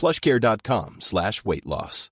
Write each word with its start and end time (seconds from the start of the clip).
plushcare.com 0.00 0.96
slash 1.00 1.44
weight 1.44 1.66
loss. 1.66 2.10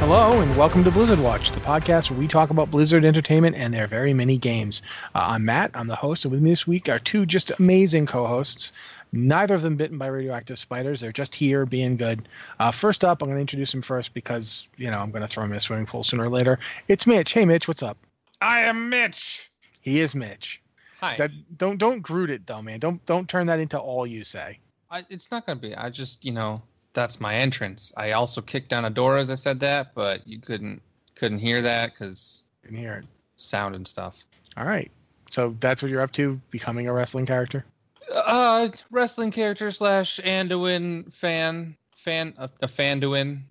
Hello, 0.00 0.40
and 0.40 0.56
welcome 0.56 0.82
to 0.82 0.90
Blizzard 0.90 1.20
Watch, 1.20 1.52
the 1.52 1.60
podcast 1.60 2.10
where 2.10 2.18
we 2.18 2.26
talk 2.26 2.50
about 2.50 2.72
Blizzard 2.72 3.04
Entertainment 3.04 3.54
and 3.54 3.72
their 3.72 3.86
very 3.86 4.12
many 4.12 4.36
games. 4.36 4.82
Uh, 5.14 5.26
I'm 5.28 5.44
Matt, 5.44 5.70
I'm 5.74 5.86
the 5.86 5.94
host, 5.96 6.24
and 6.24 6.32
with 6.32 6.42
me 6.42 6.50
this 6.50 6.66
week 6.66 6.88
are 6.88 6.98
two 6.98 7.24
just 7.24 7.52
amazing 7.58 8.06
co 8.06 8.26
hosts. 8.26 8.72
Neither 9.12 9.54
of 9.54 9.62
them 9.62 9.76
bitten 9.76 9.98
by 9.98 10.06
radioactive 10.06 10.58
spiders. 10.58 11.00
They're 11.00 11.12
just 11.12 11.34
here 11.34 11.66
being 11.66 11.96
good. 11.96 12.28
Uh, 12.58 12.70
first 12.70 13.04
up, 13.04 13.22
I'm 13.22 13.28
going 13.28 13.36
to 13.36 13.40
introduce 13.42 13.74
him 13.74 13.82
first 13.82 14.14
because, 14.14 14.68
you 14.78 14.90
know, 14.90 14.98
I'm 15.00 15.10
going 15.10 15.22
to 15.22 15.28
throw 15.28 15.44
him 15.44 15.50
in 15.50 15.56
a 15.58 15.60
swimming 15.60 15.84
pool 15.86 16.02
sooner 16.02 16.24
or 16.24 16.30
later. 16.30 16.58
It's 16.88 17.06
Mitch. 17.06 17.32
Hey, 17.32 17.44
Mitch, 17.44 17.68
what's 17.68 17.82
up? 17.82 17.98
I 18.40 18.60
am 18.60 18.88
Mitch. 18.88 19.50
He 19.82 20.00
is 20.00 20.14
Mitch. 20.14 20.62
Hi. 21.00 21.16
That, 21.18 21.30
don't 21.58 21.78
don't 21.78 22.00
Groot 22.00 22.30
it 22.30 22.46
though, 22.46 22.62
man. 22.62 22.78
Don't 22.78 23.04
don't 23.06 23.28
turn 23.28 23.46
that 23.48 23.58
into 23.58 23.78
all 23.78 24.06
you 24.06 24.22
say. 24.24 24.58
I, 24.90 25.04
it's 25.10 25.30
not 25.30 25.46
gonna 25.46 25.58
be. 25.60 25.74
I 25.74 25.90
just, 25.90 26.24
you 26.24 26.32
know, 26.32 26.62
that's 26.92 27.20
my 27.20 27.34
entrance. 27.34 27.92
I 27.96 28.12
also 28.12 28.40
kicked 28.40 28.68
down 28.68 28.84
a 28.84 28.90
door 28.90 29.16
as 29.16 29.30
I 29.30 29.34
said 29.34 29.58
that, 29.60 29.94
but 29.94 30.26
you 30.26 30.38
couldn't 30.38 30.80
couldn't 31.16 31.40
hear 31.40 31.60
that 31.62 31.92
because 31.92 32.44
Can 32.64 32.76
hear 32.76 32.94
it. 32.94 33.06
sound 33.36 33.74
and 33.74 33.86
stuff. 33.86 34.24
All 34.56 34.64
right. 34.64 34.90
So 35.30 35.56
that's 35.60 35.82
what 35.82 35.90
you're 35.90 36.02
up 36.02 36.12
to, 36.12 36.40
becoming 36.50 36.86
a 36.88 36.92
wrestling 36.92 37.26
character. 37.26 37.64
Uh, 38.10 38.68
wrestling 38.90 39.30
character 39.30 39.70
slash 39.70 40.18
Anduin 40.24 41.12
fan 41.12 41.76
fan 41.96 42.34
a, 42.38 42.48
a 42.60 42.66
Fanduin. 42.66 43.42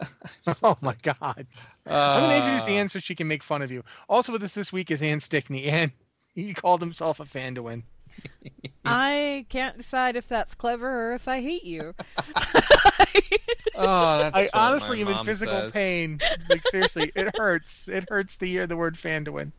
Oh 0.62 0.78
my 0.80 0.94
God. 1.02 1.46
Uh, 1.84 1.90
I'm 1.90 2.22
gonna 2.22 2.36
introduce 2.36 2.68
Anne 2.68 2.88
so 2.88 3.00
she 3.00 3.16
can 3.16 3.26
make 3.26 3.42
fun 3.42 3.62
of 3.62 3.72
you. 3.72 3.82
Also 4.08 4.30
with 4.30 4.44
us 4.44 4.54
this 4.54 4.72
week 4.72 4.92
is 4.92 5.02
Anne 5.02 5.18
Stickney, 5.18 5.64
and 5.64 5.90
he 6.34 6.54
called 6.54 6.80
himself 6.80 7.18
a 7.18 7.24
fan 7.24 7.56
to 7.56 7.64
win. 7.64 7.82
I 8.84 9.44
can't 9.48 9.76
decide 9.76 10.14
if 10.14 10.28
that's 10.28 10.54
clever 10.54 11.10
or 11.10 11.14
if 11.14 11.26
I 11.26 11.40
hate 11.40 11.64
you. 11.64 11.94
Oh, 13.80 14.18
that's 14.18 14.36
I 14.36 14.48
honestly 14.54 15.00
am 15.02 15.08
in 15.08 15.24
physical 15.24 15.54
says. 15.54 15.72
pain. 15.72 16.18
Like 16.50 16.64
seriously, 16.64 17.12
it 17.14 17.36
hurts. 17.36 17.86
It 17.86 18.08
hurts 18.10 18.36
to 18.38 18.46
hear 18.46 18.66
the 18.66 18.76
word 18.76 18.98
fan 18.98 19.24
to 19.26 19.32
win. 19.32 19.52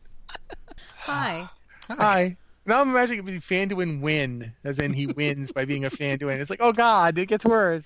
Hi. 0.98 1.48
Hi. 1.88 2.36
Now 2.70 2.82
I'm 2.82 2.90
imagining 2.90 3.18
it 3.18 3.24
would 3.24 3.34
be 3.34 3.40
fan 3.40 3.68
to 3.70 3.74
win 3.74 4.52
as 4.62 4.78
in 4.78 4.92
he 4.92 5.08
wins 5.08 5.50
by 5.50 5.64
being 5.64 5.84
a 5.84 5.90
fan 5.90 6.20
to 6.20 6.26
win. 6.26 6.40
It's 6.40 6.50
like, 6.50 6.60
oh 6.62 6.72
God, 6.72 7.18
it 7.18 7.26
gets 7.26 7.44
worse. 7.44 7.84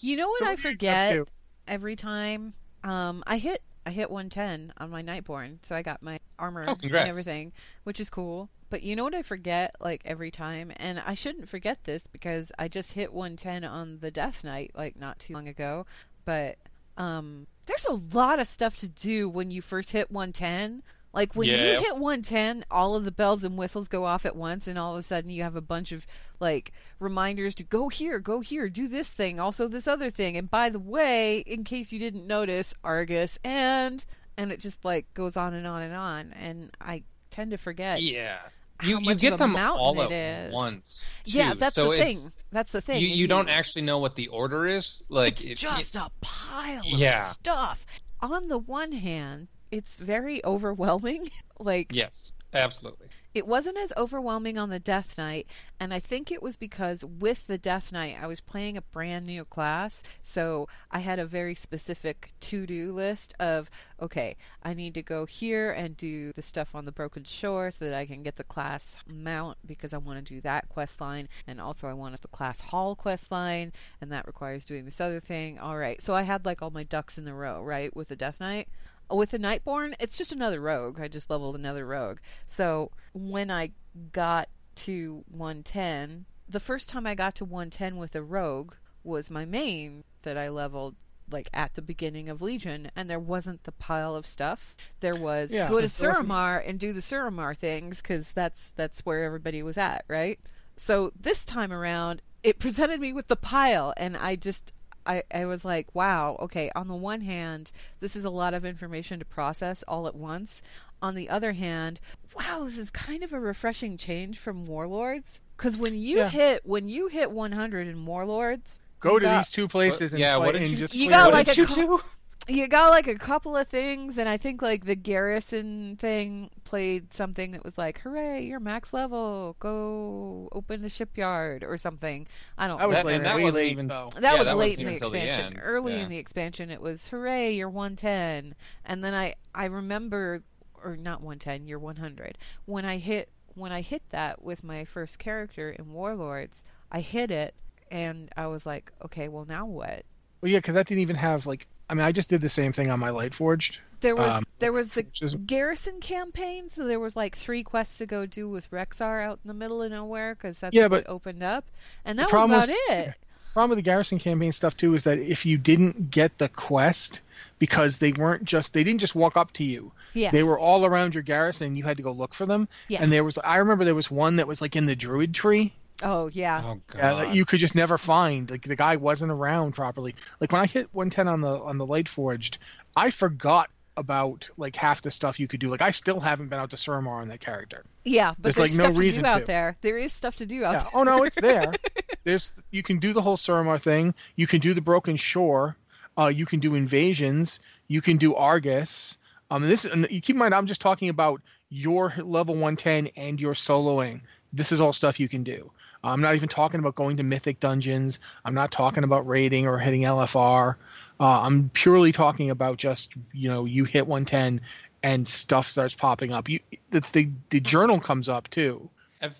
You 0.00 0.16
know 0.16 0.28
what 0.28 0.40
So 0.40 0.44
I 0.46 0.48
what 0.48 0.64
are 0.64 0.70
you 0.70 0.70
up 0.70 0.72
forget 0.72 1.28
every 1.68 1.94
time? 1.94 2.54
Um, 2.82 3.22
I 3.28 3.38
hit 3.38 3.62
I 3.86 3.90
hit 3.90 4.10
110 4.10 4.72
on 4.78 4.90
my 4.90 5.02
Nightborn, 5.04 5.58
so 5.62 5.76
I 5.76 5.82
got 5.82 6.02
my 6.02 6.18
armor 6.36 6.64
Oh, 6.66 6.76
and 6.82 6.94
everything, 6.94 7.52
which 7.84 8.00
is 8.00 8.10
cool. 8.10 8.50
But 8.70 8.82
you 8.82 8.96
know 8.96 9.04
what 9.04 9.14
I 9.14 9.22
forget 9.22 9.76
like 9.80 10.02
every 10.04 10.32
time, 10.32 10.72
and 10.76 10.98
I 10.98 11.14
shouldn't 11.14 11.48
forget 11.48 11.84
this 11.84 12.08
because 12.08 12.50
I 12.58 12.66
just 12.66 12.94
hit 12.94 13.12
110 13.12 13.62
on 13.62 13.98
the 14.00 14.10
Death 14.10 14.42
Knight 14.42 14.72
like 14.74 14.96
not 14.96 15.20
too 15.20 15.32
long 15.32 15.46
ago. 15.46 15.86
But 16.24 16.56
um, 16.96 17.46
there's 17.66 17.84
a 17.84 18.16
lot 18.16 18.40
of 18.40 18.48
stuff 18.48 18.76
to 18.78 18.88
do 18.88 19.28
when 19.28 19.52
you 19.52 19.62
first 19.62 19.92
hit 19.92 20.10
110. 20.10 20.82
Like 21.14 21.34
when 21.36 21.48
Yeah. 21.48 21.74
you 21.74 21.80
hit 21.80 21.96
110, 21.96 22.64
all 22.70 22.96
of 22.96 23.04
the 23.04 23.12
bells 23.12 23.44
and 23.44 23.56
whistles 23.56 23.88
go 23.88 24.04
off 24.04 24.26
at 24.26 24.34
once, 24.36 24.66
and 24.66 24.78
all 24.78 24.92
of 24.92 24.98
a 24.98 25.02
sudden 25.02 25.30
you 25.30 25.42
have 25.42 25.56
a 25.56 25.60
bunch 25.60 25.92
of 25.92 26.06
like 26.40 26.72
reminders 26.98 27.54
to 27.56 27.62
go 27.62 27.88
here, 27.88 28.18
go 28.18 28.40
here, 28.40 28.68
do 28.68 28.88
this 28.88 29.10
thing, 29.10 29.38
also 29.38 29.68
this 29.68 29.86
other 29.86 30.10
thing. 30.10 30.36
And 30.36 30.50
by 30.50 30.68
the 30.70 30.80
way, 30.80 31.38
in 31.38 31.64
case 31.64 31.92
you 31.92 31.98
didn't 31.98 32.26
notice, 32.26 32.74
Argus 32.82 33.38
and 33.44 34.04
and 34.36 34.50
it 34.50 34.58
just 34.60 34.84
like 34.84 35.12
goes 35.14 35.36
on 35.36 35.54
and 35.54 35.66
on 35.66 35.82
and 35.82 35.94
on. 35.94 36.32
And 36.32 36.76
I 36.80 37.04
tend 37.30 37.52
to 37.52 37.58
forget. 37.58 38.02
Yeah. 38.02 38.38
You 38.82 38.98
you 39.00 39.14
get 39.14 39.38
them 39.38 39.54
all 39.56 40.02
at 40.02 40.10
is. 40.10 40.52
once. 40.52 41.08
Yeah, 41.26 41.54
that's 41.54 41.76
so 41.76 41.92
the 41.92 41.98
thing. 41.98 42.18
That's 42.50 42.72
the 42.72 42.80
thing. 42.80 43.00
You 43.00 43.06
you 43.06 43.28
don't 43.28 43.48
actually 43.48 43.82
know 43.82 43.98
what 43.98 44.16
the 44.16 44.26
order 44.26 44.66
is. 44.66 45.04
Like 45.08 45.44
it's 45.44 45.60
just 45.60 45.94
a 45.94 46.10
pile 46.20 46.82
Yeah. 46.84 47.18
of 47.20 47.26
stuff. 47.28 47.86
On 48.20 48.48
the 48.48 48.58
one 48.58 48.90
hand, 48.90 49.46
it's 49.74 49.96
very 49.96 50.44
overwhelming. 50.44 51.30
like 51.58 51.92
Yes, 51.92 52.32
absolutely. 52.52 53.08
it 53.34 53.46
wasn't 53.46 53.76
as 53.76 53.92
overwhelming 53.96 54.56
on 54.56 54.70
the 54.70 54.78
Death 54.78 55.18
Knight, 55.18 55.48
and 55.80 55.92
I 55.92 55.98
think 55.98 56.30
it 56.30 56.42
was 56.42 56.56
because 56.56 57.04
with 57.04 57.48
the 57.48 57.58
Death 57.58 57.90
Knight, 57.90 58.16
I 58.20 58.28
was 58.28 58.40
playing 58.40 58.76
a 58.76 58.82
brand 58.82 59.26
new 59.26 59.44
class, 59.44 60.04
so 60.22 60.68
I 60.90 61.00
had 61.00 61.18
a 61.18 61.26
very 61.26 61.56
specific 61.56 62.32
to 62.40 62.66
do 62.66 62.92
list 62.92 63.34
of 63.40 63.68
okay, 64.00 64.36
I 64.62 64.74
need 64.74 64.94
to 64.94 65.02
go 65.02 65.24
here 65.24 65.70
and 65.70 65.96
do 65.96 66.32
the 66.32 66.42
stuff 66.42 66.74
on 66.74 66.84
the 66.84 66.92
Broken 66.92 67.24
Shore 67.24 67.70
so 67.70 67.84
that 67.84 67.94
I 67.94 68.06
can 68.06 68.22
get 68.22 68.36
the 68.36 68.44
class 68.44 68.96
mount 69.06 69.56
because 69.64 69.94
I 69.94 69.98
want 69.98 70.24
to 70.24 70.34
do 70.34 70.40
that 70.42 70.68
quest 70.68 71.00
line, 71.00 71.28
and 71.46 71.60
also 71.60 71.88
I 71.88 71.94
wanted 71.94 72.20
the 72.20 72.28
class 72.28 72.60
hall 72.60 72.94
quest 72.94 73.32
line, 73.32 73.72
and 74.00 74.12
that 74.12 74.26
requires 74.26 74.64
doing 74.64 74.84
this 74.84 75.00
other 75.00 75.20
thing. 75.20 75.58
All 75.58 75.76
right, 75.76 76.00
so 76.00 76.14
I 76.14 76.22
had 76.22 76.46
like 76.46 76.62
all 76.62 76.70
my 76.70 76.84
ducks 76.84 77.18
in 77.18 77.24
the 77.24 77.34
row, 77.34 77.62
right, 77.62 77.94
with 77.96 78.08
the 78.08 78.16
Death 78.16 78.38
Knight 78.40 78.68
with 79.10 79.30
the 79.30 79.38
Nightborn, 79.38 79.94
it's 80.00 80.16
just 80.16 80.32
another 80.32 80.60
rogue. 80.60 81.00
I 81.00 81.08
just 81.08 81.30
leveled 81.30 81.54
another 81.54 81.86
rogue. 81.86 82.18
So 82.46 82.90
when 83.12 83.50
I 83.50 83.70
got 84.12 84.48
to 84.76 85.24
110, 85.30 86.26
the 86.48 86.60
first 86.60 86.88
time 86.88 87.06
I 87.06 87.14
got 87.14 87.34
to 87.36 87.44
110 87.44 87.96
with 87.96 88.14
a 88.14 88.22
rogue 88.22 88.74
was 89.02 89.30
my 89.30 89.44
main 89.44 90.04
that 90.22 90.36
I 90.36 90.48
leveled 90.48 90.96
like 91.30 91.48
at 91.54 91.74
the 91.74 91.82
beginning 91.82 92.28
of 92.28 92.42
Legion, 92.42 92.90
and 92.94 93.08
there 93.08 93.18
wasn't 93.18 93.64
the 93.64 93.72
pile 93.72 94.14
of 94.14 94.26
stuff. 94.26 94.76
There 95.00 95.16
was 95.16 95.52
Yeah, 95.52 95.68
go 95.68 95.80
to 95.80 95.86
Suramar 95.86 96.62
and 96.66 96.78
do 96.78 96.92
the 96.92 97.00
Suramar 97.00 97.56
things 97.56 98.02
because 98.02 98.32
that's 98.32 98.72
that's 98.76 99.00
where 99.00 99.24
everybody 99.24 99.62
was 99.62 99.78
at, 99.78 100.04
right? 100.08 100.38
So 100.76 101.12
this 101.18 101.44
time 101.44 101.72
around, 101.72 102.20
it 102.42 102.58
presented 102.58 103.00
me 103.00 103.12
with 103.12 103.28
the 103.28 103.36
pile, 103.36 103.94
and 103.96 104.16
I 104.16 104.36
just 104.36 104.72
I, 105.06 105.22
I 105.32 105.44
was 105.44 105.64
like, 105.64 105.94
wow, 105.94 106.36
okay, 106.40 106.70
on 106.74 106.88
the 106.88 106.94
one 106.94 107.20
hand, 107.20 107.72
this 108.00 108.16
is 108.16 108.24
a 108.24 108.30
lot 108.30 108.54
of 108.54 108.64
information 108.64 109.18
to 109.18 109.24
process 109.24 109.82
all 109.86 110.06
at 110.06 110.14
once. 110.14 110.62
On 111.02 111.14
the 111.14 111.28
other 111.28 111.52
hand, 111.52 112.00
wow, 112.34 112.64
this 112.64 112.78
is 112.78 112.90
kind 112.90 113.22
of 113.22 113.32
a 113.32 113.38
refreshing 113.40 113.96
change 113.98 114.38
from 114.38 114.64
Warlords. 114.64 115.40
Because 115.56 115.76
when 115.76 115.94
you 115.94 116.18
Yeah. 116.18 116.28
hit 116.30 116.64
when 116.64 116.88
you 116.88 117.08
hit 117.08 117.30
100 117.30 117.86
in 117.86 118.06
Warlords, 118.06 118.80
Go 119.00 119.18
to 119.18 119.24
got- 119.26 119.38
these 119.44 119.50
two 119.50 119.68
places 119.68 120.12
and 120.14 120.20
yeah, 120.20 120.38
fight 120.38 120.46
what 120.46 120.52
did 120.52 120.62
and 120.62 120.70
you- 120.70 120.76
just 120.78 120.94
You 120.94 121.10
got 121.10 121.26
with 121.26 121.34
like 121.34 121.48
it. 121.48 121.58
a 121.58 121.60
you 121.60 121.66
co- 121.66 121.74
do? 121.74 122.00
You 122.46 122.68
got 122.68 122.90
like 122.90 123.06
a 123.06 123.14
couple 123.14 123.56
of 123.56 123.68
things, 123.68 124.18
and 124.18 124.28
I 124.28 124.36
think 124.36 124.60
like 124.60 124.84
the 124.84 124.94
garrison 124.96 125.96
thing 125.96 126.50
played 126.64 127.12
something 127.12 127.52
that 127.52 127.64
was 127.64 127.78
like, 127.78 128.00
"Hooray, 128.00 128.44
you're 128.44 128.60
max 128.60 128.92
level! 128.92 129.56
Go 129.60 130.48
open 130.52 130.84
a 130.84 130.88
shipyard 130.88 131.64
or 131.64 131.76
something." 131.78 132.26
I 132.58 132.66
don't. 132.68 132.78
That 132.78 132.88
was 132.88 132.96
That- 132.98 133.06
later, 133.06 133.16
and 133.16 133.26
that 133.26 133.34
wasn't 133.40 133.54
late, 133.54 133.72
even- 133.72 133.86
that 133.88 134.14
Yeah, 134.20 134.34
was 134.38 134.44
that 134.44 134.56
late 134.56 134.78
in 134.78 134.84
the 134.84 134.90
even 134.92 135.00
till 135.00 135.10
the 135.10 135.18
expansion. 135.26 135.60
Early 135.60 135.94
yeah. 135.94 136.00
in 136.02 136.08
the 136.10 136.18
expansion, 136.18 136.70
it 136.70 136.80
was 136.80 137.08
hooray, 137.08 137.54
you're 137.54 137.70
110, 137.70 138.54
and 138.84 139.02
then 139.02 139.14
I 139.14 139.34
I 139.54 139.64
remember, 139.66 140.42
or 140.82 140.96
not 140.96 141.22
110, 141.22 141.66
you're 141.66 141.78
100. 141.78 142.36
When 142.66 142.84
I 142.84 142.98
hit 142.98 143.30
when 143.54 143.70
I 143.72 143.80
hit 143.82 144.02
that 144.10 144.42
with 144.42 144.64
my 144.64 144.84
first 144.84 145.18
character 145.18 145.70
in 145.70 145.92
Warlords, 145.92 146.64
I 146.90 147.00
hit 147.00 147.30
it, 147.30 147.54
and 147.90 148.28
I 148.36 148.48
was 148.48 148.66
like, 148.66 148.90
okay, 149.04 149.28
well 149.28 149.44
now 149.44 149.64
what? 149.64 150.04
Well, 150.40 150.50
yeah, 150.50 150.58
because 150.58 150.74
that 150.74 150.86
didn't 150.88 151.00
even 151.00 151.16
have 151.16 151.46
like. 151.46 151.68
I 151.88 151.94
mean, 151.94 152.04
I 152.04 152.12
just 152.12 152.28
did 152.30 152.40
the 152.40 152.48
same 152.48 152.72
thing 152.72 152.90
on 152.90 152.98
my 152.98 153.10
Light 153.10 153.34
Forged. 153.34 153.80
There 154.00 154.16
was 154.16 154.32
Um, 154.32 154.44
there 154.58 154.72
was 154.72 154.90
the 154.92 155.06
is- 155.20 155.34
garrison 155.46 156.00
campaign, 156.00 156.68
so 156.70 156.86
there 156.86 157.00
was 157.00 157.16
like 157.16 157.36
three 157.36 157.62
quests 157.62 157.98
to 157.98 158.06
go 158.06 158.26
do 158.26 158.48
with 158.48 158.70
Rexxar 158.70 159.22
out 159.22 159.38
in 159.44 159.48
the 159.48 159.54
middle 159.54 159.82
of 159.82 159.90
nowhere 159.90 160.34
because 160.34 160.60
that's 160.60 160.74
Yeah, 160.74 160.84
what 160.84 161.04
but 161.04 161.08
opened 161.08 161.42
up, 161.42 161.64
and 162.04 162.18
that 162.18 162.30
was 162.32 162.44
about 162.44 162.68
was- 162.68 162.76
it. 162.88 163.14
problem 163.52 163.70
with 163.70 163.78
the 163.78 163.82
garrison 163.82 164.18
campaign 164.18 164.50
stuff 164.50 164.76
too 164.76 164.94
is 164.94 165.04
that 165.04 165.16
if 165.20 165.46
you 165.46 165.56
didn't 165.56 166.10
get 166.10 166.36
the 166.38 166.48
quest 166.48 167.20
because 167.60 167.98
they 167.98 168.10
weren't 168.12 168.42
just 168.44 168.72
they 168.74 168.82
didn't 168.82 168.98
just 169.00 169.14
walk 169.14 169.36
up 169.36 169.52
to 169.52 169.62
you 169.62 169.92
Yeah. 170.12 170.32
they 170.32 170.42
were 170.42 170.58
all 170.58 170.84
around 170.84 171.14
your 171.14 171.22
garrison 171.22 171.68
and 171.68 171.78
you 171.78 171.84
had 171.84 171.96
to 171.98 172.02
go 172.02 172.10
look 172.10 172.34
for 172.34 172.46
them 172.46 172.66
Yeah. 172.88 173.00
and 173.00 173.12
there 173.12 173.22
was 173.22 173.38
i 173.44 173.54
remember 173.58 173.84
there 173.84 173.94
was 173.94 174.10
one 174.10 174.34
that 174.36 174.48
was 174.48 174.60
like 174.60 174.74
in 174.74 174.86
the 174.86 174.96
druid 174.96 175.32
tree 175.34 175.72
Oh 176.02 176.28
yeah. 176.32 176.62
Oh 176.64 176.80
god. 176.88 177.00
uh, 177.00 177.16
that 177.18 177.34
you 177.34 177.44
could 177.44 177.60
just 177.60 177.74
never 177.74 177.96
find 177.98 178.50
like 178.50 178.62
the 178.62 178.76
guy 178.76 178.96
wasn't 178.96 179.30
around 179.30 179.72
properly 179.74 180.14
like 180.40 180.50
when 180.52 180.60
i 180.60 180.66
hit 180.66 180.88
110 180.92 181.28
on 181.28 181.40
the 181.40 181.60
on 181.60 181.78
the 181.78 181.86
light 181.86 182.08
forged 182.08 182.58
i 182.96 183.10
forgot 183.10 183.70
about 183.96 184.48
like 184.56 184.74
half 184.74 185.02
the 185.02 185.10
stuff 185.10 185.38
you 185.38 185.46
could 185.46 185.60
do 185.60 185.68
like 185.68 185.80
i 185.80 185.90
still 185.92 186.18
haven't 186.18 186.48
been 186.48 186.58
out 186.58 186.70
to 186.70 186.76
Suramar 186.76 187.20
on 187.22 187.28
that 187.28 187.38
character 187.40 187.84
Yeah, 188.04 188.30
but 188.32 188.42
There's, 188.42 188.56
there's, 188.56 188.70
like, 188.72 188.78
no 188.78 188.84
stuff 188.86 188.94
to 188.94 189.00
reason 189.00 189.22
do 189.22 189.28
out 189.30 189.38
to. 189.40 189.44
there. 189.44 189.76
There 189.82 189.96
is 189.98 190.12
stuff 190.12 190.34
to 190.36 190.46
do 190.46 190.64
out 190.64 190.72
Yeah. 190.72 190.78
there. 190.80 190.90
Oh 190.94 191.02
no, 191.04 191.22
it's 191.22 191.36
there. 191.40 191.72
There's 192.24 192.52
you 192.72 192.82
can 192.82 192.98
do 192.98 193.12
the 193.12 193.22
whole 193.22 193.36
Suramar 193.36 193.80
thing. 193.80 194.14
You 194.34 194.46
can 194.48 194.60
do 194.60 194.74
the 194.74 194.80
Broken 194.80 195.14
Shore. 195.16 195.76
Uh, 196.18 196.26
you 196.26 196.44
can 196.44 196.58
do 196.60 196.74
invasions. 196.74 197.60
You 197.88 198.02
can 198.02 198.16
do 198.16 198.34
Argus. 198.34 199.16
Um, 199.50 199.62
and 199.62 199.70
this 199.70 199.84
and 199.84 200.06
you 200.10 200.20
keep 200.20 200.34
in 200.34 200.40
mind, 200.40 200.54
I'm 200.54 200.66
just 200.66 200.80
talking 200.80 201.08
about 201.08 201.40
your 201.70 202.12
level 202.18 202.54
110 202.54 203.08
and 203.16 203.40
your 203.40 203.54
soloing. 203.54 204.20
This 204.54 204.72
is 204.72 204.80
all 204.80 204.92
stuff 204.92 205.18
you 205.18 205.28
can 205.28 205.42
do. 205.42 205.70
I'm 206.02 206.20
not 206.20 206.34
even 206.34 206.48
talking 206.48 206.80
about 206.80 206.94
going 206.94 207.16
to 207.16 207.22
mythic 207.22 207.60
dungeons. 207.60 208.20
I'm 208.44 208.54
not 208.54 208.70
talking 208.70 209.04
about 209.04 209.26
raiding 209.26 209.66
or 209.66 209.78
hitting 209.78 210.02
LFR. 210.02 210.76
Uh, 211.18 211.24
I'm 211.24 211.70
purely 211.70 212.12
talking 212.12 212.50
about 212.50 212.76
just 212.76 213.14
you 213.32 213.48
know 213.48 213.64
you 213.64 213.84
hit 213.84 214.06
110 214.06 214.60
and 215.02 215.26
stuff 215.26 215.68
starts 215.68 215.94
popping 215.94 216.32
up. 216.32 216.48
You 216.48 216.60
the 216.90 217.00
the, 217.12 217.30
the 217.50 217.60
journal 217.60 218.00
comes 218.00 218.28
up 218.28 218.48
too. 218.50 218.88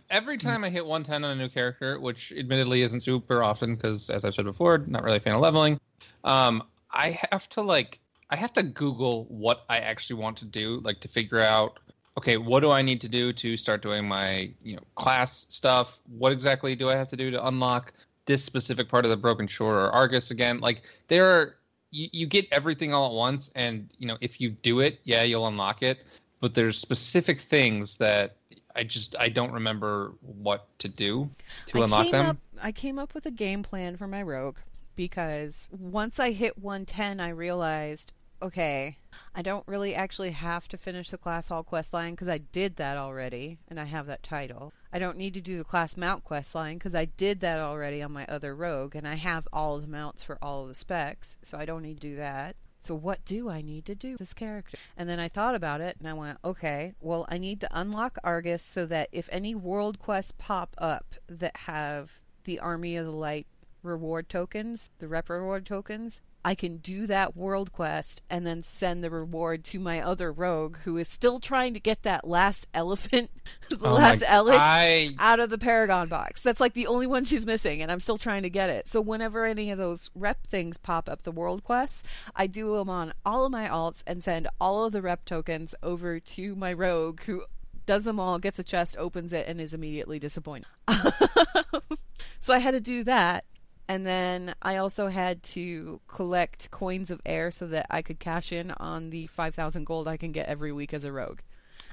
Every 0.09 0.39
time 0.39 0.65
I 0.65 0.71
hit 0.71 0.87
110 0.87 1.25
on 1.25 1.37
a 1.37 1.43
new 1.43 1.51
character, 1.51 2.01
which 2.01 2.33
admittedly 2.33 2.81
isn't 2.81 3.01
super 3.01 3.43
often 3.43 3.75
because, 3.75 4.09
as 4.09 4.25
I've 4.25 4.33
said 4.33 4.47
before, 4.47 4.79
not 4.79 5.05
really 5.05 5.19
a 5.19 5.21
fan 5.21 5.35
of 5.35 5.43
leveling, 5.43 5.79
um, 6.23 6.63
I 6.91 7.19
have 7.31 7.51
to 7.51 7.61
like 7.61 8.01
I 8.31 8.37
have 8.37 8.53
to 8.55 8.63
Google 8.63 9.27
what 9.27 9.65
I 9.69 9.79
actually 9.79 10.21
want 10.21 10.39
to 10.39 10.45
do, 10.47 10.81
like 10.83 11.01
to 11.01 11.09
figure 11.09 11.41
out, 11.41 11.79
okay, 12.19 12.37
what 12.37 12.61
do 12.61 12.71
I 12.71 12.83
need 12.83 13.01
to 13.03 13.09
do 13.09 13.33
to 13.33 13.57
start 13.57 13.83
doing 13.83 14.07
my 14.07 14.51
you 14.63 14.77
know 14.77 14.83
class 14.95 15.47
stuff? 15.49 16.01
What 16.19 16.33
exactly 16.33 16.75
do 16.75 16.91
I 16.91 16.97
have 16.97 17.09
to 17.09 17.17
do 17.17 17.31
to 17.31 17.47
unlock 17.47 17.93
this 18.27 18.43
specific 18.43 18.89
part 18.89 19.05
of 19.05 19.11
the 19.11 19.17
Broken 19.17 19.47
Shore 19.47 19.81
or 19.81 19.91
Argus 19.91 20.31
again? 20.31 20.61
Like 20.61 20.85
there 21.09 21.29
are 21.29 21.57
you, 21.91 22.09
you 22.13 22.27
get 22.27 22.47
everything 22.51 22.93
all 22.93 23.07
at 23.07 23.15
once, 23.15 23.51
and 23.55 23.89
you 23.99 24.07
know 24.07 24.17
if 24.21 24.41
you 24.41 24.51
do 24.51 24.81
it, 24.81 25.01
yeah, 25.05 25.23
you'll 25.23 25.47
unlock 25.47 25.83
it. 25.83 26.05
But 26.41 26.55
there's 26.55 26.77
specific 26.77 27.39
things 27.39 27.97
that 27.99 28.37
I 28.77 28.85
just 28.85 29.17
I 29.19 29.29
don't 29.29 29.53
remember 29.53 30.13
what 30.21 30.67
to 30.81 30.89
do 30.89 31.31
to 31.67 31.81
I 31.81 31.85
unlock 31.85 32.11
them. 32.11 32.27
Up, 32.27 32.37
I 32.63 32.73
came 32.73 32.99
up 32.99 33.15
with 33.15 33.27
a 33.27 33.31
game 33.31 33.63
plan 33.63 33.97
for 33.97 34.07
my 34.07 34.23
rogue 34.23 34.59
because 34.97 35.69
once 35.73 36.19
I 36.21 36.33
hit 36.33 36.59
110, 36.59 37.21
I 37.21 37.29
realized, 37.31 38.13
okay, 38.45 38.99
I 39.35 39.41
don't 39.41 39.67
really 39.67 39.95
actually 39.95 40.33
have 40.33 40.69
to 40.69 40.77
finish 40.77 41.09
the 41.09 41.17
class 41.17 41.49
hall 41.49 41.63
quest 41.63 41.95
line 41.95 42.13
because 42.13 42.29
I 42.29 42.39
did 42.39 42.77
that 42.77 42.99
already 42.99 43.59
and 43.69 43.81
I 43.81 43.85
have 43.85 44.07
that 44.07 44.23
title. 44.23 44.75
I 44.93 44.99
don't 44.99 45.17
need 45.17 45.33
to 45.35 45.41
do 45.41 45.57
the 45.57 45.65
class 45.65 45.97
mount 45.97 46.25
quest 46.25 46.55
line 46.55 46.77
because 46.77 46.95
I 46.95 47.07
did 47.07 47.41
that 47.41 47.59
already 47.59 48.03
on 48.03 48.13
my 48.13 48.27
other 48.27 48.55
rogue 48.55 48.95
and 48.95 49.09
I 49.09 49.15
have 49.15 49.49
all 49.51 49.79
the 49.79 49.87
mounts 49.87 50.23
for 50.23 50.39
all 50.43 50.63
of 50.63 50.69
the 50.69 50.75
specs, 50.75 51.39
so 51.43 51.57
I 51.57 51.65
don't 51.65 51.83
need 51.83 52.01
to 52.01 52.09
do 52.09 52.17
that. 52.17 52.57
So 52.81 52.95
what 52.95 53.25
do 53.25 53.49
I 53.49 53.63
need 53.63 53.87
to 53.87 53.95
do 53.95 54.19
this 54.19 54.35
character? 54.35 54.77
And 54.95 55.09
then 55.09 55.19
I 55.19 55.31
thought 55.31 55.55
about 55.55 55.81
it 55.81 55.97
and 55.99 56.07
I 56.07 56.13
went, 56.13 56.37
okay, 56.45 56.93
well 57.01 57.25
I 57.31 57.39
need 57.39 57.63
to 57.63 57.69
unlock 57.73 58.19
Argus 58.23 58.63
so 58.63 58.85
that 58.87 59.09
if 59.11 59.27
any 59.33 59.55
world 59.55 59.99
quests 59.99 60.35
pop 60.37 60.75
up 60.77 61.15
that 61.29 61.57
have 61.57 62.21
the 62.45 62.61
Army 62.61 62.95
of 62.97 63.07
the 63.07 63.13
Light 63.13 63.47
reward 63.83 64.29
tokens, 64.29 64.91
the 64.99 65.09
rep 65.09 65.31
reward 65.31 65.65
tokens, 65.65 66.21
I 66.45 66.55
can 66.55 66.77
do 66.77 67.07
that 67.07 67.37
world 67.37 67.73
quest 67.73 68.23
and 68.29 68.47
then 68.47 68.63
send 68.63 69.03
the 69.03 69.11
reward 69.11 69.65
to 69.65 69.79
my 69.79 70.01
other 70.01 70.31
rogue 70.31 70.77
who 70.85 70.99
is 70.99 71.09
still 71.09 71.41
trying 71.41 71.75
to 71.75 71.81
get 71.81 72.03
that 72.03 72.27
last 72.27 72.67
elephant, 72.75 73.31
the 73.71 73.79
Oh 73.83 73.95
last 73.95 74.23
Elekk 74.23 74.59
I 74.59 75.15
out 75.19 75.41
of 75.41 75.51
the 75.51 75.59
Paragon 75.59 76.09
box. 76.09 76.41
That's 76.41 76.61
like 76.61 76.75
the 76.75 76.87
only 76.87 77.07
one 77.07 77.25
she's 77.25 77.47
missing, 77.47 77.81
and 77.81 77.91
I'm 77.91 78.01
still 78.01 78.19
trying 78.19 78.43
to 78.43 78.51
get 78.51 78.71
it. 78.71 78.89
So 78.89 79.01
whenever 79.01 79.47
any 79.47 79.71
of 79.71 79.79
those 79.79 80.11
rep 80.15 80.47
things 80.47 80.77
pop 80.77 81.09
up, 81.09 81.23
the 81.23 81.33
world 81.33 81.65
quests, 81.65 82.05
I 82.37 82.47
do 82.47 82.77
them 82.77 82.91
on 82.91 83.15
all 83.25 83.47
of 83.47 83.53
my 83.53 83.69
alts 83.69 84.03
and 84.07 84.23
send 84.23 84.49
all 84.61 84.85
of 84.85 84.93
the 84.93 85.03
rep 85.03 85.25
tokens 85.25 85.75
over 85.83 86.21
to 86.21 86.55
my 86.55 86.73
rogue 86.73 87.23
who 87.23 87.45
does 87.87 88.05
them 88.05 88.19
all, 88.19 88.39
gets 88.39 88.59
a 88.59 88.65
chest, 88.65 88.97
opens 88.99 89.33
it, 89.33 89.47
and 89.47 89.61
is 89.61 89.75
immediately 89.75 90.19
disappointed. 90.19 90.67
so 92.41 92.55
I 92.55 92.59
had 92.59 92.73
to 92.73 92.81
do 92.81 93.05
that. 93.05 93.45
And 93.89 94.07
then 94.07 94.55
I 94.63 94.77
also 94.77 95.09
had 95.09 95.43
to 95.45 96.01
collect 96.09 96.71
coins 96.71 97.11
of 97.11 97.21
air 97.27 97.51
so 97.51 97.67
that 97.69 97.87
I 97.91 98.03
could 98.03 98.19
cash 98.19 98.53
in 98.53 98.71
on 98.73 99.11
the 99.11 99.27
5,000 99.27 99.85
gold 99.85 100.09
I 100.09 100.17
can 100.17 100.33
get 100.33 100.49
every 100.49 100.73
week 100.73 100.95
as 100.95 101.05
a 101.05 101.13
rogue. 101.13 101.41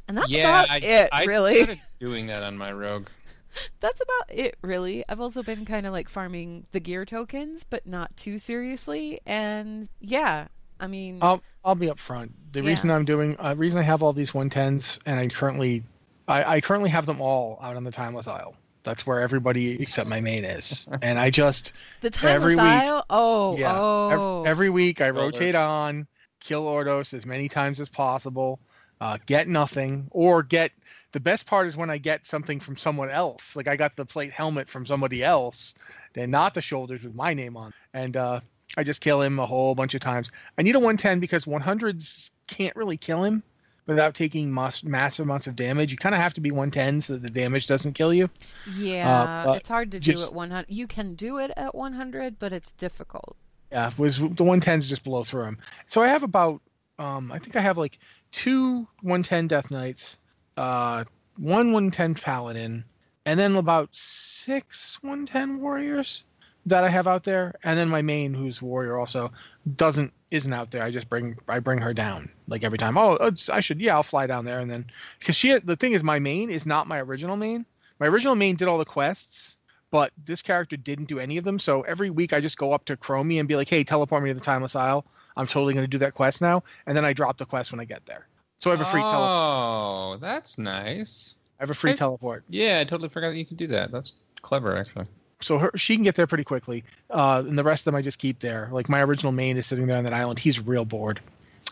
And 0.07 0.17
that's 0.17 0.29
yeah, 0.29 0.47
about 0.47 0.69
I, 0.69 0.79
it, 0.81 1.09
I 1.11 1.23
really 1.23 1.55
started 1.55 1.81
doing 1.99 2.27
that 2.27 2.43
on 2.43 2.57
my 2.57 2.71
rogue. 2.71 3.07
that's 3.79 4.01
about 4.01 4.35
it 4.37 4.55
really 4.61 5.03
i've 5.09 5.19
also 5.19 5.43
been 5.43 5.65
kind 5.65 5.85
of 5.85 5.91
like 5.91 6.07
farming 6.09 6.65
the 6.71 6.79
gear 6.79 7.05
tokens 7.05 7.63
but 7.63 7.85
not 7.85 8.15
too 8.15 8.39
seriously 8.39 9.19
and 9.25 9.89
yeah 9.99 10.47
i 10.79 10.87
mean 10.87 11.19
I'll 11.21 11.41
I'll 11.63 11.75
be 11.75 11.87
upfront. 11.87 12.31
The 12.51 12.61
Yeah. 12.61 12.63
reason 12.63 12.89
I'm 12.89 13.05
doing, 13.05 13.35
uh, 13.39 13.55
reason 13.55 13.79
I 13.79 13.83
have 13.83 14.03
all 14.03 14.13
these 14.13 14.31
110s, 14.33 14.99
and 15.05 15.19
I 15.19 15.27
currently, 15.27 15.83
I, 16.27 16.55
I 16.57 16.61
currently 16.61 16.89
have 16.89 17.05
them 17.05 17.21
all 17.21 17.59
out 17.61 17.75
on 17.75 17.83
the 17.83 17.91
timeless 17.91 18.27
isle. 18.27 18.55
That's 18.83 19.05
where 19.05 19.21
everybody 19.21 19.81
except 19.81 20.09
my 20.09 20.21
main 20.21 20.43
is, 20.43 20.87
and 21.01 21.19
I 21.19 21.29
just 21.29 21.73
the 22.01 22.09
timeless 22.09 22.35
every 22.35 22.55
week- 22.55 22.59
isle 22.61 23.05
oh 23.09 23.57
yeah. 23.57 23.77
oh 23.77 24.43
Every, 24.45 24.69
week 24.69 25.01
I 25.01 25.09
Rollers. 25.09 25.33
rotate 25.33 25.55
on, 25.55 26.07
kill 26.39 26.65
Ordos 26.65 27.13
as 27.13 27.25
many 27.25 27.47
times 27.47 27.79
as 27.79 27.89
possible, 27.89 28.59
uh, 28.99 29.17
get 29.25 29.47
nothing, 29.47 30.07
or 30.11 30.43
get. 30.43 30.71
The 31.13 31.19
best 31.19 31.45
part 31.45 31.67
is 31.67 31.75
when 31.75 31.89
I 31.89 31.97
get 31.97 32.25
something 32.25 32.59
from 32.59 32.77
someone 32.77 33.09
else. 33.09 33.55
Like 33.55 33.67
I 33.67 33.75
got 33.75 33.95
the 33.97 34.05
plate 34.05 34.31
helmet 34.31 34.69
from 34.69 34.85
somebody 34.85 35.23
else, 35.23 35.75
and 36.15 36.31
not 36.31 36.53
the 36.53 36.61
shoulders 36.61 37.03
with 37.03 37.13
my 37.13 37.33
name 37.33 37.57
on. 37.57 37.73
And 37.93 38.15
uh, 38.15 38.39
I 38.77 38.83
just 38.83 39.01
kill 39.01 39.21
him 39.21 39.37
a 39.39 39.45
whole 39.45 39.75
bunch 39.75 39.93
of 39.93 40.01
times. 40.01 40.31
I 40.57 40.61
need 40.61 40.75
a 40.75 40.79
110 40.79 41.19
because 41.19 41.45
100s 41.45 42.31
can't 42.47 42.75
really 42.75 42.97
kill 42.97 43.23
him 43.23 43.43
without 43.87 44.13
taking 44.15 44.51
mus- 44.51 44.83
massive 44.83 45.25
amounts 45.25 45.47
of 45.47 45.55
damage. 45.55 45.91
You 45.91 45.97
kind 45.97 46.13
of 46.15 46.21
have 46.21 46.33
to 46.35 46.41
be 46.41 46.51
110 46.51 47.01
so 47.01 47.13
that 47.13 47.23
the 47.23 47.29
damage 47.29 47.67
doesn't 47.67 47.93
kill 47.93 48.13
you. 48.13 48.29
yeah 48.77 49.43
but 49.45 49.57
it's 49.57 49.67
hard 49.67 49.91
to 49.91 49.99
do 49.99 50.11
just- 50.11 50.29
at 50.29 50.35
100 50.35 50.65
you 50.69 50.87
can 50.87 51.15
do 51.15 51.37
it 51.39 51.51
at 51.57 51.73
100 51.75 52.37
but 52.39 52.51
it's 52.53 52.71
difficult 52.73 53.35
Yeah, 53.71 53.89
was 53.97 54.19
the 54.19 54.27
110s 54.43 54.87
just 54.87 55.03
blow 55.03 55.23
through 55.23 55.43
him. 55.45 55.57
So 55.87 56.01
I 56.01 56.07
have 56.09 56.23
about, 56.23 56.61
um, 56.99 57.31
I 57.31 57.39
think 57.39 57.55
I 57.55 57.61
have 57.61 57.77
like 57.77 57.97
two 58.31 58.87
110 59.01 59.47
Death 59.47 59.71
Knights, 59.71 60.17
uh, 60.57 61.05
one 61.37 61.71
110 61.71 62.15
Paladin, 62.15 62.83
and 63.25 63.39
then 63.39 63.55
about 63.55 63.89
six 63.93 64.97
110 65.01 65.59
Warriors 65.61 66.25
that 66.65 66.83
I 66.83 66.89
have 66.89 67.07
out 67.07 67.23
there, 67.23 67.55
and 67.63 67.77
then 67.79 67.89
my 67.89 68.01
main, 68.01 68.33
who's 68.33 68.61
Warrior, 68.61 68.97
also 68.99 69.31
doesn't 69.75 70.11
isn't 70.31 70.53
out 70.53 70.71
there. 70.71 70.83
I 70.83 70.91
just 70.91 71.09
bring 71.09 71.37
I 71.47 71.59
bring 71.59 71.79
her 71.79 71.93
down 71.93 72.29
like 72.47 72.63
every 72.63 72.77
time. 72.77 72.97
Oh, 72.97 73.13
it's, 73.13 73.49
I 73.49 73.59
should 73.59 73.79
yeah, 73.81 73.95
I'll 73.95 74.03
fly 74.03 74.27
down 74.27 74.45
there, 74.45 74.59
and 74.59 74.69
then 74.69 74.85
because 75.19 75.35
she 75.35 75.57
the 75.59 75.75
thing 75.75 75.93
is 75.93 76.03
my 76.03 76.19
main 76.19 76.49
is 76.49 76.65
not 76.65 76.87
my 76.87 76.99
original 76.99 77.37
main. 77.37 77.65
My 77.99 78.07
original 78.07 78.35
main 78.35 78.55
did 78.55 78.67
all 78.67 78.77
the 78.79 78.85
quests, 78.85 79.57
but 79.91 80.11
this 80.25 80.41
character 80.41 80.75
didn't 80.77 81.05
do 81.05 81.19
any 81.19 81.37
of 81.37 81.43
them. 81.43 81.59
So 81.59 81.81
every 81.83 82.09
week 82.09 82.33
I 82.33 82.39
just 82.39 82.57
go 82.57 82.73
up 82.73 82.85
to 82.85 82.97
Chromie 82.97 83.39
and 83.39 83.47
be 83.47 83.55
like, 83.55 83.69
"Hey, 83.69 83.83
teleport 83.83 84.23
me 84.23 84.29
to 84.29 84.33
the 84.33 84.39
Timeless 84.39 84.75
Isle. 84.75 85.05
I'm 85.37 85.47
totally 85.47 85.73
going 85.73 85.83
to 85.83 85.89
do 85.89 85.99
that 85.99 86.15
quest 86.15 86.41
now." 86.41 86.63
And 86.87 86.97
then 86.97 87.05
I 87.05 87.13
drop 87.13 87.37
the 87.37 87.45
quest 87.45 87.71
when 87.71 87.79
I 87.79 87.85
get 87.85 88.05
there. 88.05 88.27
So 88.59 88.71
I 88.71 88.75
have 88.75 88.81
a 88.85 88.89
free 88.89 89.01
tele- 89.01 89.13
Oh, 89.13 90.17
that's 90.19 90.57
nice. 90.57 91.35
I 91.59 91.63
have 91.63 91.69
a 91.69 91.75
free 91.75 91.91
I- 91.91 91.95
teleport. 91.95 92.43
Yeah, 92.49 92.79
I 92.79 92.83
totally 92.83 93.09
forgot 93.09 93.29
that 93.31 93.37
you 93.37 93.45
could 93.45 93.57
do 93.57 93.67
that. 93.67 93.91
That's 93.91 94.13
clever, 94.41 94.75
actually. 94.77 95.05
So 95.41 95.57
her, 95.57 95.71
she 95.75 95.95
can 95.95 96.03
get 96.03 96.15
there 96.15 96.27
pretty 96.27 96.43
quickly. 96.43 96.83
Uh, 97.09 97.43
and 97.45 97.57
the 97.57 97.63
rest 97.63 97.81
of 97.81 97.85
them 97.85 97.95
I 97.95 98.01
just 98.01 98.19
keep 98.19 98.39
there. 98.39 98.69
Like 98.71 98.89
my 98.89 99.01
original 99.01 99.31
main 99.31 99.57
is 99.57 99.65
sitting 99.65 99.87
there 99.87 99.97
on 99.97 100.03
that 100.03 100.13
island. 100.13 100.39
He's 100.39 100.59
real 100.59 100.85
bored. 100.85 101.19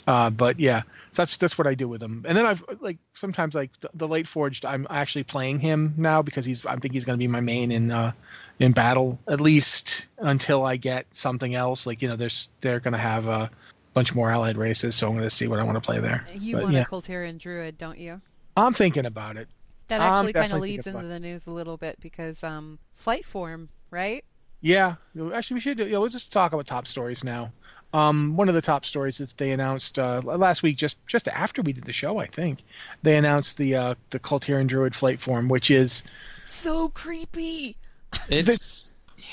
Uh, 0.07 0.29
but 0.29 0.59
yeah, 0.59 0.81
so 1.11 1.21
that's 1.21 1.37
that's 1.37 1.57
what 1.57 1.67
I 1.67 1.73
do 1.73 1.87
with 1.87 2.01
him. 2.01 2.25
And 2.27 2.37
then 2.37 2.45
I've 2.45 2.63
like 2.79 2.97
sometimes 3.13 3.55
like 3.55 3.71
the, 3.81 3.89
the 3.93 4.07
late 4.07 4.27
forged, 4.27 4.65
I'm 4.65 4.87
actually 4.89 5.23
playing 5.23 5.59
him 5.59 5.93
now 5.97 6.21
because 6.21 6.45
he's 6.45 6.65
I 6.65 6.75
think 6.77 6.93
he's 6.93 7.05
going 7.05 7.17
to 7.17 7.21
be 7.21 7.27
my 7.27 7.41
main 7.41 7.71
in 7.71 7.91
uh, 7.91 8.11
in 8.59 8.71
battle 8.71 9.19
at 9.27 9.41
least 9.41 10.07
until 10.19 10.65
I 10.65 10.77
get 10.77 11.05
something 11.11 11.55
else. 11.55 11.85
Like 11.85 12.01
you 12.01 12.07
know, 12.07 12.15
there's 12.15 12.49
they're 12.61 12.79
going 12.79 12.93
to 12.93 12.99
have 12.99 13.27
a 13.27 13.49
bunch 13.93 14.15
more 14.15 14.31
allied 14.31 14.57
races, 14.57 14.95
so 14.95 15.07
I'm 15.07 15.13
going 15.13 15.27
to 15.27 15.35
see 15.35 15.47
what 15.47 15.59
I 15.59 15.63
want 15.63 15.75
to 15.75 15.81
play 15.81 15.99
there. 15.99 16.27
You 16.33 16.55
But, 16.55 16.63
want 16.63 16.75
yeah, 16.75 16.81
a 16.81 16.85
Kul 16.85 17.01
Tiran 17.01 17.37
druid, 17.37 17.77
don't 17.77 17.97
you? 17.97 18.21
I'm 18.55 18.73
thinking 18.73 19.05
about 19.05 19.37
it. 19.37 19.47
That 19.89 20.01
actually 20.01 20.33
kind 20.33 20.53
of 20.53 20.61
leads 20.61 20.87
into 20.87 20.99
about 20.99 21.09
the 21.09 21.19
news 21.19 21.47
a 21.47 21.51
little 21.51 21.77
bit 21.77 21.99
because 21.99 22.43
um, 22.43 22.79
flight 22.95 23.25
form, 23.25 23.69
right? 23.91 24.23
Yeah, 24.61 24.95
actually, 25.33 25.55
we 25.55 25.59
should. 25.61 25.79
You 25.79 25.89
know, 25.89 26.01
let's 26.01 26.13
just 26.13 26.31
talk 26.33 26.53
about 26.53 26.67
top 26.67 26.87
stories 26.87 27.23
now. 27.23 27.51
Um, 27.93 28.35
one 28.35 28.49
of 28.49 28.55
the 28.55 28.61
top 28.61 28.85
stories 28.85 29.19
is 29.19 29.33
they 29.33 29.51
announced 29.51 29.97
uh, 29.97 30.21
last 30.23 30.61
week, 30.63 30.77
just 30.77 30.97
just 31.07 31.27
after 31.27 31.61
we 31.61 31.73
did 31.73 31.85
the 31.85 31.93
show, 31.93 32.19
I 32.19 32.27
think, 32.27 32.59
they 33.01 33.17
announced 33.17 33.57
the 33.57 33.75
uh, 33.75 33.95
the 34.11 34.19
Kul 34.19 34.39
Tiran 34.39 34.67
Druid 34.67 34.93
flight 34.95 35.19
form, 35.19 35.49
which 35.49 35.71
is 35.71 36.03
So 36.43 36.89
creepy. 36.89 37.77
It's 38.29 38.93
yeah, 39.17 39.23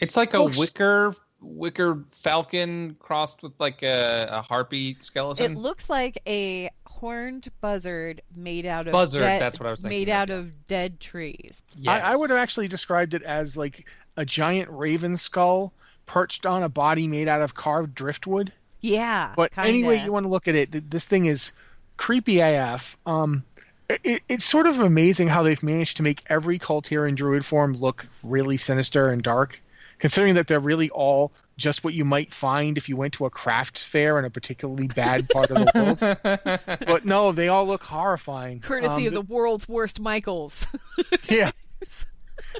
it's 0.00 0.16
like 0.16 0.34
a 0.34 0.42
Looks- 0.42 0.58
wicker 0.58 1.14
wicker 1.40 2.02
falcon 2.10 2.96
crossed 2.98 3.42
with 3.42 3.52
like 3.60 3.82
a, 3.82 4.26
a 4.30 4.42
harpy 4.42 4.96
skeleton. 5.00 5.52
It 5.52 5.58
looks 5.58 5.88
like 5.88 6.18
a 6.26 6.70
horned 6.98 7.48
buzzard 7.60 8.22
made 8.34 8.66
out 8.66 8.86
of 8.86 8.92
Buzzard, 8.92 9.22
dead- 9.22 9.40
that's 9.40 9.58
what 9.58 9.66
I 9.66 9.70
was 9.70 9.80
thinking 9.82 9.98
Made 10.00 10.08
of, 10.08 10.14
out 10.14 10.28
yeah. 10.28 10.34
of 10.36 10.66
dead 10.66 11.00
trees. 11.00 11.62
I, 11.86 12.00
I 12.00 12.16
would 12.16 12.30
have 12.30 12.38
actually 12.38 12.68
described 12.68 13.14
it 13.14 13.22
as 13.22 13.56
like 13.56 13.86
a 14.16 14.24
giant 14.24 14.68
raven 14.70 15.16
skull 15.16 15.72
perched 16.06 16.46
on 16.46 16.62
a 16.62 16.68
body 16.68 17.06
made 17.06 17.28
out 17.28 17.40
of 17.42 17.54
carved 17.54 17.94
driftwood. 17.94 18.52
Yeah. 18.80 19.32
But 19.36 19.52
kinda. 19.52 19.68
any 19.68 19.84
way 19.84 20.02
you 20.02 20.12
want 20.12 20.24
to 20.24 20.30
look 20.30 20.48
at 20.48 20.54
it, 20.54 20.72
th- 20.72 20.84
this 20.88 21.04
thing 21.06 21.26
is 21.26 21.52
creepy 21.96 22.40
AF. 22.40 22.96
Um, 23.06 23.44
it, 23.88 24.22
it's 24.28 24.44
sort 24.44 24.66
of 24.66 24.80
amazing 24.80 25.28
how 25.28 25.42
they've 25.42 25.62
managed 25.62 25.96
to 25.98 26.02
make 26.02 26.22
every 26.28 26.58
Kul 26.58 26.82
Tiran 26.82 27.14
Druid 27.14 27.44
form 27.44 27.74
look 27.76 28.06
really 28.22 28.56
sinister 28.56 29.10
and 29.10 29.22
dark, 29.22 29.60
considering 29.98 30.34
that 30.34 30.46
they're 30.46 30.60
really 30.60 30.90
all 30.90 31.32
just 31.58 31.84
what 31.84 31.92
you 31.92 32.04
might 32.04 32.32
find 32.32 32.78
if 32.78 32.88
you 32.88 32.96
went 32.96 33.12
to 33.14 33.26
a 33.26 33.30
craft 33.30 33.78
fair 33.80 34.18
in 34.18 34.24
a 34.24 34.30
particularly 34.30 34.86
bad 34.86 35.28
part 35.28 35.50
of 35.50 35.56
the 35.58 35.72
world. 35.74 36.78
but 36.86 37.04
no, 37.04 37.32
they 37.32 37.48
all 37.48 37.66
look 37.66 37.82
horrifying. 37.82 38.60
Courtesy 38.60 39.02
Um, 39.02 39.08
of 39.08 39.14
the 39.14 39.34
world's 39.34 39.68
worst 39.68 40.00
Michaels. 40.00 40.66
yeah. 41.28 41.50
It's 41.80 42.06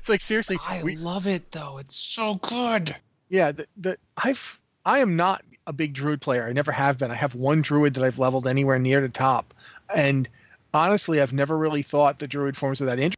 like 0.09 0.21
seriously, 0.21 0.59
I 0.67 0.83
we, 0.83 0.97
love 0.97 1.27
it 1.27 1.51
though. 1.53 1.79
It's 1.79 1.97
so 1.97 2.35
good. 2.35 2.95
Yeah, 3.29 3.53
the, 3.53 3.67
the 3.77 3.99
I've 4.17 4.59
I 4.85 4.99
am 4.99 5.17
not 5.17 5.43
a 5.67 5.73
big 5.73 5.95
druid 5.95 6.21
player. 6.21 6.47
I 6.47 6.53
never 6.53 6.73
have 6.73 6.99
been. 6.99 7.11
I 7.11 7.15
have 7.15 7.35
one 7.35 7.63
druid 7.63 7.95
that 7.95 8.05
I've 8.05 8.19
leveled 8.19 8.47
anywhere 8.47 8.79
near 8.79 9.01
the 9.01 9.09
top, 9.09 9.55
and 9.95 10.29
honestly, 10.73 11.21
I've 11.21 11.33
never 11.33 11.57
really 11.57 11.83
thought 11.83 12.19
the 12.19 12.29
druid 12.29 12.57
forms 12.57 12.81
are 12.83 12.87
that 12.87 12.99
interesting. 12.99 13.15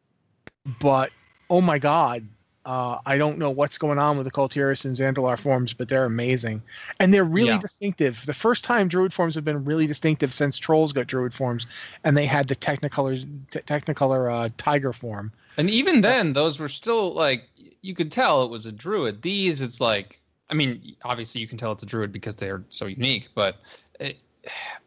But 0.79 1.11
oh 1.49 1.61
my 1.61 1.79
god, 1.79 2.27
uh, 2.65 2.99
I 3.05 3.17
don't 3.17 3.37
know 3.37 3.49
what's 3.49 3.77
going 3.77 3.97
on 3.97 4.17
with 4.17 4.25
the 4.25 4.31
Kul 4.31 4.47
Tiras 4.47 4.85
and 4.85 4.95
Zandalar 4.95 5.37
forms, 5.39 5.73
but 5.73 5.89
they're 5.89 6.05
amazing, 6.05 6.61
and 6.99 7.13
they're 7.13 7.23
really 7.23 7.49
Yeah. 7.49 7.59
distinctive. 7.59 8.23
The 8.25 8.33
first 8.33 8.63
time 8.63 8.87
druid 8.87 9.13
forms 9.13 9.35
have 9.35 9.43
been 9.43 9.65
really 9.65 9.87
distinctive 9.87 10.33
since 10.33 10.57
trolls 10.57 10.93
got 10.93 11.07
druid 11.07 11.33
forms, 11.33 11.65
and 12.03 12.15
they 12.15 12.25
had 12.25 12.47
the 12.47 12.55
Technicolor 12.55 13.19
t- 13.49 13.59
Technicolor 13.61 14.31
uh, 14.45 14.49
tiger 14.57 14.93
form. 14.93 15.31
And 15.57 15.69
even 15.69 16.01
then, 16.01 16.33
those 16.33 16.59
were 16.59 16.69
still 16.69 17.13
like 17.13 17.49
you 17.81 17.95
could 17.95 18.11
tell 18.11 18.43
it 18.43 18.49
was 18.49 18.65
a 18.65 18.71
druid. 18.71 19.21
These, 19.21 19.61
it's 19.61 19.81
like, 19.81 20.19
I 20.49 20.53
mean, 20.53 20.95
obviously 21.03 21.41
you 21.41 21.47
can 21.47 21.57
tell 21.57 21.71
it's 21.71 21.83
a 21.83 21.87
druid 21.87 22.11
because 22.11 22.35
they're 22.35 22.63
so 22.69 22.85
unique. 22.85 23.29
But 23.33 23.57
it, 23.99 24.17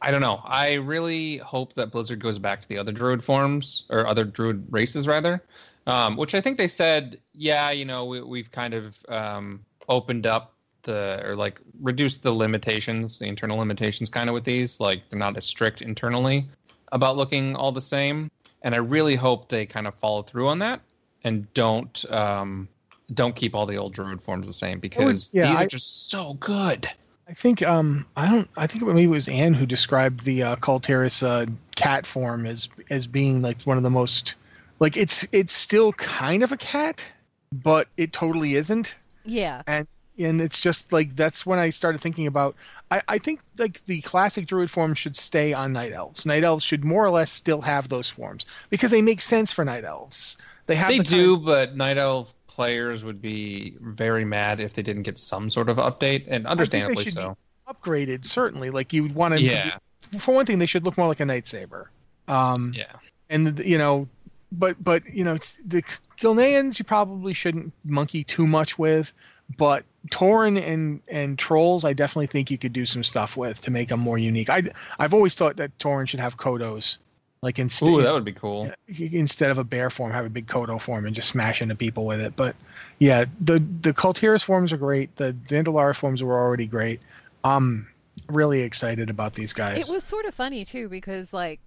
I 0.03 0.11
don't 0.11 0.21
know. 0.21 0.41
I 0.45 0.75
really 0.75 1.39
hope 1.39 1.75
that 1.75 1.93
Blizzard 1.93 2.21
goes 2.21 2.39
back 2.39 2.61
to 2.61 2.69
the 2.69 2.79
other 2.79 2.93
druid 2.93 3.23
forms 3.23 3.85
or 3.91 4.07
other 4.07 4.25
druid 4.25 4.67
races 4.71 5.07
rather, 5.07 5.43
um, 5.87 6.17
which 6.17 6.35
I 6.35 6.41
think 6.41 6.57
they 6.57 6.69
said, 6.69 7.19
yeah, 7.35 7.71
you 7.71 7.85
know, 7.85 8.05
we, 8.05 8.21
we've 8.21 8.51
kind 8.51 8.75
of 8.75 8.99
um, 9.09 9.65
opened 9.89 10.27
up 10.27 10.55
the 10.83 11.23
or 11.25 11.37
like 11.37 11.61
reduced 11.81 12.23
the 12.23 12.33
limitations, 12.33 13.19
the 13.19 13.27
internal 13.27 13.59
limitations, 13.59 14.09
kind 14.11 14.29
of 14.29 14.35
with 14.35 14.45
these. 14.45 14.81
Like 14.81 15.09
they're 15.09 15.19
not 15.19 15.37
as 15.37 15.45
strict 15.45 15.83
internally 15.83 16.47
about 16.93 17.17
looking 17.17 17.57
all 17.57 17.73
the 17.73 17.81
same 17.81 18.31
and 18.65 18.75
I 18.75 18.79
really 18.79 19.15
hope 19.15 19.49
they 19.49 19.67
kind 19.67 19.87
of 19.87 19.95
follow 19.95 20.23
through 20.23 20.49
on 20.49 20.59
that 20.59 20.81
and 21.23 21.53
don't 21.55 22.05
um, 22.11 22.67
don't 23.13 23.37
keep 23.37 23.55
all 23.55 23.67
the 23.67 23.77
old 23.77 23.93
druid 23.93 24.21
forms 24.21 24.47
the 24.47 24.53
same 24.53 24.81
because 24.81 25.31
yeah, 25.33 25.49
these 25.49 25.59
I- 25.59 25.65
are 25.65 25.69
just 25.69 26.11
so 26.11 26.35
good. 26.35 26.89
I 27.29 27.33
think 27.35 27.63
um 27.63 28.07
I 28.17 28.29
don't 28.31 28.49
I 28.57 28.67
think 28.67 28.85
maybe 28.85 29.05
it 29.05 29.07
was 29.09 29.29
Anne 29.29 29.55
who 29.55 29.67
described 29.67 30.25
the 30.25 30.43
uh, 30.43 30.57
Kul 30.57 30.81
Tiras 30.81 31.23
uh, 31.23 31.47
cat 31.75 32.07
form 32.07 32.45
as 32.47 32.69
as 32.91 33.07
being 33.07 33.41
like 33.43 33.63
one 33.63 33.77
of 33.77 33.83
the 33.83 33.91
most 33.91 34.35
like 34.81 34.97
it's 34.97 35.27
it's 35.33 35.53
still 35.53 35.93
kind 35.95 36.43
of 36.43 36.53
a 36.53 36.57
cat, 36.57 37.07
but 37.53 37.89
it 37.97 38.13
totally 38.13 38.57
isn't. 38.57 38.95
yeah. 39.25 39.63
And 39.67 39.87
and 40.19 40.41
it's 40.41 40.61
just 40.61 40.93
like 40.93 41.17
that's 41.17 41.45
when 41.47 41.59
I 41.59 41.71
started 41.71 42.01
thinking 42.01 42.27
about 42.27 42.55
I, 42.91 43.03
I 43.09 43.19
think 43.19 43.41
like 43.59 43.85
the 43.87 44.01
classic 44.03 44.47
druid 44.47 44.71
form 44.71 44.93
should 44.95 45.17
stay 45.17 45.53
on 45.55 45.73
night 45.73 45.93
elves. 45.93 46.27
Night 46.27 46.45
elves 46.45 46.63
should 46.65 46.85
more 46.85 47.05
or 47.05 47.11
less 47.11 47.31
still 47.31 47.63
have 47.63 47.89
those 47.89 48.11
forms 48.11 48.45
because 48.69 48.91
they 48.91 49.03
make 49.03 49.21
sense 49.23 49.51
for 49.51 49.65
night 49.65 49.85
elves. 49.85 50.37
They 50.67 50.77
have 50.77 50.89
They 50.89 50.99
the 50.99 51.05
do, 51.05 51.35
kind- 51.37 51.47
but 51.47 51.77
night 51.77 51.97
elf 51.99 52.35
players 52.55 53.05
would 53.05 53.21
be 53.21 53.75
very 53.81 54.25
mad 54.25 54.61
if 54.61 54.75
they 54.75 54.83
didn't 54.83 55.03
get 55.03 55.19
some 55.19 55.51
sort 55.51 55.69
of 55.69 55.77
update, 55.79 56.25
and 56.29 56.47
understandably 56.47 57.05
be 57.05 57.11
so. 57.11 57.37
upgraded 57.69 58.25
certainly. 58.25 58.71
Like 58.71 58.93
you 58.93 59.03
would 59.03 59.15
want 59.15 59.37
to 59.37 59.43
Yeah, 59.43 59.77
for 60.19 60.35
one 60.35 60.47
thing 60.47 60.61
they 60.61 60.67
should 60.67 60.85
look 60.85 60.97
more 60.97 61.09
like 61.09 61.21
a 61.21 61.25
night 61.25 61.49
saber. 61.49 61.91
Um 62.29 62.73
yeah. 62.77 62.85
and 63.29 63.59
you 63.59 63.77
know, 63.77 64.09
but 64.53 64.83
but 64.83 65.09
you 65.13 65.25
know 65.25 65.37
the 65.67 65.83
Gilneans 66.21 66.79
you 66.79 66.85
probably 66.85 67.33
shouldn't 67.33 67.73
monkey 67.85 68.23
too 68.23 68.47
much 68.47 68.79
with, 68.79 69.13
but 69.59 69.85
Tauren 70.11 70.63
and 70.63 71.01
and 71.09 71.37
trolls 71.37 71.85
I 71.85 71.93
definitely 71.93 72.29
think 72.29 72.53
you 72.53 72.59
could 72.59 72.73
do 72.73 72.87
some 72.87 73.03
stuff 73.03 73.37
with 73.37 73.61
to 73.63 73.73
make 73.73 73.89
them 73.89 73.99
more 73.99 74.17
unique. 74.19 74.49
I 74.49 74.63
I've 75.01 75.13
always 75.13 75.35
thought 75.35 75.57
that 75.57 75.77
Tauren 75.79 76.09
should 76.09 76.21
have 76.21 76.37
Kodos, 76.37 76.99
like 77.45 77.59
instead 77.59 77.91
Ooh, 77.91 78.01
that 78.01 78.13
would 78.13 78.25
be 78.25 78.33
cool. 78.33 78.73
instead 78.89 79.51
of 79.51 79.59
a 79.59 79.65
bear 79.65 79.91
form, 79.91 80.11
have 80.13 80.25
a 80.25 80.31
big 80.31 80.47
Kodo 80.47 80.81
form 80.81 81.05
and 81.05 81.15
just 81.15 81.29
smash 81.29 81.61
into 81.61 81.75
people 81.75 82.07
with 82.07 82.19
it. 82.19 82.35
But 82.35 82.57
yeah, 82.99 83.27
the 83.39 83.63
the 83.83 83.93
Kul 83.93 84.15
Tiras 84.15 84.43
forms 84.43 84.73
are 84.73 84.79
great. 84.79 85.15
The 85.17 85.37
Zandalar 85.47 85.95
forms 85.95 86.23
were 86.23 86.39
already 86.39 86.67
great. 86.67 87.01
I'm 87.45 87.87
really 88.31 88.63
excited 88.63 89.11
about 89.11 89.35
these 89.35 89.53
guys. 89.53 89.87
It 89.87 89.93
was 89.93 90.03
sort 90.03 90.25
of 90.25 90.35
funny 90.35 90.65
too 90.65 90.89
because 90.89 91.35
like 91.35 91.61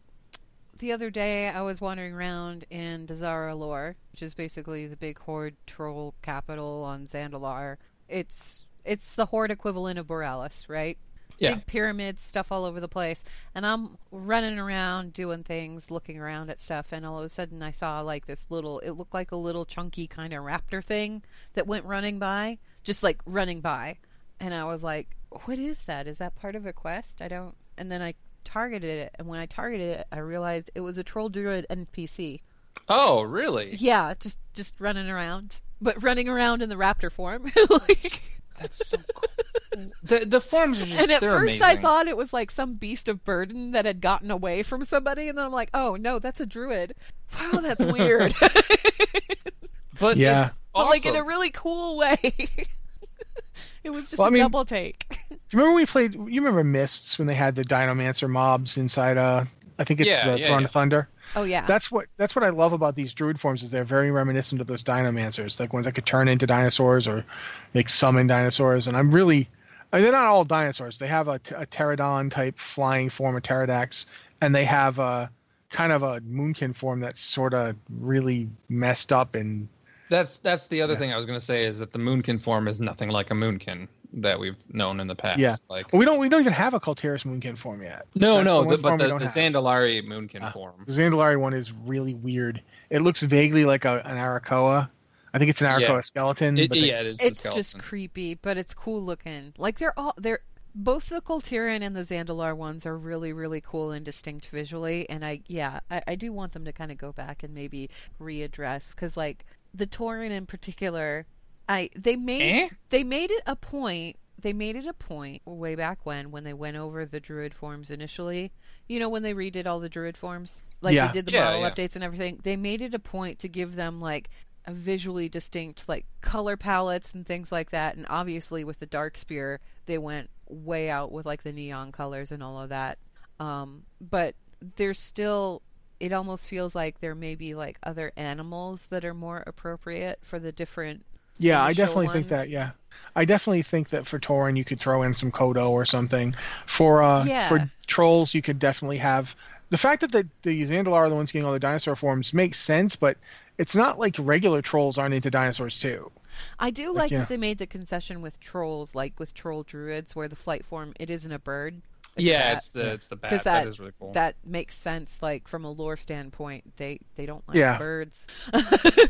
the 0.79 0.91
other 0.91 1.11
day 1.11 1.47
I 1.49 1.61
was 1.61 1.79
wandering 1.79 2.13
around 2.13 2.65
in 2.71 3.05
Dazar'alor, 3.05 3.93
which 4.11 4.23
is 4.23 4.33
basically 4.33 4.87
the 4.87 4.97
big 4.97 5.19
horde 5.19 5.55
troll 5.67 6.15
capital 6.23 6.83
on 6.83 7.05
Zandalar. 7.05 7.77
It's 8.09 8.65
it's 8.83 9.13
the 9.13 9.27
horde 9.27 9.51
equivalent 9.51 9.99
of 9.99 10.07
Boralus, 10.07 10.67
right? 10.67 10.97
Yeah. 11.37 11.55
Big 11.55 11.67
pyramids, 11.67 12.23
stuff 12.23 12.51
all 12.51 12.65
over 12.65 12.79
the 12.79 12.87
place. 12.87 13.23
And 13.53 13.65
I'm 13.65 13.97
running 14.11 14.57
around 14.57 15.13
doing 15.13 15.43
things, 15.43 15.91
looking 15.91 16.19
around 16.19 16.49
at 16.49 16.59
stuff, 16.59 16.87
and 16.91 17.05
all 17.05 17.19
of 17.19 17.25
a 17.25 17.29
sudden 17.29 17.61
I 17.61 17.71
saw 17.71 18.01
like 18.01 18.25
this 18.25 18.45
little 18.49 18.79
it 18.79 18.91
looked 18.91 19.13
like 19.13 19.31
a 19.31 19.35
little 19.35 19.65
chunky 19.65 20.07
kind 20.07 20.33
of 20.33 20.43
raptor 20.43 20.83
thing 20.83 21.23
that 21.53 21.67
went 21.67 21.85
running 21.85 22.19
by, 22.19 22.57
just 22.83 23.03
like 23.03 23.21
running 23.25 23.61
by. 23.61 23.97
And 24.39 24.53
I 24.53 24.65
was 24.65 24.83
like, 24.83 25.15
what 25.45 25.59
is 25.59 25.83
that? 25.83 26.07
Is 26.07 26.19
that 26.19 26.35
part 26.35 26.55
of 26.55 26.65
a 26.65 26.73
quest? 26.73 27.21
I 27.21 27.27
don't. 27.27 27.55
And 27.77 27.91
then 27.91 28.01
I 28.01 28.15
targeted 28.43 28.99
it, 28.99 29.15
and 29.15 29.27
when 29.27 29.39
I 29.39 29.45
targeted 29.45 29.99
it, 29.99 30.07
I 30.11 30.19
realized 30.19 30.71
it 30.73 30.81
was 30.81 30.97
a 30.97 31.03
troll 31.03 31.29
druid 31.29 31.65
NPC. 31.69 32.41
Oh, 32.89 33.21
really? 33.21 33.75
Yeah, 33.75 34.13
just 34.19 34.39
just 34.53 34.79
running 34.79 35.09
around, 35.09 35.61
but 35.81 36.01
running 36.01 36.29
around 36.29 36.61
in 36.61 36.69
the 36.69 36.75
raptor 36.75 37.11
form. 37.11 37.51
like, 37.69 38.21
That's 38.59 38.87
so 38.87 38.97
cool. 39.13 39.85
the 40.03 40.25
the 40.25 40.41
forms 40.41 40.81
are 40.81 40.85
just 40.85 41.01
and 41.01 41.11
at 41.11 41.21
they're 41.21 41.39
first, 41.39 41.61
I 41.61 41.75
thought 41.75 42.07
it 42.07 42.17
was 42.17 42.33
like 42.33 42.49
some 42.51 42.73
beast 42.75 43.07
of 43.07 43.23
burden 43.23 43.71
that 43.71 43.85
had 43.85 44.01
gotten 44.01 44.31
away 44.31 44.63
from 44.63 44.83
somebody, 44.83 45.29
and 45.29 45.37
then 45.37 45.45
I'm 45.45 45.51
like, 45.51 45.69
oh 45.73 45.95
no, 45.95 46.19
that's 46.19 46.39
a 46.39 46.45
druid. 46.45 46.93
Wow, 47.39 47.59
that's 47.61 47.85
weird. 47.91 48.33
but 49.99 50.17
Yeah. 50.17 50.45
it's 50.45 50.53
but 50.73 50.85
like 50.87 51.05
in 51.05 51.15
a 51.15 51.23
really 51.23 51.49
cool 51.51 51.97
way. 51.97 52.17
it 53.83 53.89
was 53.89 54.09
just 54.09 54.19
Well, 54.19 54.27
a 54.27 54.31
I 54.31 54.33
mean- 54.33 54.41
double 54.43 54.65
take. 54.65 55.07
Do 55.29 55.35
you 55.55 55.59
remember 55.59 55.75
we 55.75 55.85
played? 55.85 56.13
You 56.13 56.41
remember 56.41 56.63
Mists 56.63 57.17
when 57.17 57.25
they 57.27 57.33
had 57.35 57.55
the 57.55 57.63
Dinomancer 57.63 58.27
mobs 58.27 58.77
inside? 58.77 59.17
Uh, 59.17 59.45
I 59.79 59.83
think 59.85 60.01
it's 60.01 60.09
Yeah, 60.09 60.31
the 60.31 60.39
yeah, 60.39 60.45
Throne 60.47 60.59
yeah. 60.59 60.65
of 60.65 60.71
Thunder. 60.71 61.07
Oh 61.35 61.43
yeah, 61.43 61.65
That's 61.65 61.91
what 61.91 62.07
that's 62.17 62.35
what 62.35 62.43
I 62.43 62.49
love 62.49 62.73
about 62.73 62.95
these 62.95 63.13
druid 63.13 63.39
forms 63.39 63.63
is 63.63 63.71
they're 63.71 63.83
very 63.83 64.11
reminiscent 64.11 64.61
of 64.61 64.67
those 64.67 64.83
Dinomancers, 64.83 65.59
like 65.59 65.73
ones 65.73 65.85
that 65.85 65.93
could 65.93 66.05
turn 66.05 66.27
into 66.27 66.47
dinosaurs 66.47 67.07
or 67.07 67.25
like 67.73 67.89
summon 67.89 68.27
dinosaurs. 68.27 68.87
And 68.87 68.97
I'm 68.97 69.11
really, 69.11 69.49
I 69.91 69.97
mean, 69.97 70.03
they're 70.03 70.11
not 70.11 70.25
all 70.25 70.43
dinosaurs. 70.43 70.99
They 70.99 71.07
have 71.07 71.27
a, 71.27 71.39
a 71.55 71.65
pterodon 71.65 72.31
type 72.31 72.57
flying 72.57 73.09
form, 73.09 73.35
a 73.35 73.41
pterrordax, 73.41 74.05
and 74.41 74.55
they 74.55 74.65
have 74.65 74.99
a 74.99 75.29
kind 75.69 75.91
of 75.91 76.03
a 76.03 76.21
moonkin 76.21 76.75
form 76.75 76.99
that's 76.99 77.19
sort 77.19 77.53
of 77.53 77.75
really 77.99 78.49
messed 78.69 79.11
up 79.11 79.35
and 79.35 79.67
That's 80.09 80.37
that's 80.37 80.67
the 80.67 80.81
other 80.81 80.95
thing 80.95 81.11
I 81.11 81.17
was 81.17 81.25
going 81.25 81.37
to 81.37 81.43
say 81.43 81.65
is 81.65 81.79
that 81.79 81.91
the 81.91 81.99
Moonkin 81.99 82.41
form 82.41 82.67
is 82.69 82.79
nothing 82.79 83.09
like 83.09 83.31
a 83.31 83.33
Moonkin 83.33 83.89
that 84.13 84.39
we've 84.39 84.55
known 84.71 84.99
in 84.99 85.07
the 85.07 85.15
past. 85.15 85.39
Yeah. 85.39 85.55
Like 85.69 85.91
we 85.93 86.05
don't 86.05 86.19
we 86.19 86.29
don't 86.29 86.39
even 86.41 86.53
have 86.53 86.73
a 86.73 86.79
Kul 86.79 86.95
Tiras 86.95 87.23
Moonkin 87.23 87.57
form 87.57 87.81
yet. 87.83 88.05
no, 88.15 88.35
That's 88.35 88.45
no, 88.45 88.63
the 88.63 88.77
the, 88.77 88.81
but 88.81 88.97
the, 88.97 89.07
don't 89.09 89.19
the. 89.19 89.25
Zandalari 89.25 90.01
Moonkin 90.07 90.39
Ah. 90.41 90.51
form. 90.51 90.75
The 90.85 90.91
Zandalari 90.93 91.39
one 91.39 91.53
is 91.53 91.71
really 91.73 92.13
weird. 92.13 92.61
It 92.89 93.01
looks 93.01 93.21
vaguely 93.23 93.65
like 93.65 93.85
a, 93.85 94.01
an 94.05 94.15
Arakkoa. 94.17 94.89
I 95.33 95.37
think 95.39 95.49
it's 95.49 95.61
an 95.61 95.67
Arakkoa 95.67 95.81
Yeah. 95.89 96.01
skeleton. 96.01 96.57
It, 96.57 96.69
but 96.69 96.77
they- 96.79 96.87
yeah, 96.87 97.01
it 97.01 97.05
is. 97.07 97.17
the 97.19 97.27
it's 97.27 97.43
just 97.43 97.77
creepy, 97.79 98.35
but 98.35 98.57
it's 98.57 98.73
cool 98.73 99.01
looking. 99.03 99.53
Like 99.57 99.77
they're 99.77 99.97
all 99.99 100.13
they're 100.17 100.39
both 100.73 101.09
the 101.09 101.21
Kul 101.21 101.41
Tiran 101.41 101.81
and 101.81 101.95
the 101.95 102.01
Zandalar 102.03 102.55
ones 102.55 102.85
are 102.85 102.97
really 102.97 103.33
really 103.33 103.61
cool 103.61 103.91
and 103.91 104.05
distinct 104.05 104.47
visually. 104.47 105.09
And 105.09 105.25
I 105.25 105.41
yeah 105.47 105.81
I, 105.91 106.01
I 106.07 106.15
do 106.15 106.31
want 106.31 106.53
them 106.53 106.63
to 106.65 106.71
kind 106.71 106.91
of 106.91 106.97
go 106.97 107.11
back 107.11 107.43
and 107.43 107.53
maybe 107.53 107.89
readdress 108.21 108.95
because 108.95 109.17
like 109.17 109.43
the 109.73 109.85
Tauren 109.87 110.31
in 110.31 110.45
particular, 110.45 111.25
I 111.69 111.89
they 111.95 112.15
made 112.15 112.41
Eh? 112.63 112.69
they 112.89 113.03
made 113.03 113.31
it 113.31 113.43
a 113.45 113.55
point. 113.55 114.17
They 114.39 114.53
made 114.53 114.75
it 114.75 114.85
a 114.85 114.93
point 114.93 115.41
way 115.45 115.75
back 115.75 116.05
when 116.05 116.31
when 116.31 116.43
they 116.43 116.53
went 116.53 116.77
over 116.77 117.05
the 117.05 117.19
druid 117.19 117.53
forms 117.53 117.89
initially. 117.91 118.51
You 118.87 118.99
know 118.99 119.09
when 119.09 119.23
they 119.23 119.33
redid 119.33 119.65
all 119.65 119.79
the 119.79 119.89
druid 119.89 120.15
forms, 120.17 120.61
like 120.81 120.93
Yeah. 120.95 121.07
they 121.07 121.13
did 121.13 121.25
the 121.25 121.31
Yeah, 121.33 121.45
model 121.45 121.61
yeah. 121.61 121.69
updates 121.71 121.95
and 121.95 122.03
everything. 122.03 122.39
They 122.43 122.55
made 122.55 122.81
it 122.81 122.93
a 122.93 122.99
point 122.99 123.39
to 123.39 123.49
give 123.49 123.75
them 123.75 123.99
like 123.99 124.29
a 124.65 124.71
visually 124.73 125.27
distinct 125.29 125.87
like 125.89 126.05
color 126.21 126.55
palettes 126.57 127.13
and 127.13 127.25
things 127.25 127.51
like 127.51 127.71
that. 127.71 127.95
And 127.95 128.05
obviously 128.09 128.63
with 128.63 128.79
the 128.79 128.87
Darkspear, 128.87 129.57
they 129.87 129.97
went 129.97 130.29
way 130.49 130.89
out 130.89 131.11
with 131.11 131.25
like 131.25 131.43
the 131.43 131.51
neon 131.53 131.91
colors 131.91 132.31
and 132.31 132.43
all 132.43 132.59
of 132.61 132.69
that. 132.69 132.97
Um, 133.39 133.83
but 133.99 134.35
there's 134.75 134.99
still 134.99 135.61
it 135.99 136.13
almost 136.13 136.47
feels 136.47 136.75
like 136.75 136.99
there 136.99 137.15
may 137.15 137.33
be 137.33 137.55
like 137.55 137.79
other 137.81 138.11
animals 138.15 138.85
that 138.87 139.03
are 139.03 139.15
more 139.15 139.43
appropriate 139.47 140.19
for 140.21 140.37
the 140.37 140.51
different 140.51 141.03
yeah, 141.37 141.63
I 141.63 141.73
definitely 141.73 142.09
think 142.09 142.29
that. 142.29 142.49
Yeah, 142.49 142.71
I 143.15 143.25
definitely 143.25 143.63
think 143.63 143.89
that 143.89 144.05
for 144.05 144.19
Tauren 144.19 144.57
you 144.57 144.63
could 144.63 144.79
throw 144.79 145.03
in 145.03 145.13
some 145.13 145.31
Kodo 145.31 145.69
or 145.69 145.85
something. 145.85 146.35
For 146.65 147.01
uh, 147.01 147.25
Yeah. 147.25 147.47
for 147.47 147.69
trolls 147.87 148.33
you 148.33 148.41
could 148.41 148.59
definitely 148.59 148.97
have 148.97 149.35
the 149.69 149.77
fact 149.77 150.01
that 150.01 150.11
the 150.11 150.27
the 150.43 150.61
Zandalar 150.63 150.93
are 150.93 151.09
the 151.09 151.15
ones 151.15 151.31
getting 151.31 151.45
all 151.45 151.53
the 151.53 151.59
dinosaur 151.59 151.95
forms 151.95 152.33
makes 152.33 152.59
sense, 152.59 152.95
but 152.95 153.17
it's 153.57 153.75
not 153.75 153.99
like 153.99 154.15
regular 154.19 154.61
trolls 154.61 154.97
aren't 154.97 155.13
into 155.15 155.31
dinosaurs 155.31 155.79
too. 155.79 156.11
I 156.59 156.69
do 156.69 156.93
like 156.93 157.11
yeah. 157.11 157.19
that 157.19 157.29
they 157.29 157.37
made 157.37 157.57
the 157.57 157.65
concession 157.65 158.21
with 158.21 158.39
trolls, 158.39 158.93
like 158.93 159.19
with 159.19 159.33
troll 159.33 159.63
druids, 159.63 160.15
where 160.15 160.27
the 160.27 160.35
flight 160.35 160.63
form 160.63 160.93
it 160.99 161.09
isn't 161.09 161.31
a 161.31 161.39
bird. 161.39 161.81
Yeah, 162.19 162.39
bat. 162.49 162.53
it's 162.57 162.67
the 162.69 162.93
it's 162.93 163.05
the 163.07 163.15
bat. 163.15 163.31
because 163.31 163.43
that 163.43 163.63
that 163.63 163.69
is 163.69 163.79
really 163.79 163.93
cool. 163.99 164.11
that 164.13 164.35
makes 164.45 164.75
sense. 164.75 165.21
Like 165.21 165.47
from 165.47 165.65
a 165.65 165.71
lore 165.71 165.97
standpoint, 165.97 166.75
they 166.77 166.99
they 167.15 167.25
don't 167.25 167.47
like 167.47 167.57
Yeah. 167.57 167.77
birds. 167.77 168.27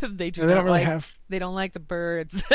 they 0.01 0.29
do 0.31 0.41
they 0.41 0.47
not 0.47 0.55
don't 0.55 0.65
really 0.65 0.79
like 0.79 0.85
have. 0.85 1.11
they 1.29 1.39
don't 1.39 1.55
like 1.55 1.73
the 1.73 1.79
birds. 1.79 2.43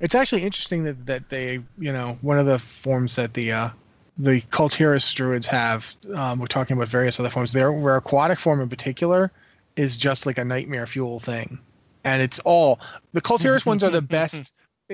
It's 0.00 0.16
actually 0.16 0.42
interesting 0.42 0.82
that, 0.82 1.06
that 1.06 1.28
they, 1.28 1.60
you 1.78 1.92
know, 1.92 2.18
one 2.22 2.36
of 2.36 2.44
the 2.46 2.58
forms 2.58 3.14
that 3.14 3.34
the 3.34 3.52
uh, 3.52 3.70
the 4.18 4.40
Kul 4.50 4.68
Tiras 4.68 5.12
druids 5.14 5.46
have. 5.46 5.94
Um, 6.12 6.40
we're 6.40 6.46
talking 6.46 6.76
about 6.76 6.88
various 6.88 7.20
other 7.20 7.30
forms. 7.30 7.52
Their 7.52 7.70
their 7.80 7.96
aquatic 7.96 8.40
form 8.40 8.60
in 8.60 8.68
particular 8.68 9.30
is 9.76 9.96
just 9.96 10.26
like 10.26 10.38
a 10.38 10.44
nightmare 10.44 10.86
fuel 10.88 11.20
thing, 11.20 11.56
and 12.02 12.20
it's 12.20 12.40
all 12.40 12.80
the 13.12 13.20
Kul 13.20 13.38
Tiras 13.38 13.64
ones 13.64 13.84
are 13.84 13.90
the 13.90 14.02
best. 14.18 14.52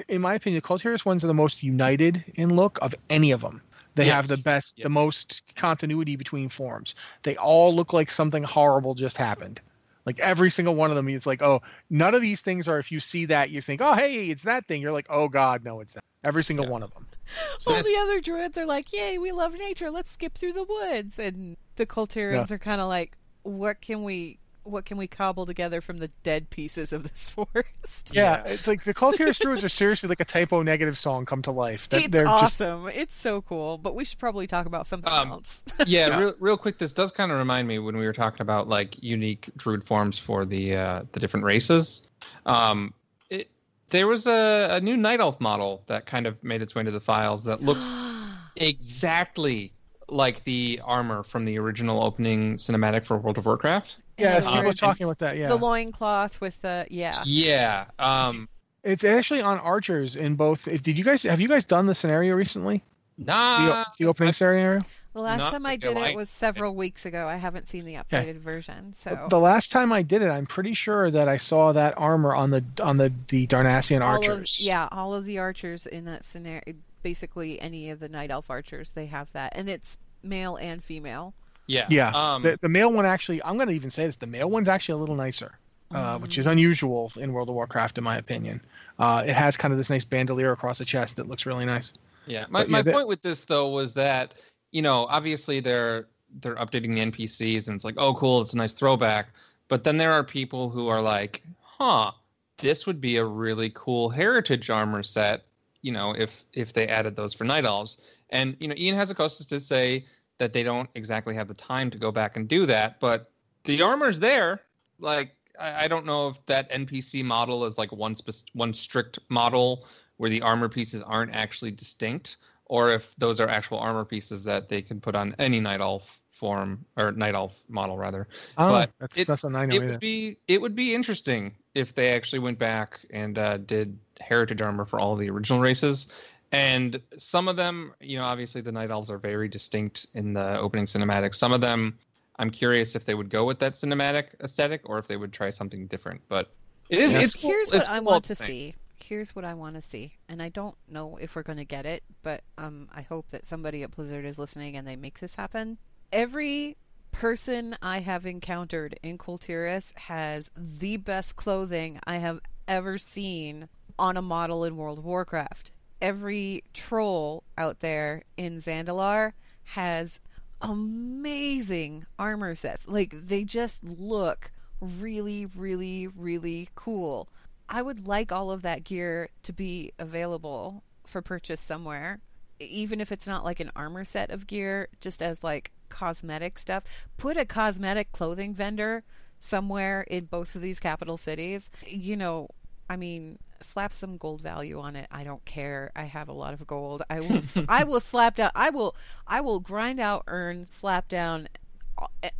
In 0.09 0.21
my 0.21 0.35
opinion, 0.35 0.59
the 0.59 0.67
Kul 0.67 0.78
Tiras 0.78 1.07
ones 1.07 1.25
are 1.25 1.26
the 1.26 1.33
most 1.35 1.62
united 1.62 2.23
in 2.35 2.55
look 2.55 2.78
of 2.83 2.95
any 3.09 3.31
of 3.31 3.40
them. 3.40 3.62
They 3.99 4.07
have 4.07 4.28
the 4.28 4.37
Yes, 4.37 4.43
best, 4.45 4.81
the 4.83 4.88
most 4.88 5.43
continuity 5.57 6.17
between 6.17 6.49
forms. 6.49 6.95
They 7.25 7.37
all 7.37 7.75
look 7.75 7.93
like 7.93 8.11
something 8.11 8.45
horrible 8.45 8.95
just 8.95 9.17
happened. 9.17 9.61
Like 10.07 10.21
every 10.21 10.50
single 10.50 10.75
one 10.75 10.90
of 10.90 10.97
them 10.97 11.09
is 11.09 11.26
like, 11.26 11.43
oh, 11.43 11.61
none 11.90 12.14
of 12.14 12.23
these 12.23 12.40
things 12.40 12.69
are. 12.69 12.78
If 12.78 12.90
you 12.93 13.00
see 13.00 13.26
that, 13.26 13.50
you 13.50 13.61
think, 13.61 13.81
oh, 13.83 13.95
hey, 13.95 14.31
it's 14.31 14.43
that 14.45 14.67
thing. 14.67 14.81
You're 14.81 14.93
like, 14.93 15.09
oh 15.11 15.28
God, 15.28 15.64
no, 15.64 15.81
it's 15.81 15.95
that. 15.95 16.00
Every 16.25 16.43
single 16.45 16.67
Yeah. 16.67 16.73
one 16.73 16.83
of 16.83 16.93
them. 16.95 17.07
So 17.59 17.75
All 17.75 17.83
the 17.83 17.97
other 18.00 18.21
druids 18.21 18.57
are 18.57 18.64
like, 18.64 18.93
"Yay, 18.93 19.19
we 19.19 19.33
love 19.33 19.52
nature. 19.59 19.90
Let's 19.90 20.11
skip 20.11 20.35
through 20.38 20.55
the 20.55 20.64
woods." 20.64 21.19
And 21.19 21.57
the 21.76 21.85
Kul 21.85 22.07
Tirans 22.07 22.50
are 22.50 22.59
kind 22.59 22.81
of 22.81 22.88
like, 22.88 23.19
"What 23.43 23.83
can 23.83 24.02
we 24.02 24.38
what 24.65 24.85
can 24.85 24.97
we 24.99 25.07
cobble 25.07 25.47
together 25.47 25.81
from 25.81 25.99
the 25.99 26.09
dead 26.23 26.50
pieces 26.50 26.92
of 26.92 27.03
this 27.03 27.27
forest?" 27.31 28.11
Yeah, 28.12 28.42
it's 28.44 28.66
like 28.66 28.85
the 28.85 28.94
Kul 28.94 29.12
Tiras 29.12 29.38
druids 29.38 29.64
are 29.64 29.68
seriously 29.68 30.09
like 30.09 30.21
a 30.21 30.25
Type 30.25 30.53
O 30.53 30.62
Negative 30.62 30.97
song 30.97 31.27
come 31.27 31.42
to 31.42 31.51
life. 31.51 31.88
That 31.88 31.99
It's 32.03 32.09
they're 32.09 32.25
just 32.25 32.61
awesome. 32.62 32.88
It's 32.88 33.18
so 33.18 33.42
cool, 33.42 33.79
but 33.79 33.94
we 33.94 34.05
should 34.05 34.18
probably 34.18 34.47
talk 34.47 34.66
about 34.66 34.87
something 34.87 35.12
Um, 35.12 35.31
else. 35.31 35.64
yeah, 35.87 36.18
Real, 36.18 36.35
real 36.40 36.57
quick. 36.57 36.79
This 36.79 36.92
does 36.92 37.12
kind 37.12 37.33
of 37.33 37.38
remind 37.38 37.66
me 37.68 37.79
when 37.79 37.97
we 37.97 38.07
were 38.07 38.12
talking 38.12 38.40
about 38.42 38.68
like 38.68 39.03
unique 39.03 39.51
druid 39.57 39.83
forms 39.85 40.18
for 40.18 40.44
the 40.44 40.77
uh, 40.77 41.03
the 41.12 41.21
different 41.21 41.44
races. 41.44 42.09
Um, 42.47 42.92
it 43.31 43.51
there 43.90 44.07
was 44.07 44.27
a, 44.27 44.68
a 44.73 44.81
new 44.81 44.97
night 44.97 45.21
elf 45.21 45.40
model 45.40 45.83
that 45.87 46.07
kind 46.07 46.27
of 46.27 46.42
made 46.44 46.61
its 46.62 46.75
way 46.75 46.81
into 46.81 46.92
the 46.92 47.01
files 47.01 47.44
that 47.44 47.62
looks 47.62 47.87
exactly 48.57 49.73
like 50.11 50.42
the 50.44 50.81
armor 50.85 51.23
from 51.23 51.44
the 51.44 51.59
original 51.59 52.03
opening 52.03 52.57
cinematic 52.57 53.05
for 53.05 53.16
World 53.18 53.38
of 53.38 53.47
Warcraft. 53.47 54.01
Yeah. 54.18 54.37
And 54.37 54.46
People 54.46 54.70
are 54.70 54.72
talking 54.72 55.04
about 55.04 55.18
that. 55.18 55.37
Yeah, 55.37 55.48
the 55.48 55.57
loincloth 55.57 56.40
with 56.40 56.61
the 56.62 56.87
yeah. 56.90 57.22
Yeah. 57.24 57.87
Um, 57.98 58.48
it's 58.85 59.04
actually 59.04 59.40
on 59.40 59.59
archers 59.59 60.16
in 60.16 60.37
both. 60.37 60.64
Did 60.64 60.98
you 60.98 61.04
guys 61.04 61.22
have 61.24 61.40
you 61.40 61.48
guys 61.48 61.64
done 61.64 61.87
the 61.87 61.94
scenario 61.94 62.35
recently? 62.35 62.83
The, 63.18 63.24
nah. 63.24 63.85
the 63.98 64.07
opening 64.07 64.33
scenario. 64.33 64.81
The 65.14 65.20
last 65.20 65.40
Not 65.40 65.52
time 65.52 65.66
I 65.66 65.76
did 65.76 65.96
it 65.96 66.14
was 66.14 66.31
several 66.31 66.76
weeks 66.76 67.04
ago. 67.04 67.26
I 67.26 67.37
haven't 67.37 67.66
seen 67.66 67.85
the 67.85 67.94
updated 67.94 68.37
version, 68.37 68.92
so 68.92 69.26
The 69.28 69.40
last 69.40 69.72
time 69.72 69.92
I 69.92 70.02
did 70.02 70.22
it, 70.22 70.28
I'm 70.28 70.46
pretty 70.46 70.74
sure 70.74 71.11
that 71.11 71.28
I 71.28 71.38
saw 71.38 71.72
that 71.72 71.94
armor 71.96 72.35
on 72.35 72.50
the 72.50 72.64
on 72.81 72.98
the 72.98 73.12
the 73.28 73.46
Darnassian 73.48 74.00
all 74.00 74.12
archers. 74.12 74.61
of 74.61 74.64
yeah, 74.64 74.88
all 74.92 75.14
of 75.14 75.24
the 75.24 75.38
archers 75.38 75.87
in 75.87 76.04
that 76.04 76.24
scenario, 76.24 76.62
basically 77.02 77.61
any 77.61 77.90
of 77.90 77.98
the 77.98 78.09
night 78.09 78.31
elf 78.31 78.48
archers, 78.48 78.92
they 78.92 79.07
have 79.07 79.33
that, 79.33 79.54
and 79.57 79.68
it's 79.68 79.98
male 80.22 80.57
and 80.57 80.85
female. 80.85 81.35
Yeah. 81.68 81.87
Yeah, 81.90 82.11
Um, 82.14 82.42
the, 82.42 82.59
the 82.61 82.68
male 82.68 82.90
one 82.92 83.07
actually, 83.07 83.42
I'm 83.44 83.57
going 83.57 83.68
to 83.68 83.74
even 83.74 83.90
say 83.90 84.07
this: 84.07 84.16
the 84.16 84.26
male 84.26 84.50
one's 84.50 84.68
actually 84.68 84.94
a 84.94 84.96
little 84.96 85.14
nicer, 85.14 85.52
uh, 85.92 86.18
which 86.18 86.38
is 86.38 86.46
Mm. 86.46 86.52
unusual 86.52 87.12
in 87.16 87.33
World 87.33 87.48
of 87.48 87.54
Warcraft, 87.54 87.98
in 87.98 88.04
my 88.04 88.16
opinion. 88.16 88.61
Uh, 88.98 89.22
it 89.26 89.35
has 89.35 89.57
kind 89.57 89.70
of 89.72 89.78
this 89.78 89.90
nice 89.90 90.04
bandolier 90.04 90.50
across 90.50 90.78
the 90.78 90.85
chest 90.85 91.16
that 91.16 91.28
looks 91.28 91.46
really 91.46 91.64
nice. 91.66 91.92
Yeah, 92.26 92.46
my, 92.50 92.61
But 92.62 92.68
yeah, 92.68 92.72
my 92.72 92.83
that- 92.83 92.94
point 92.94 93.07
with 93.09 93.22
this 93.22 93.44
though 93.44 93.68
was 93.68 93.94
that 93.94 94.35
you 94.72 94.83
know 94.83 95.07
obviously 95.09 95.61
they're 95.61 96.07
they're 96.40 96.57
updating 96.57 96.94
the 96.94 97.00
NPCs 97.11 97.68
and 97.68 97.76
it's 97.76 97.85
like 97.85 97.94
oh 97.96 98.12
cool 98.14 98.40
it's 98.40 98.52
a 98.54 98.57
nice 98.57 98.72
throwback, 98.72 99.28
but 99.68 99.85
then 99.85 99.96
there 99.98 100.12
are 100.12 100.24
people 100.24 100.68
who 100.70 100.88
are 100.88 101.00
like, 101.00 101.42
huh, 101.62 102.11
this 102.59 102.87
would 102.87 103.00
be 103.00 103.16
a 103.16 103.24
really 103.24 103.70
cool 103.74 104.09
heritage 104.11 104.68
armor 104.70 105.02
set, 105.02 105.44
you 105.83 105.92
know, 105.92 106.14
if 106.16 106.44
if 106.54 106.72
they 106.72 106.88
added 106.88 107.14
those 107.14 107.35
for 107.35 107.44
night 107.44 107.64
elves. 107.66 108.02
And 108.31 108.57
you 108.61 108.68
know, 108.68 108.74
Ion 108.78 108.96
Hazzikostas 108.96 109.48
did 109.48 109.61
say 109.62 110.04
that 110.38 110.53
they 110.53 110.62
don't 110.62 110.88
exactly 110.94 111.35
have 111.35 111.48
the 111.48 111.55
time 111.55 111.90
to 111.90 111.98
go 111.98 112.11
back 112.11 112.37
and 112.37 112.48
do 112.48 112.66
that, 112.66 112.98
but 113.01 113.31
the 113.64 113.83
armor's 113.83 114.18
there. 114.20 114.61
Like 114.98 115.35
I, 115.61 115.85
I 115.85 115.88
don't 115.88 116.07
know 116.07 116.29
if 116.29 116.44
that 116.46 116.70
NPC 116.70 117.24
model 117.24 117.64
is 117.64 117.77
like 117.79 117.92
one 117.92 118.14
spec- 118.14 118.51
one 118.55 118.72
strict 118.72 119.18
model 119.29 119.87
where 120.16 120.31
the 120.31 120.42
armor 120.42 120.68
pieces 120.68 121.03
aren't 121.03 121.33
actually 121.35 121.70
distinct, 121.70 122.38
or 122.66 122.90
if 122.90 123.14
those 123.16 123.40
are 123.40 123.48
actual 123.48 123.79
armor 123.79 124.05
pieces 124.05 124.42
that 124.44 124.68
they 124.68 124.83
can 124.83 125.01
put 125.01 125.14
on 125.14 125.35
any 125.38 125.61
night 125.61 125.81
elf 125.81 126.20
form 126.31 126.85
or 126.96 127.11
night 127.12 127.35
elf 127.35 127.62
model 127.68 127.96
rather. 127.98 128.29
I. 128.57 128.68
But 128.68 128.90
That's 129.01 129.18
it- 129.18 129.27
that's 129.27 129.44
I 129.44 129.48
know 129.48 129.61
It 129.61 129.74
either. 129.74 129.87
would 129.88 130.01
be 130.01 130.37
it 130.46 130.61
would 130.61 130.74
be 130.77 130.94
interesting 130.94 131.55
if 131.74 131.94
they 131.94 132.12
actually 132.12 132.38
went 132.40 132.59
back 132.59 133.01
and 133.11 133.38
uh, 133.38 133.59
did 133.59 133.98
heritage 134.20 134.62
armor 134.62 134.85
for 134.85 134.98
all 134.98 135.14
the 135.16 135.31
original 135.31 135.61
races. 135.61 136.29
And 136.53 137.01
some 137.19 137.47
of 137.49 137.57
them, 137.57 137.93
you 138.01 138.17
know, 138.17 138.25
obviously 138.25 138.61
the 138.61 138.73
night 138.73 138.91
elves 138.91 139.11
are 139.11 139.19
very 139.19 139.49
distinct 139.49 140.07
in 140.15 140.33
the 140.33 140.59
opening 140.59 140.87
cinematic. 140.87 141.35
Some 141.35 141.53
of 141.53 141.61
them, 141.61 141.99
I'm 142.39 142.51
curious 142.51 142.95
if 142.95 143.05
they 143.05 143.15
would 143.15 143.29
go 143.29 143.45
with 143.45 143.59
that 143.59 143.75
cinematic 143.75 144.29
aesthetic 144.43 144.89
or 144.89 144.99
if 144.99 145.07
they 145.07 145.17
would 145.17 145.33
try 145.33 145.51
something 145.51 145.87
different. 145.87 146.21
But 146.29 146.51
it 146.89 147.01
is. 147.01 147.15
Yeah. 147.15 147.21
It's 147.21 147.35
cool- 147.35 147.51
Here's 147.51 147.69
it's 147.71 147.89
what 147.89 147.91
I 147.91 147.99
cool 147.99 148.07
want 148.07 148.25
to 148.25 148.29
the 148.31 148.35
same- 148.37 148.47
see. 148.47 148.75
Here's 149.01 149.35
what 149.35 149.45
I 149.45 149.55
want 149.55 149.75
to 149.77 149.81
see, 149.81 150.13
and 150.29 150.43
I 150.43 150.51
don't 150.51 150.75
know 150.87 151.17
if 151.19 151.35
we're 151.35 151.43
going 151.43 151.57
to 151.57 151.65
get 151.65 151.87
it, 151.87 152.03
but 152.23 152.43
um, 152.59 152.91
I 152.95 153.01
hope 153.01 153.31
that 153.31 153.47
somebody 153.47 153.83
at 153.83 153.93
Blizzard 153.93 154.27
is 154.27 154.39
listening 154.39 154.77
and 154.77 154.87
they 154.87 154.97
make 154.97 155.19
this 155.21 155.35
happen. 155.35 155.79
Every 156.13 156.77
person 157.11 157.75
I 157.81 158.01
have 158.01 158.27
encountered 158.27 158.99
in 159.03 159.17
Kul 159.17 159.39
Tiras 159.39 159.95
has 159.97 160.51
the 160.55 160.99
best 160.99 161.37
clothing 161.37 162.01
I 162.07 162.17
have 162.17 162.41
ever 162.67 162.99
seen 162.99 163.71
on 163.99 164.19
a 164.19 164.23
model 164.23 164.63
in 164.65 164.77
World 164.77 164.99
of 164.99 165.07
Warcraft. 165.07 165.71
Every 166.01 166.65
troll 166.73 167.45
out 167.57 167.81
there 167.81 168.23
in 168.37 168.59
Zandalar 168.59 169.33
has 169.65 170.21
amazing 170.61 172.07
armor 172.19 172.55
sets. 172.55 172.89
Like 172.89 173.15
they 173.15 173.45
just 173.45 173.83
look 173.85 174.51
really, 174.81 175.47
really, 175.47 176.07
really 176.07 176.69
cool. 176.75 177.29
I 177.69 177.83
would 177.83 178.07
like 178.07 178.33
all 178.33 178.51
of 178.51 178.63
that 178.63 178.85
gear 178.85 179.29
to 179.43 179.53
be 179.53 179.93
available 179.99 180.83
for 181.07 181.21
purchase 181.21 181.61
somewhere, 181.61 182.21
even 182.61 183.01
if 183.01 183.13
it's 183.13 183.27
not 183.27 183.45
like 183.45 183.61
an 183.61 183.73
armor 183.77 184.05
set 184.05 184.31
of 184.31 184.47
gear, 184.47 184.89
just 185.01 185.23
as 185.23 185.45
like 185.45 185.73
cosmetic 185.89 186.59
stuff. 186.59 186.85
Put 187.17 187.37
a 187.37 187.45
cosmetic 187.45 188.13
clothing 188.13 188.55
vendor 188.55 189.05
somewhere 189.39 190.03
in 190.03 190.25
both 190.25 190.55
of 190.55 190.63
these 190.63 190.81
capital 190.81 191.17
cities, 191.17 191.71
you 191.87 192.17
know, 192.17 192.49
I 192.88 192.96
mean, 192.96 193.38
slap 193.61 193.92
some 193.92 194.16
gold 194.16 194.40
value 194.40 194.81
on 194.81 194.96
it. 194.96 195.07
I 195.11 195.24
don't 195.24 195.44
care. 195.44 195.90
I 195.96 196.05
have 196.05 196.29
a 196.29 196.33
lot 196.33 196.55
of 196.55 196.66
gold. 196.66 197.03
I 197.11 197.20
will 197.20 197.40
I 197.68 197.85
will 197.85 198.01
slap 198.01 198.37
down 198.37 198.51
I 198.55 198.70
will 198.70 198.94
I 199.27 199.40
will 199.40 199.61
grind 199.61 200.01
out 200.01 200.24
earn 200.27 200.64
slap 200.66 201.09
down 201.09 201.48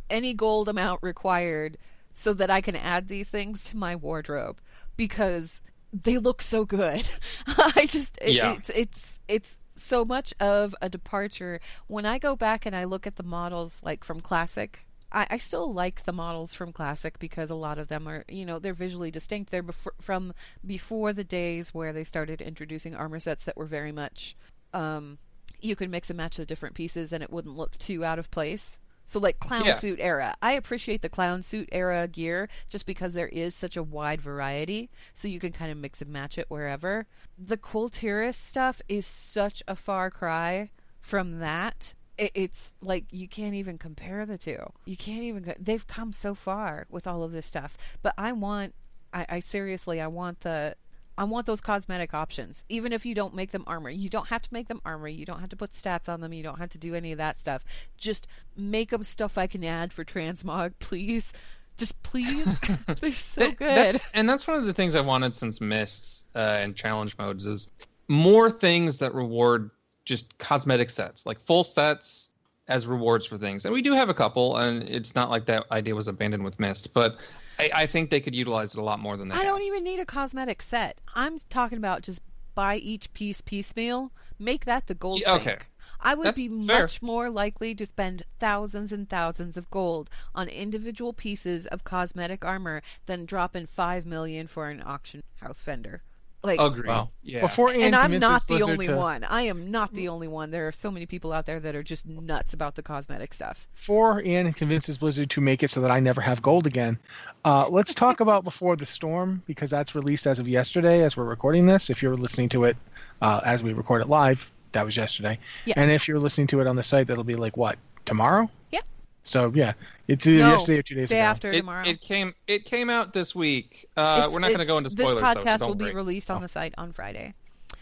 any 0.09 0.33
gold 0.33 0.69
amount 0.69 1.01
required 1.03 1.77
so 2.13 2.33
that 2.33 2.49
I 2.49 2.61
can 2.61 2.75
add 2.75 3.07
these 3.07 3.29
things 3.29 3.63
to 3.65 3.77
my 3.77 3.95
wardrobe 3.95 4.59
because 4.97 5.61
they 5.93 6.17
look 6.17 6.41
so 6.41 6.65
good. 6.65 7.09
I 7.47 7.85
just 7.89 8.17
it, 8.21 8.33
Yeah. 8.33 8.53
it's 8.53 8.69
it's 8.69 9.19
it's 9.27 9.59
so 9.75 10.03
much 10.03 10.33
of 10.39 10.75
a 10.81 10.89
departure 10.89 11.59
when 11.87 12.05
I 12.05 12.17
go 12.19 12.35
back 12.35 12.65
and 12.65 12.75
I 12.75 12.83
look 12.83 13.07
at 13.07 13.15
the 13.15 13.23
models 13.23 13.81
like 13.83 14.03
from 14.03 14.19
classic 14.21 14.85
I, 15.11 15.27
I 15.31 15.37
still 15.37 15.73
like 15.73 16.03
the 16.03 16.13
models 16.13 16.53
from 16.53 16.71
classic 16.73 17.19
because 17.19 17.49
a 17.49 17.55
lot 17.55 17.79
of 17.79 17.87
them 17.87 18.07
are 18.07 18.25
you 18.27 18.45
know 18.45 18.59
they're 18.59 18.73
visually 18.73 19.11
distinct. 19.11 19.51
They're 19.51 19.63
before, 19.63 19.93
from 19.99 20.33
before 20.65 21.13
the 21.13 21.23
days 21.23 21.73
where 21.73 21.93
they 21.93 22.03
started 22.03 22.41
introducing 22.41 22.95
armor 22.95 23.19
sets 23.19 23.45
that 23.45 23.57
were 23.57 23.65
very 23.65 23.91
much 23.91 24.35
um, 24.73 25.17
you 25.61 25.75
could 25.75 25.89
mix 25.89 26.09
and 26.09 26.17
match 26.17 26.37
the 26.37 26.45
different 26.45 26.75
pieces 26.75 27.11
and 27.11 27.23
it 27.23 27.31
wouldn't 27.31 27.57
look 27.57 27.77
too 27.77 28.05
out 28.05 28.19
of 28.19 28.31
place. 28.31 28.79
So 29.05 29.19
like 29.19 29.39
clown 29.39 29.65
Yeah. 29.65 29.75
suit 29.75 29.97
era. 29.99 30.35
I 30.41 30.53
appreciate 30.53 31.01
the 31.01 31.09
clown 31.09 31.41
suit 31.41 31.67
era 31.71 32.07
gear 32.07 32.47
just 32.69 32.85
because 32.85 33.13
there 33.15 33.27
is 33.27 33.55
such 33.55 33.75
a 33.75 33.81
wide 33.81 34.21
variety. 34.21 34.91
So 35.13 35.27
you 35.27 35.39
can 35.39 35.51
kind 35.51 35.71
of 35.71 35.77
mix 35.79 36.01
and 36.03 36.11
match 36.11 36.37
it 36.37 36.45
wherever. 36.49 37.07
The 37.35 37.57
Kul 37.57 37.89
Tiras 37.89 38.37
stuff 38.37 38.81
is 38.87 39.07
such 39.07 39.63
a 39.67 39.75
far 39.75 40.11
cry 40.11 40.69
from 41.01 41.39
that 41.39 41.95
it, 42.19 42.31
it's 42.35 42.75
like 42.81 43.05
you 43.11 43.27
can't 43.27 43.53
even 43.55 43.77
compare 43.77 44.25
the 44.25 44.37
two 44.37 44.59
you 44.85 44.97
can't 44.97 45.23
even 45.23 45.43
go, 45.43 45.53
they've 45.59 45.87
come 45.87 46.11
so 46.13 46.35
far 46.35 46.85
with 46.89 47.07
all 47.07 47.23
of 47.23 47.31
this 47.31 47.45
stuff 47.45 47.77
but 48.01 48.13
i 48.17 48.31
want 48.31 48.73
I, 49.13 49.25
I 49.29 49.39
seriously 49.39 49.99
i 50.01 50.07
want 50.07 50.41
the 50.41 50.75
I 51.17 51.25
want 51.25 51.47
those 51.47 51.59
cosmetic 51.59 52.13
options. 52.13 52.63
Even 52.69 52.93
if 52.93 53.05
you 53.05 53.13
don't 53.13 53.35
make 53.35 53.51
them 53.51 53.65
armor, 53.67 53.89
you 53.89 54.09
don't 54.09 54.29
have 54.29 54.41
to 54.43 54.49
make 54.53 54.69
them 54.69 54.79
armor. 54.85 55.09
You 55.09 55.25
don't 55.25 55.41
have 55.41 55.49
to 55.49 55.57
put 55.57 55.73
stats 55.73 56.07
on 56.07 56.21
them. 56.21 56.31
You 56.31 56.43
don't 56.43 56.59
have 56.59 56.69
to 56.69 56.77
do 56.77 56.95
any 56.95 57.11
of 57.11 57.17
that 57.17 57.37
stuff. 57.37 57.65
Just 57.97 58.25
make 58.55 58.91
them 58.91 59.03
stuff 59.03 59.37
I 59.37 59.45
can 59.45 59.61
add 59.65 59.91
for 59.91 60.05
transmog, 60.05 60.75
please. 60.79 61.33
Just 61.75 62.01
please. 62.03 62.61
They're 63.01 63.11
so 63.11 63.41
That- 63.47 63.57
good. 63.57 63.67
That's, 63.67 64.07
and 64.13 64.29
that's 64.29 64.47
one 64.47 64.55
of 64.55 64.63
the 64.65 64.71
things 64.71 64.95
I 64.95 65.01
wanted 65.01 65.33
since 65.33 65.59
Mists 65.59 66.23
uh, 66.35 66.39
and 66.61 66.73
challenge 66.73 67.17
modes 67.17 67.45
is 67.45 67.69
more 68.07 68.49
things 68.49 68.99
that 68.99 69.13
reward 69.13 69.71
just 70.09 70.37
cosmetic 70.39 70.89
sets, 70.89 71.25
like 71.25 71.39
full 71.39 71.63
sets 71.63 72.29
as 72.67 72.85
rewards 72.85 73.25
for 73.25 73.37
things. 73.37 73.63
And 73.63 73.73
we 73.73 73.81
do 73.81 73.93
have 73.93 74.09
a 74.09 74.13
couple, 74.13 74.57
and 74.57 74.83
it's 74.83 75.15
not 75.15 75.29
like 75.29 75.45
that 75.45 75.65
idea 75.71 75.95
was 75.95 76.07
abandoned 76.07 76.43
with 76.43 76.59
Mists, 76.59 76.87
but 76.87 77.17
I, 77.57 77.71
I 77.73 77.85
think 77.85 78.09
they 78.09 78.19
could 78.19 78.35
utilize 78.35 78.73
it 78.73 78.79
a 78.79 78.83
lot 78.83 78.99
more 78.99 79.15
than 79.15 79.29
that. 79.29 79.39
I 79.39 79.43
don't 79.43 79.63
even 79.63 79.83
need 79.83 79.99
a 79.99 80.05
cosmetic 80.05 80.61
set. 80.61 80.97
I'm 81.15 81.39
talking 81.49 81.77
about 81.77 82.01
just 82.01 82.21
buy 82.55 82.75
each 82.77 83.13
piece 83.13 83.41
piecemeal. 83.41 84.11
Make 84.37 84.65
that 84.65 84.87
the 84.87 84.93
gold 84.93 85.21
Yeah, 85.21 85.35
okay. 85.35 85.57
I 86.01 86.15
would 86.15 86.27
That's 86.27 86.37
be 86.37 86.47
fair. 86.47 86.81
much 86.81 87.01
more 87.01 87.29
likely 87.29 87.75
to 87.75 87.85
spend 87.85 88.23
thousands 88.39 88.93
and 88.93 89.09
thousands 89.09 89.57
of 89.57 89.69
gold 89.69 90.09
on 90.33 90.47
individual 90.47 91.11
pieces 91.11 91.67
of 91.67 91.83
cosmetic 91.83 92.45
armor 92.45 92.81
than 93.05 93.25
drop 93.25 93.55
in 93.55 93.65
five 93.65 94.05
million 94.05 94.47
for 94.47 94.69
an 94.69 94.81
auction 94.85 95.23
house 95.41 95.61
vendor. 95.61 96.03
Like 96.41 96.59
Agree. 96.61 96.87
Well, 96.87 97.11
yeah. 97.21 97.41
Before 97.41 97.69
Ion 97.69 97.81
and 97.81 97.95
I'm 97.95 98.17
not 98.17 98.47
the 98.47 98.57
Blizzard 98.57 98.69
only 98.69 98.87
to- 98.87 98.95
one. 98.95 99.23
I 99.25 99.43
am 99.43 99.71
not 99.71 99.93
the 99.93 100.07
only 100.07 100.27
one. 100.27 100.51
There 100.51 100.67
are 100.67 100.71
so 100.71 100.89
many 100.89 101.05
people 101.05 101.33
out 101.33 101.45
there 101.45 101.59
that 101.59 101.75
are 101.75 101.83
just 101.83 102.05
nuts 102.05 102.53
about 102.53 102.75
the 102.75 102.81
cosmetic 102.81 103.33
stuff. 103.33 103.67
Before 103.75 104.23
Ion 104.25 104.53
convinces 104.53 104.97
Blizzard 104.97 105.29
to 105.31 105.41
make 105.41 105.63
it 105.63 105.69
so 105.69 105.81
that 105.81 105.91
I 105.91 105.99
never 105.99 106.21
have 106.21 106.41
gold 106.41 106.65
again, 106.65 106.97
uh, 107.43 107.67
let's 107.69 107.93
talk 107.93 108.19
about 108.21 108.45
Before 108.45 108.77
the 108.77 108.85
Storm 108.85 109.43
because 109.47 109.69
that's 109.69 109.95
released 109.95 110.27
as 110.27 110.39
of 110.39 110.47
yesterday 110.47 111.03
as 111.03 111.17
we're 111.17 111.25
recording 111.25 111.65
this. 111.65 111.89
If 111.89 112.01
you're 112.01 112.15
listening 112.15 112.49
to 112.49 112.63
it 112.63 112.77
uh, 113.21 113.41
as 113.43 113.61
we 113.61 113.73
record 113.73 114.01
it 114.01 114.07
live, 114.07 114.51
that 114.71 114.85
was 114.85 114.95
yesterday. 114.95 115.39
Yes. 115.65 115.75
And 115.77 115.91
if 115.91 116.07
you're 116.07 116.19
listening 116.19 116.47
to 116.47 116.61
it 116.61 116.67
on 116.67 116.75
the 116.75 116.83
site, 116.83 117.07
that'll 117.07 117.23
be 117.23 117.35
like 117.35 117.57
what 117.57 117.77
tomorrow? 118.05 118.49
Yeah. 118.71 118.79
So 119.23 119.51
yeah, 119.53 119.73
it's 120.07 120.25
either 120.25 120.43
No, 120.43 120.51
yesterday 120.51 120.79
or 120.79 120.83
two 120.83 120.95
days 120.95 121.09
day 121.09 121.19
ago. 121.19 121.25
after 121.27 121.51
it, 121.51 121.57
tomorrow. 121.59 121.83
it 121.87 122.01
came 122.01 122.33
it 122.47 122.65
came 122.65 122.89
out 122.89 123.13
this 123.13 123.35
week. 123.35 123.85
Uh, 123.97 124.15
It's- 124.19 124.33
we're 124.33 124.39
not 124.39 124.47
going 124.47 124.59
to 124.59 124.65
go 124.65 124.77
into 124.77 124.89
spoilers. 124.89 125.15
This 125.15 125.21
though, 125.23 125.33
so 125.33 125.39
podcast 125.41 125.57
don't 125.59 125.67
will 125.69 125.75
be 125.75 125.91
released 125.91 126.31
on 126.31 126.41
the 126.41 126.47
site 126.47 126.73
on 126.77 126.91
Friday. 126.93 127.33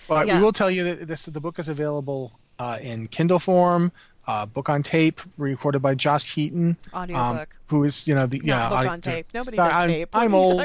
But 0.08 0.28
Yeah. 0.28 0.38
we 0.38 0.44
will 0.44 0.52
tell 0.54 0.72
you 0.72 0.84
that 0.84 1.08
this 1.08 1.26
the 1.26 1.40
book 1.42 1.60
is 1.60 1.70
available 1.70 2.32
uh, 2.60 2.80
in 2.82 3.08
Kindle 3.10 3.40
form, 3.40 3.92
uh, 4.28 4.46
book 4.46 4.70
on 4.70 4.84
tape, 4.84 5.22
recorded 5.38 5.82
by 5.82 5.96
Josh 5.96 6.34
Keaton, 6.34 6.76
Audiobook. 6.94 7.56
who 7.68 7.84
is 7.86 8.06
you 8.08 8.14
know 8.14 8.28
the 8.28 8.40
Not 8.40 8.46
yeah 8.46 8.70
book 8.70 8.78
I- 8.80 8.88
on 8.88 9.02
tape. 9.02 9.28
Nobody 9.34 9.56
so 9.58 9.64
does 9.64 9.74
I'm, 9.74 9.90
tape. 9.90 10.14
What 10.14 10.24
I'm 10.24 10.36
old. 10.36 10.62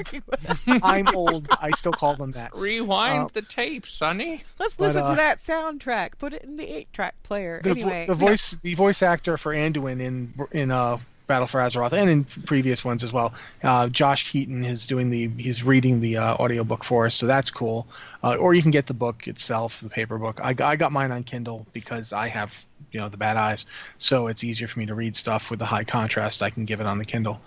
I'm 0.82 1.08
old. 1.14 1.48
I 1.60 1.70
still 1.70 1.92
call 1.92 2.16
them 2.16 2.32
that. 2.32 2.54
Rewind 2.56 3.24
Uh, 3.24 3.28
the 3.32 3.42
tape, 3.42 3.86
Sonny. 3.86 4.42
Let's 4.58 4.74
But, 4.76 4.84
listen 4.86 5.02
uh, 5.02 5.10
to 5.10 5.16
that 5.16 5.38
soundtrack. 5.38 6.18
Put 6.18 6.32
it 6.34 6.42
in 6.42 6.56
the 6.56 6.64
eight-track 6.68 7.22
player. 7.22 7.60
The, 7.62 7.70
anyway, 7.70 8.06
the 8.06 8.14
voice 8.14 8.56
the 8.62 8.74
voice 8.74 9.02
actor 9.02 9.36
for 9.36 9.54
Anduin 9.54 10.00
in 10.00 10.34
in 10.50 10.70
uh, 10.70 10.98
Battle 11.28 11.46
for 11.46 11.60
Azeroth 11.60 11.92
and 11.92 12.10
in 12.10 12.24
previous 12.24 12.84
ones 12.84 13.04
as 13.04 13.12
well. 13.12 13.32
Uh, 13.62 13.88
Josh 13.88 14.30
Keaton 14.30 14.64
is 14.64 14.86
doing 14.88 15.08
the 15.08 15.28
he's 15.40 15.62
reading 15.62 16.00
the 16.00 16.16
uh, 16.16 16.34
audiobook 16.34 16.82
for 16.82 17.06
us, 17.06 17.14
so 17.14 17.26
that's 17.26 17.48
cool. 17.50 17.86
Uh, 18.24 18.34
or 18.34 18.54
you 18.54 18.62
can 18.62 18.72
get 18.72 18.86
the 18.86 18.94
book 18.94 19.28
itself, 19.28 19.80
the 19.80 19.88
paper 19.88 20.18
book. 20.18 20.40
I, 20.42 20.54
I 20.60 20.76
got 20.76 20.90
mine 20.92 21.12
on 21.12 21.22
Kindle 21.22 21.66
because 21.72 22.12
I 22.12 22.28
have 22.28 22.64
you 22.92 23.00
know 23.00 23.08
the 23.08 23.16
bad 23.16 23.36
eyes, 23.36 23.66
so 23.98 24.26
it's 24.28 24.44
easier 24.44 24.68
for 24.68 24.78
me 24.78 24.86
to 24.86 24.94
read 24.94 25.16
stuff 25.16 25.50
with 25.50 25.58
the 25.58 25.64
high 25.64 25.84
contrast. 25.84 26.42
I 26.42 26.50
can 26.50 26.64
give 26.64 26.80
it 26.80 26.86
on 26.86 26.98
the 26.98 27.04
Kindle. 27.04 27.40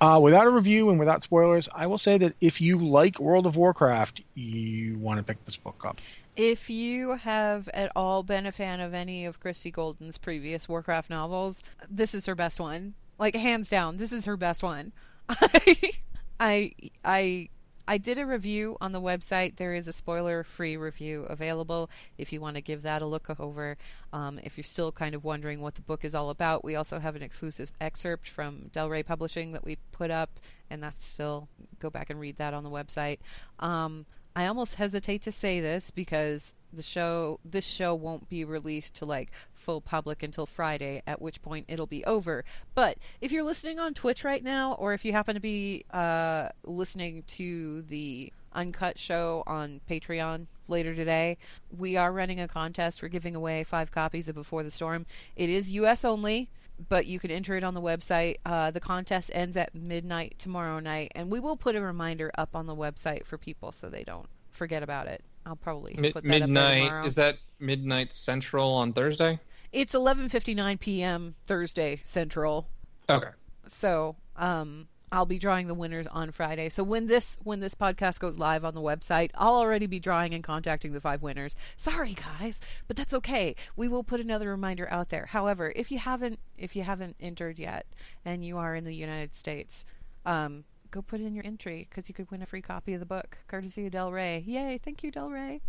Uh, 0.00 0.18
without 0.22 0.46
a 0.46 0.50
review 0.50 0.90
and 0.90 0.98
without 0.98 1.22
spoilers, 1.22 1.68
I 1.74 1.86
will 1.86 1.98
say 1.98 2.18
that 2.18 2.34
if 2.40 2.60
you 2.60 2.78
like 2.78 3.18
World 3.18 3.46
of 3.46 3.56
Warcraft, 3.56 4.22
you 4.34 4.96
want 4.98 5.18
to 5.18 5.22
pick 5.22 5.44
this 5.44 5.56
book 5.56 5.82
up. 5.84 6.00
If 6.36 6.70
you 6.70 7.16
have 7.16 7.68
at 7.74 7.90
all 7.96 8.22
been 8.22 8.46
a 8.46 8.52
fan 8.52 8.80
of 8.80 8.94
any 8.94 9.26
of 9.26 9.40
Christie 9.40 9.72
Golden's 9.72 10.18
previous 10.18 10.68
Warcraft 10.68 11.10
novels, 11.10 11.64
this 11.90 12.14
is 12.14 12.26
her 12.26 12.36
best 12.36 12.60
one. 12.60 12.94
Like 13.18 13.34
hands 13.34 13.68
down, 13.68 13.96
this 13.96 14.12
is 14.12 14.24
her 14.24 14.36
best 14.36 14.62
one. 14.62 14.92
I 15.28 15.92
I 16.38 16.72
I 17.04 17.48
I 17.88 17.96
did 17.96 18.18
a 18.18 18.26
review 18.26 18.76
on 18.82 18.92
the 18.92 19.00
website. 19.00 19.56
There 19.56 19.72
is 19.72 19.88
a 19.88 19.94
spoiler-free 19.94 20.76
review 20.76 21.22
available 21.22 21.88
if 22.18 22.34
you 22.34 22.40
want 22.40 22.56
to 22.56 22.60
give 22.60 22.82
that 22.82 23.00
a 23.00 23.06
look 23.06 23.40
over. 23.40 23.78
Um, 24.12 24.38
if 24.44 24.58
you're 24.58 24.64
still 24.64 24.92
kind 24.92 25.14
of 25.14 25.24
wondering 25.24 25.62
what 25.62 25.74
the 25.74 25.80
book 25.80 26.04
is 26.04 26.14
all 26.14 26.28
about, 26.28 26.62
we 26.62 26.76
also 26.76 26.98
have 26.98 27.16
an 27.16 27.22
exclusive 27.22 27.72
excerpt 27.80 28.28
from 28.28 28.68
Del 28.74 28.90
Rey 28.90 29.02
Publishing 29.02 29.52
that 29.52 29.64
we 29.64 29.78
put 29.90 30.10
up, 30.10 30.38
and 30.68 30.82
that's 30.82 31.08
still 31.08 31.48
go 31.78 31.88
back 31.88 32.10
and 32.10 32.20
read 32.20 32.36
that 32.36 32.52
on 32.52 32.62
the 32.62 32.70
website. 32.70 33.20
Um, 33.58 34.04
I 34.36 34.46
almost 34.46 34.74
hesitate 34.74 35.22
to 35.22 35.32
say 35.32 35.60
this 35.60 35.90
because 35.90 36.54
the 36.72 36.82
show 36.82 37.40
this 37.44 37.64
show 37.64 37.94
won't 37.94 38.28
be 38.28 38.44
released 38.44 38.94
to 38.94 39.04
like 39.04 39.30
full 39.54 39.80
public 39.80 40.22
until 40.22 40.46
Friday, 40.46 41.02
at 41.06 41.20
which 41.20 41.42
point 41.42 41.66
it'll 41.68 41.86
be 41.86 42.04
over. 42.04 42.44
But 42.74 42.98
if 43.20 43.32
you're 43.32 43.44
listening 43.44 43.78
on 43.78 43.94
Twitch 43.94 44.24
right 44.24 44.42
now, 44.42 44.72
or 44.74 44.92
if 44.92 45.04
you 45.04 45.12
happen 45.12 45.34
to 45.34 45.40
be 45.40 45.84
uh, 45.90 46.48
listening 46.64 47.24
to 47.28 47.82
the 47.82 48.32
uncut 48.52 48.98
show 48.98 49.42
on 49.46 49.80
Patreon 49.88 50.46
later 50.68 50.94
today, 50.94 51.38
we 51.76 51.96
are 51.96 52.12
running 52.12 52.40
a 52.40 52.48
contest. 52.48 53.02
We're 53.02 53.08
giving 53.08 53.34
away 53.34 53.64
five 53.64 53.90
copies 53.90 54.28
of 54.28 54.34
Before 54.34 54.62
the 54.62 54.70
Storm. 54.70 55.06
It 55.36 55.50
is 55.50 55.70
U.S. 55.72 56.04
only 56.04 56.50
but 56.88 57.06
you 57.06 57.18
can 57.18 57.30
enter 57.30 57.56
it 57.56 57.64
on 57.64 57.74
the 57.74 57.80
website. 57.80 58.36
Uh, 58.46 58.70
the 58.70 58.80
contest 58.80 59.30
ends 59.34 59.56
at 59.56 59.74
midnight 59.74 60.36
tomorrow 60.38 60.78
night, 60.78 61.10
and 61.14 61.30
we 61.30 61.40
will 61.40 61.56
put 61.56 61.74
a 61.74 61.80
reminder 61.80 62.30
up 62.38 62.54
on 62.54 62.66
the 62.66 62.76
website 62.76 63.24
for 63.24 63.36
people 63.36 63.72
so 63.72 63.88
they 63.88 64.04
don't 64.04 64.28
forget 64.50 64.82
about 64.82 65.06
it. 65.06 65.24
I'll 65.48 65.56
probably 65.56 65.94
Mid- 65.98 66.12
put 66.12 66.24
that 66.24 66.28
midnight 66.28 67.06
is 67.06 67.14
that 67.14 67.38
midnight 67.58 68.12
central 68.12 68.70
on 68.72 68.92
Thursday? 68.92 69.40
It's 69.72 69.94
11:59 69.94 70.78
p.m. 70.78 71.34
Thursday 71.46 72.02
Central. 72.04 72.68
Okay. 73.08 73.30
So, 73.66 74.16
um, 74.36 74.88
I'll 75.10 75.26
be 75.26 75.38
drawing 75.38 75.66
the 75.66 75.74
winners 75.74 76.06
on 76.06 76.32
Friday. 76.32 76.68
So 76.68 76.82
when 76.82 77.06
this 77.06 77.38
when 77.42 77.60
this 77.60 77.74
podcast 77.74 78.20
goes 78.20 78.38
live 78.38 78.64
on 78.64 78.74
the 78.74 78.82
website, 78.82 79.30
I'll 79.34 79.54
already 79.54 79.86
be 79.86 79.98
drawing 79.98 80.34
and 80.34 80.44
contacting 80.44 80.92
the 80.92 81.00
five 81.00 81.22
winners. 81.22 81.56
Sorry 81.76 82.14
guys, 82.14 82.60
but 82.86 82.96
that's 82.96 83.14
okay. 83.14 83.56
We 83.74 83.88
will 83.88 84.04
put 84.04 84.20
another 84.20 84.50
reminder 84.50 84.86
out 84.90 85.08
there. 85.08 85.26
However, 85.26 85.72
if 85.74 85.90
you 85.90 85.98
haven't 85.98 86.40
if 86.58 86.76
you 86.76 86.82
haven't 86.82 87.16
entered 87.20 87.58
yet 87.58 87.86
and 88.24 88.44
you 88.44 88.58
are 88.58 88.74
in 88.74 88.84
the 88.84 88.94
United 88.94 89.34
States, 89.34 89.86
um, 90.26 90.64
go 90.90 91.02
put 91.02 91.20
in 91.20 91.34
your 91.34 91.44
entry 91.46 91.86
because 91.88 92.08
you 92.08 92.14
could 92.14 92.30
win 92.30 92.42
a 92.42 92.46
free 92.46 92.62
copy 92.62 92.94
of 92.94 93.00
the 93.00 93.06
book 93.06 93.38
courtesy 93.48 93.86
of 93.86 93.92
Del 93.92 94.12
Rey. 94.12 94.42
Yay! 94.46 94.78
Thank 94.82 95.02
you, 95.02 95.10
Del 95.10 95.30
Rey. 95.30 95.60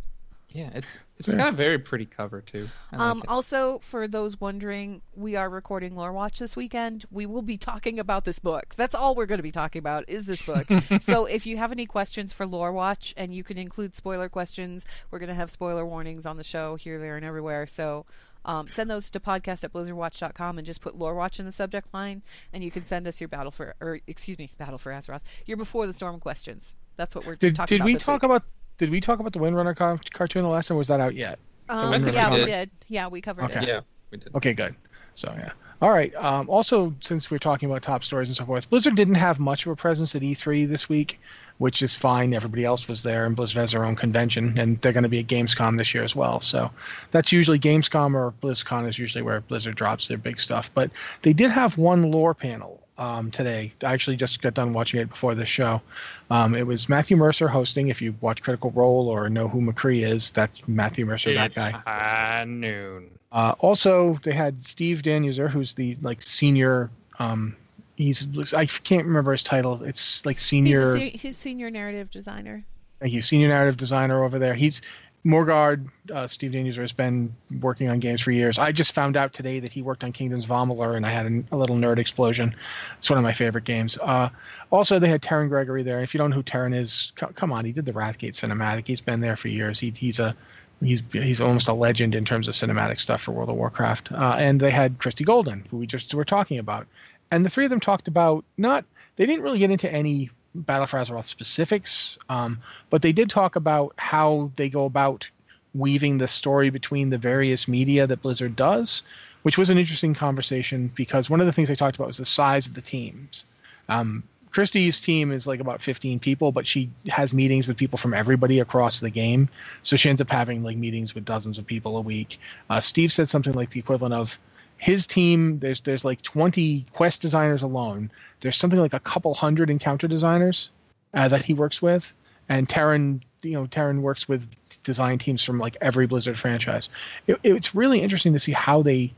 Yeah, 0.52 0.72
it's 0.74 0.98
it's 1.18 1.32
got 1.32 1.50
a 1.54 1.56
very 1.56 1.78
pretty 1.78 2.08
cover 2.08 2.42
too. 2.42 2.70
I 2.92 2.96
like 2.98 3.06
Um, 3.06 3.18
it. 3.20 3.30
also, 3.30 3.78
for 3.80 4.08
those 4.08 4.42
wondering, 4.42 5.04
we 5.16 5.36
are 5.36 5.48
recording 5.48 5.96
Lore 5.96 6.12
Watch 6.12 6.40
this 6.40 6.56
weekend. 6.56 7.06
We 7.12 7.28
will 7.28 7.44
be 7.44 7.56
talking 7.56 8.00
about 8.00 8.26
this 8.26 8.40
book. 8.40 8.74
That's 8.76 8.96
all 8.96 9.14
we're 9.14 9.28
going 9.28 9.38
to 9.38 9.44
be 9.44 9.52
talking 9.52 9.78
about 9.80 10.06
is 10.10 10.26
this 10.26 10.42
book. 10.42 10.66
so 11.02 11.26
if 11.26 11.46
you 11.46 11.58
have 11.58 11.72
any 11.72 11.86
questions 11.86 12.34
for 12.34 12.48
Lore 12.48 12.72
Watch, 12.72 13.14
and 13.16 13.32
you 13.32 13.44
can 13.44 13.60
include 13.60 13.96
spoiler 13.96 14.28
questions, 14.28 14.88
we're 15.12 15.20
going 15.20 15.30
to 15.30 15.36
have 15.36 15.52
spoiler 15.52 15.86
warnings 15.86 16.26
on 16.26 16.38
the 16.38 16.44
show 16.44 16.76
here, 16.78 16.98
there, 16.98 17.16
and 17.16 17.24
everywhere. 17.26 17.68
So 17.68 18.08
um, 18.50 18.68
send 18.68 18.90
those 18.90 19.10
to 19.12 19.20
podcast 19.20 19.64
at 19.64 19.72
blizzardwatch.com 19.72 20.58
and 20.58 20.66
just 20.66 20.82
put 20.82 20.98
Lore 20.98 21.14
Watch 21.14 21.40
in 21.40 21.46
the 21.46 21.52
subject 21.52 21.94
line, 21.94 22.24
and 22.52 22.64
you 22.64 22.72
can 22.72 22.84
send 22.84 23.08
us 23.08 23.22
your 23.22 23.28
Battle 23.28 23.52
for, 23.52 23.76
or 23.80 24.00
excuse 24.08 24.38
me, 24.40 24.50
Battle 24.58 24.78
for 24.78 24.92
Azeroth, 24.92 25.22
your 25.46 25.58
Before 25.58 25.86
the 25.86 25.94
Storm 25.94 26.20
questions. 26.20 26.76
That's 26.98 27.16
what 27.16 27.26
we're 27.26 27.36
Did 27.36 27.56
talking 27.56 27.76
did 27.76 27.82
about 27.82 27.86
we 27.86 27.94
this 27.94 28.04
talk 28.04 28.22
week. 28.24 28.30
about 28.32 28.44
did 28.80 28.90
we 28.90 29.00
talk 29.02 29.20
about 29.20 29.34
the 29.34 29.40
Windrunner 29.40 29.76
car- 29.76 30.00
cartoon 30.14 30.42
the 30.44 30.50
last 30.50 30.68
time? 30.68 30.78
Was 30.78 30.88
that 30.88 31.00
out 31.00 31.14
yet? 31.14 31.38
Um, 31.70 31.92
Windrunner 31.94 32.14
yeah, 32.14 32.30
we 32.30 32.38
comic? 32.40 32.46
did. 32.48 32.70
Yeah, 32.88 33.08
we 33.08 33.22
covered 33.22 33.44
Okay. 33.46 33.60
it. 33.60 33.68
yeah, 33.68 33.80
we 34.12 34.18
did. 34.18 34.34
Okay, 34.36 34.54
good. 34.54 34.76
So 35.14 35.34
yeah. 35.38 35.52
All 35.82 35.92
right. 35.92 36.14
Um, 36.16 36.50
also, 36.50 36.94
since 37.02 37.30
we're 37.32 37.38
talking 37.38 37.70
about 37.70 37.82
top 37.84 38.04
stories 38.04 38.30
and 38.30 38.36
so 38.36 38.46
forth, 38.46 38.70
Blizzard 38.70 38.96
didn't 38.96 39.16
have 39.16 39.40
much 39.40 39.66
of 39.66 39.72
a 39.72 39.76
presence 39.76 40.14
at 40.16 40.22
E3 40.24 40.68
this 40.68 40.90
week, 40.90 41.20
which 41.60 41.82
is 41.82 41.96
fine. 41.96 42.34
Everybody 42.34 42.66
else 42.66 42.88
was 42.88 43.04
there, 43.04 43.26
and 43.26 43.36
Blizzard 43.36 43.60
has 43.60 43.72
their 43.74 43.86
own 43.86 43.96
convention, 43.96 44.58
and 44.58 44.82
they're 44.82 44.94
going 44.94 45.04
to 45.04 45.10
be 45.10 45.20
at 45.20 45.28
Gamescom 45.28 45.78
this 45.78 45.94
year 45.94 46.04
as 46.04 46.16
well. 46.16 46.40
So 46.40 46.72
that's 47.12 47.32
usually 47.32 47.60
Gamescom 47.60 48.16
or 48.16 48.34
BlizzCon 48.42 48.88
is 48.88 48.98
usually 48.98 49.22
where 49.22 49.42
Blizzard 49.42 49.76
drops 49.76 50.08
their 50.08 50.18
big 50.18 50.40
stuff. 50.40 50.72
But 50.74 50.90
they 51.22 51.34
did 51.34 51.52
have 51.52 51.78
one 51.78 52.12
lore 52.12 52.34
panel 52.34 52.82
um, 52.98 53.30
today. 53.30 53.74
I 53.84 53.94
actually 53.94 54.16
just 54.16 54.42
got 54.42 54.54
done 54.54 54.74
watching 54.74 55.00
it 55.02 55.10
before 55.10 55.36
this 55.36 55.50
show. 55.50 55.82
Um, 56.30 56.56
it 56.56 56.66
was 56.66 56.88
Matthew 56.90 57.18
Mercer 57.18 57.48
hosting. 57.48 57.90
If 57.90 58.02
you 58.02 58.16
watch 58.22 58.42
Critical 58.42 58.72
Role 58.72 59.10
or 59.10 59.30
know 59.30 59.48
who 59.48 59.62
McCree 59.62 60.10
is, 60.10 60.32
that's 60.32 60.68
Matthew 60.68 61.06
Mercer, 61.06 61.34
that 61.34 61.52
It's 61.52 61.58
guy. 61.58 61.72
high 61.72 62.46
noon. 62.48 63.10
Uh, 63.32 63.54
also, 63.60 64.18
they 64.24 64.34
had 64.34 64.62
Steve 64.62 65.02
Danuser, 65.02 65.50
who's 65.50 65.74
the 65.74 65.96
like 66.02 66.22
senior. 66.22 66.90
Um, 67.20 67.56
he's 68.00 68.54
I 68.56 68.66
can't 68.66 69.06
remember 69.06 69.32
his 69.34 69.44
title. 69.44 69.84
It's 69.84 70.26
like 70.26 70.38
He's, 70.38 70.46
senior. 70.46 70.82
a 70.96 70.98
se- 70.98 71.18
he's 71.18 71.38
senior 71.38 71.70
narrative 71.70 72.10
designer. 72.10 72.64
Thank 73.00 73.14
you, 73.14 73.22
senior 73.22 73.50
narrative 73.50 73.78
designer 73.78 74.24
over 74.24 74.40
there. 74.40 74.56
He's 74.56 74.82
Moorgard. 75.26 75.90
Uh, 76.14 76.26
Steve 76.26 76.52
Danuser 76.52 76.80
has 76.80 76.94
been 76.94 77.34
working 77.62 77.90
on 77.90 78.00
games 78.00 78.22
for 78.22 78.32
years. 78.32 78.58
I 78.58 78.72
just 78.72 78.94
found 78.94 79.18
out 79.18 79.34
today 79.34 79.60
that 79.60 79.72
he 79.72 79.82
worked 79.82 80.04
on 80.04 80.12
Kingdoms 80.14 80.48
Amalur, 80.48 80.96
and 80.96 81.06
I 81.06 81.12
had 81.12 81.26
a, 81.26 81.44
a 81.56 81.58
little 81.58 81.76
nerd 81.76 82.00
explosion. 82.00 82.56
It's 82.98 83.10
one 83.10 83.18
of 83.20 83.24
my 83.24 83.34
favorite 83.34 83.66
games. 83.66 83.98
Uh, 84.02 84.30
also, 84.72 84.98
they 84.98 85.10
had 85.10 85.22
Terran 85.22 85.50
Gregory 85.50 85.84
there. 85.84 86.02
If 86.02 86.14
you 86.14 86.18
don't 86.18 86.30
know 86.30 86.38
who 86.38 86.44
Terran 86.44 86.74
is, 86.74 87.12
co- 87.18 87.32
come 87.36 87.52
on, 87.52 87.66
he 87.66 87.74
did 87.74 87.86
the 87.86 87.92
Wrathgate 87.94 88.34
cinematic. 88.34 88.88
He's 88.88 89.02
been 89.02 89.20
there 89.20 89.36
for 89.36 89.50
years. 89.50 89.78
He, 89.80 89.92
he's 89.92 90.20
a 90.20 90.36
he's 90.82 91.04
he's 91.12 91.42
almost 91.42 91.68
a 91.68 91.74
legend 91.74 92.16
in 92.16 92.24
terms 92.24 92.48
of 92.48 92.54
cinematic 92.54 93.00
stuff 93.02 93.22
for 93.22 93.34
World 93.34 93.50
of 93.50 93.56
Warcraft. 93.56 94.14
Uh, 94.14 94.36
and 94.38 94.60
they 94.60 94.72
had 94.72 94.98
Christie 95.00 95.26
Golden, 95.26 95.66
who 95.70 95.78
we 95.78 95.86
just 95.86 96.14
were 96.14 96.24
talking 96.26 96.60
about, 96.60 96.88
and 97.32 97.46
the 97.46 97.50
three 97.50 97.66
of 97.66 97.70
them 97.70 97.80
talked 97.80 98.08
about 98.08 98.44
not 98.58 98.86
they 99.16 99.26
didn't 99.26 99.44
really 99.44 99.60
get 99.60 99.72
into 99.72 99.92
any 99.92 100.30
Battle 100.56 100.88
for 100.88 100.98
Azeroth 100.98 101.26
specifics, 101.26 102.18
um, 102.30 102.60
but 102.90 103.02
they 103.02 103.12
did 103.12 103.30
talk 103.30 103.56
about 103.56 103.94
how 103.98 104.52
they 104.56 104.70
go 104.70 104.86
about 104.86 105.30
weaving 105.76 106.18
the 106.18 106.28
story 106.28 106.70
between 106.70 107.10
the 107.10 107.18
various 107.18 107.68
media 107.68 108.08
that 108.08 108.22
Blizzard 108.22 108.56
does, 108.56 109.04
which 109.44 109.58
was 109.58 109.70
an 109.70 109.78
interesting 109.78 110.16
conversation 110.16 110.92
because 110.96 111.30
one 111.30 111.40
of 111.40 111.46
the 111.46 111.54
things 111.54 111.70
they 111.70 111.76
talked 111.76 111.98
about 111.98 112.08
was 112.08 112.18
the 112.18 112.26
size 112.26 112.66
of 112.66 112.74
the 112.74 112.82
teams. 112.82 113.46
Um, 113.90 114.24
team 114.52 115.32
is 115.32 115.46
like 115.46 115.60
about 115.60 115.82
15 115.82 116.20
people, 116.20 116.52
but 116.52 116.66
she 116.66 116.90
has 117.08 117.34
meetings 117.34 117.68
with 117.68 117.78
people 117.78 117.98
from 117.98 118.14
everybody 118.14 118.60
across 118.60 119.00
the 119.00 119.10
game. 119.10 119.48
So 119.84 119.96
she 119.96 120.10
ends 120.10 120.22
up 120.22 120.30
having 120.30 120.64
like 120.64 120.78
meetings 120.78 121.14
with 121.14 121.26
dozens 121.26 121.58
of 121.60 121.68
people 121.68 121.98
a 121.98 122.02
week. 122.02 122.40
Uh, 122.70 122.80
Steve 122.80 123.12
said 123.12 123.30
something 123.30 123.54
like 123.54 123.70
the 123.70 123.80
equivalent 123.80 124.16
of 124.16 124.40
his 124.80 125.06
team. 125.06 125.60
There's 125.60 125.82
there's 125.82 126.04
like 126.04 126.22
20 126.24 126.86
quest 126.94 127.22
designers 127.22 127.62
alone. 127.62 128.10
There's 128.42 128.58
something 128.58 128.80
like 128.80 128.94
a 128.94 129.00
couple 129.02 129.34
hundred 129.36 129.70
encounter 129.70 130.08
designers 130.08 130.72
uh, 131.14 131.28
that 131.28 131.44
he 131.44 131.54
works 131.54 131.82
with, 131.82 132.12
and 132.48 132.68
Terran, 132.68 133.22
you 133.44 133.54
know, 133.54 133.68
Terran 133.68 134.02
works 134.02 134.28
with 134.28 134.50
design 134.84 135.20
teams 135.20 135.44
from 135.44 135.60
like 135.60 135.78
every 135.82 136.08
Blizzard 136.08 136.38
franchise. 136.38 136.90
It, 137.28 137.40
it's 137.44 137.76
really 137.76 138.02
interesting 138.02 138.34
to 138.34 138.40
see 138.40 138.54
how 138.54 138.82
they 138.82 139.12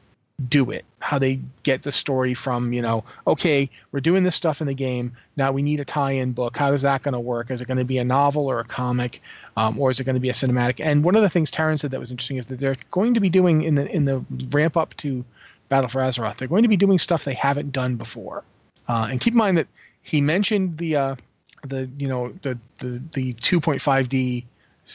do 0.50 0.72
it 0.72 0.84
how 1.00 1.20
they 1.20 1.40
get 1.64 1.84
the 1.84 1.92
story 1.92 2.34
from 2.34 2.74
you 2.74 2.82
know 2.82 3.04
okay 3.28 3.70
we're 3.92 4.00
doing 4.00 4.24
this 4.24 4.36
stuff 4.36 4.60
in 4.60 4.68
the 4.68 4.74
game 4.74 5.12
now 5.38 5.52
we 5.52 5.62
need 5.62 5.80
a 5.80 5.86
tie-in 5.86 6.32
book 6.32 6.58
how 6.58 6.72
is 6.72 6.82
that 6.82 7.04
going 7.04 7.14
to 7.14 7.20
work 7.20 7.52
is 7.52 7.62
it 7.62 7.68
going 7.68 7.78
to 7.78 7.86
be 7.86 8.00
a 8.00 8.04
novel 8.04 8.48
or 8.48 8.60
a 8.60 8.64
comic 8.64 9.22
um, 9.58 9.80
or 9.80 9.92
is 9.92 10.00
it 10.00 10.04
going 10.04 10.16
to 10.16 10.20
be 10.20 10.30
a 10.30 10.34
cinematic 10.34 10.84
and 10.84 11.04
one 11.04 11.16
of 11.16 11.22
the 11.22 11.30
things 11.30 11.52
Terran 11.52 11.78
said 11.78 11.92
that 11.92 12.00
was 12.00 12.12
interesting 12.12 12.38
is 12.38 12.48
that 12.48 12.60
they're 12.60 12.78
going 12.90 13.14
to 13.14 13.20
be 13.20 13.30
doing 13.30 13.64
in 13.64 13.76
the 13.76 13.86
in 13.88 14.06
the 14.06 14.24
ramp 14.52 14.78
up 14.78 14.96
to 14.98 15.24
battle 15.72 15.90
for 15.90 16.02
azeroth 16.02 16.38
they're 16.38 16.48
going 16.48 16.64
to 16.64 16.70
be 16.70 16.78
doing 16.78 17.00
stuff 17.00 17.24
they 17.24 17.34
haven't 17.34 17.72
done 17.72 17.96
before 17.96 18.44
uh, 18.88 19.08
and 19.10 19.20
keep 19.20 19.34
in 19.34 19.38
mind 19.38 19.58
that 19.58 19.68
he 20.04 20.22
mentioned 20.22 20.78
the 20.78 20.96
uh, 20.96 21.16
the 21.64 21.90
you 21.98 22.08
know 22.08 22.34
the 22.42 22.58
the 22.80 23.02
the 23.14 23.34
2.5d 23.36 24.46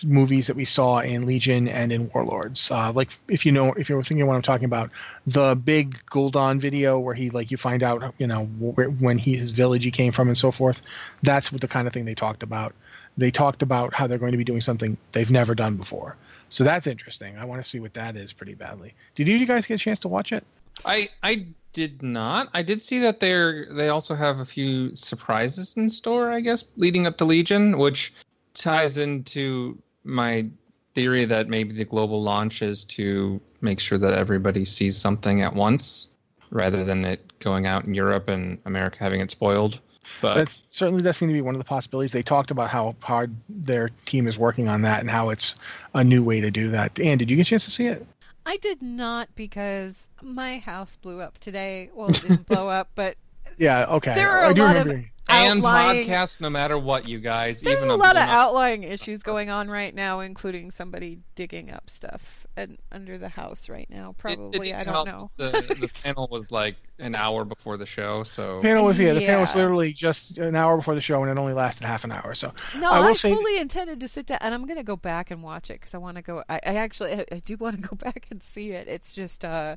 movies 0.05 0.49
that 0.49 0.57
we 0.57 0.65
saw 0.65 0.99
in 0.99 1.27
Legion 1.27 1.69
and 1.69 1.93
in 1.93 2.11
Warlords. 2.13 2.71
Uh, 2.71 2.93
like 2.93 3.17
if 3.29 3.47
you 3.47 3.53
know 3.53 3.73
if 3.75 3.89
you're 3.89 4.03
thinking 4.03 4.27
what 4.27 4.35
I'm 4.35 4.43
talking 4.43 4.65
about, 4.65 4.91
the 5.27 5.55
big 5.55 5.99
Gul'dan 6.11 6.61
video 6.61 6.99
where 6.99 7.15
he 7.15 7.31
like 7.31 7.51
you 7.51 7.57
find 7.57 7.83
out 7.83 8.15
you 8.19 8.27
know 8.27 8.45
where, 8.59 8.89
when 8.89 9.19
he 9.19 9.37
his 9.37 9.53
village 9.53 9.85
he 9.85 9.91
came 9.91 10.13
from 10.13 10.29
and 10.29 10.37
so 10.37 10.51
forth. 10.51 10.83
That's 11.23 11.53
what 11.53 11.61
the 11.61 11.69
kind 11.69 11.87
of 11.87 11.93
thing 11.93 12.05
they 12.05 12.15
talked 12.15 12.43
about. 12.43 12.75
They 13.17 13.31
talked 13.31 13.63
about 13.63 13.95
how 13.95 14.07
they're 14.07 14.19
going 14.19 14.33
to 14.33 14.39
be 14.39 14.45
doing 14.45 14.61
something 14.61 14.99
they've 15.13 15.31
never 15.31 15.55
done 15.55 15.77
before. 15.77 16.17
So 16.49 16.65
that's 16.65 16.87
interesting. 16.87 17.37
I 17.39 17.45
want 17.45 17.63
to 17.63 17.69
see 17.69 17.81
what 17.81 17.95
that 17.95 18.17
is 18.17 18.33
pretty 18.33 18.55
badly. 18.55 18.95
Did 19.15 19.29
you 19.29 19.45
guys 19.47 19.67
get 19.67 19.75
a 19.75 19.79
chance 19.79 19.99
to 20.01 20.09
watch 20.09 20.33
it? 20.33 20.45
I 20.85 21.09
I 21.23 21.47
did 21.73 22.03
not. 22.03 22.49
I 22.55 22.63
did 22.63 22.81
see 22.83 22.99
that 23.01 23.21
they're 23.21 23.67
they 23.73 23.89
also 23.89 24.15
have 24.15 24.39
a 24.39 24.45
few 24.45 24.95
surprises 24.95 25.77
in 25.77 25.89
store. 25.89 26.31
I 26.31 26.41
guess 26.41 26.65
leading 26.77 27.07
up 27.07 27.19
to 27.19 27.25
Legion, 27.25 27.79
which 27.79 28.13
ties 28.55 28.99
into 28.99 29.79
my 30.05 30.49
theory 30.95 31.25
that 31.27 31.49
maybe 31.49 31.75
the 31.75 31.85
global 31.85 32.23
launch 32.23 32.63
is 32.63 32.85
to 32.85 33.41
make 33.61 33.81
sure 33.81 33.99
that 33.99 34.15
everybody 34.15 34.65
sees 34.65 34.97
something 34.97 35.43
at 35.43 35.55
once, 35.55 36.09
rather 36.51 36.85
than 36.85 37.05
it 37.05 37.39
going 37.41 37.67
out 37.67 37.85
in 37.85 37.95
Europe 37.95 38.29
and 38.29 38.59
America 38.65 38.99
having 39.01 39.21
it 39.21 39.31
spoiled. 39.31 39.81
But 40.21 40.35
That's 40.35 40.63
certainly 40.69 41.03
does 41.03 41.17
seem 41.17 41.29
to 41.29 41.33
be 41.33 41.41
one 41.41 41.55
of 41.55 41.59
the 41.59 41.65
possibilities. 41.65 42.13
They 42.13 42.23
talked 42.23 42.51
about 42.51 42.71
how 42.71 42.95
hard 43.01 43.35
their 43.49 43.91
team 44.07 44.27
is 44.27 44.39
working 44.39 44.69
on 44.69 44.83
that 44.83 45.01
and 45.01 45.11
how 45.11 45.31
it's 45.31 45.57
a 45.95 46.03
new 46.05 46.23
way 46.23 46.41
to 46.41 46.51
do 46.51 46.69
that. 46.71 46.99
Anne, 47.01 47.19
did 47.19 47.31
you 47.31 47.37
get 47.37 47.47
a 47.47 47.51
chance 47.51 47.65
to 47.65 47.71
see 47.71 47.87
it? 47.87 48.07
I 48.45 48.57
did 48.59 48.81
not 48.81 49.29
because 49.35 50.09
my 50.23 50.59
house 50.59 50.97
blew 50.97 51.21
up 51.21 51.39
today. 51.39 51.91
Well, 51.93 52.09
it 52.11 52.23
didn't 52.23 52.47
blow 52.47 52.69
up, 52.69 52.89
but 52.95 53.17
Yeah, 53.59 53.87
okay. 53.87 54.15
there 54.15 54.31
are 54.31 54.45
I 54.45 54.51
a 54.51 54.55
do 54.55 54.61
lot 54.63 54.77
of 54.77 54.87
remember. 54.87 55.11
And 55.29 55.59
outlying. 55.59 56.05
podcasts, 56.07 56.41
no 56.41 56.49
matter 56.51 56.79
what, 56.79 57.09
you 57.09 57.19
guys. 57.19 57.61
There's 57.61 57.77
even 57.79 57.91
a 57.91 57.97
lot 57.97 58.11
of 58.17 58.23
blown 58.23 58.29
up- 58.29 58.35
outlying 58.35 58.83
issues 58.85 59.23
going 59.23 59.51
on 59.51 59.69
right 59.69 59.95
now, 59.95 60.21
including 60.21 60.71
somebody 60.71 61.19
digging 61.35 61.71
up 61.71 61.91
stuff 61.91 62.47
and 62.57 62.79
under 62.93 63.19
the 63.19 63.29
house 63.29 63.69
right 63.69 63.89
now. 63.91 64.11
It- 64.11 64.11
it 64.11 64.19
Probably, 64.19 64.73
I 64.75 64.85
don't 64.85 64.95
help 64.95 65.07
know. 65.09 65.31
The 65.37 65.51
the 65.81 65.91
panel 66.05 66.29
was 66.31 66.51
like 66.53 66.77
an 66.99 67.15
hour 67.15 67.45
before 67.45 67.77
the 67.77 67.87
show, 67.87 68.23
so 68.23 68.61
panel 68.63 68.85
was 68.85 68.99
yeah, 68.99 69.13
the 69.15 69.27
panel 69.27 69.43
was 69.43 69.55
literally 69.55 69.93
just 69.93 70.39
an 70.39 70.55
hour 70.57 70.77
before 70.77 70.95
the 70.95 71.01
show 71.01 71.23
and 71.23 71.31
it 71.31 71.39
only 71.39 71.53
lasted 71.53 71.87
half 71.87 72.05
an 72.05 72.13
hour. 72.13 72.33
So 72.35 72.53
No, 72.79 72.91
I 72.93 73.09
I, 73.09 73.13
say- 73.13 73.31
fully 73.35 73.59
intended 73.59 74.01
to 74.01 74.09
sit 74.09 74.27
down, 74.27 74.39
and 74.41 74.55
I'm 74.55 74.65
going 74.65 74.79
to 74.79 74.83
go 74.85 74.97
back 74.97 75.31
and 75.31 75.43
watch 75.43 75.71
it 75.71 75.81
because 75.81 75.95
I 75.95 75.99
want 75.99 76.17
to 76.17 76.23
go. 76.23 76.43
I, 76.49 76.55
I 76.65 76.75
actually, 76.77 77.13
I, 77.15 77.25
I 77.33 77.39
do 77.45 77.57
want 77.57 77.83
to 77.83 77.89
go 77.89 77.97
back 78.03 78.27
and 78.31 78.43
see 78.43 78.71
it. 78.71 78.89
It's 78.89 79.13
just 79.13 79.45
uh, 79.45 79.77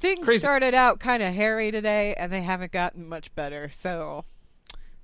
things 0.00 0.24
Crazy. 0.24 0.40
started 0.40 0.74
out 0.74 1.00
kind 1.00 1.22
of 1.22 1.32
hairy 1.34 1.70
today, 1.70 2.14
and 2.14 2.32
they 2.32 2.42
haven't 2.42 2.72
gotten 2.72 3.08
much 3.08 3.34
better. 3.34 3.68
So, 3.70 4.24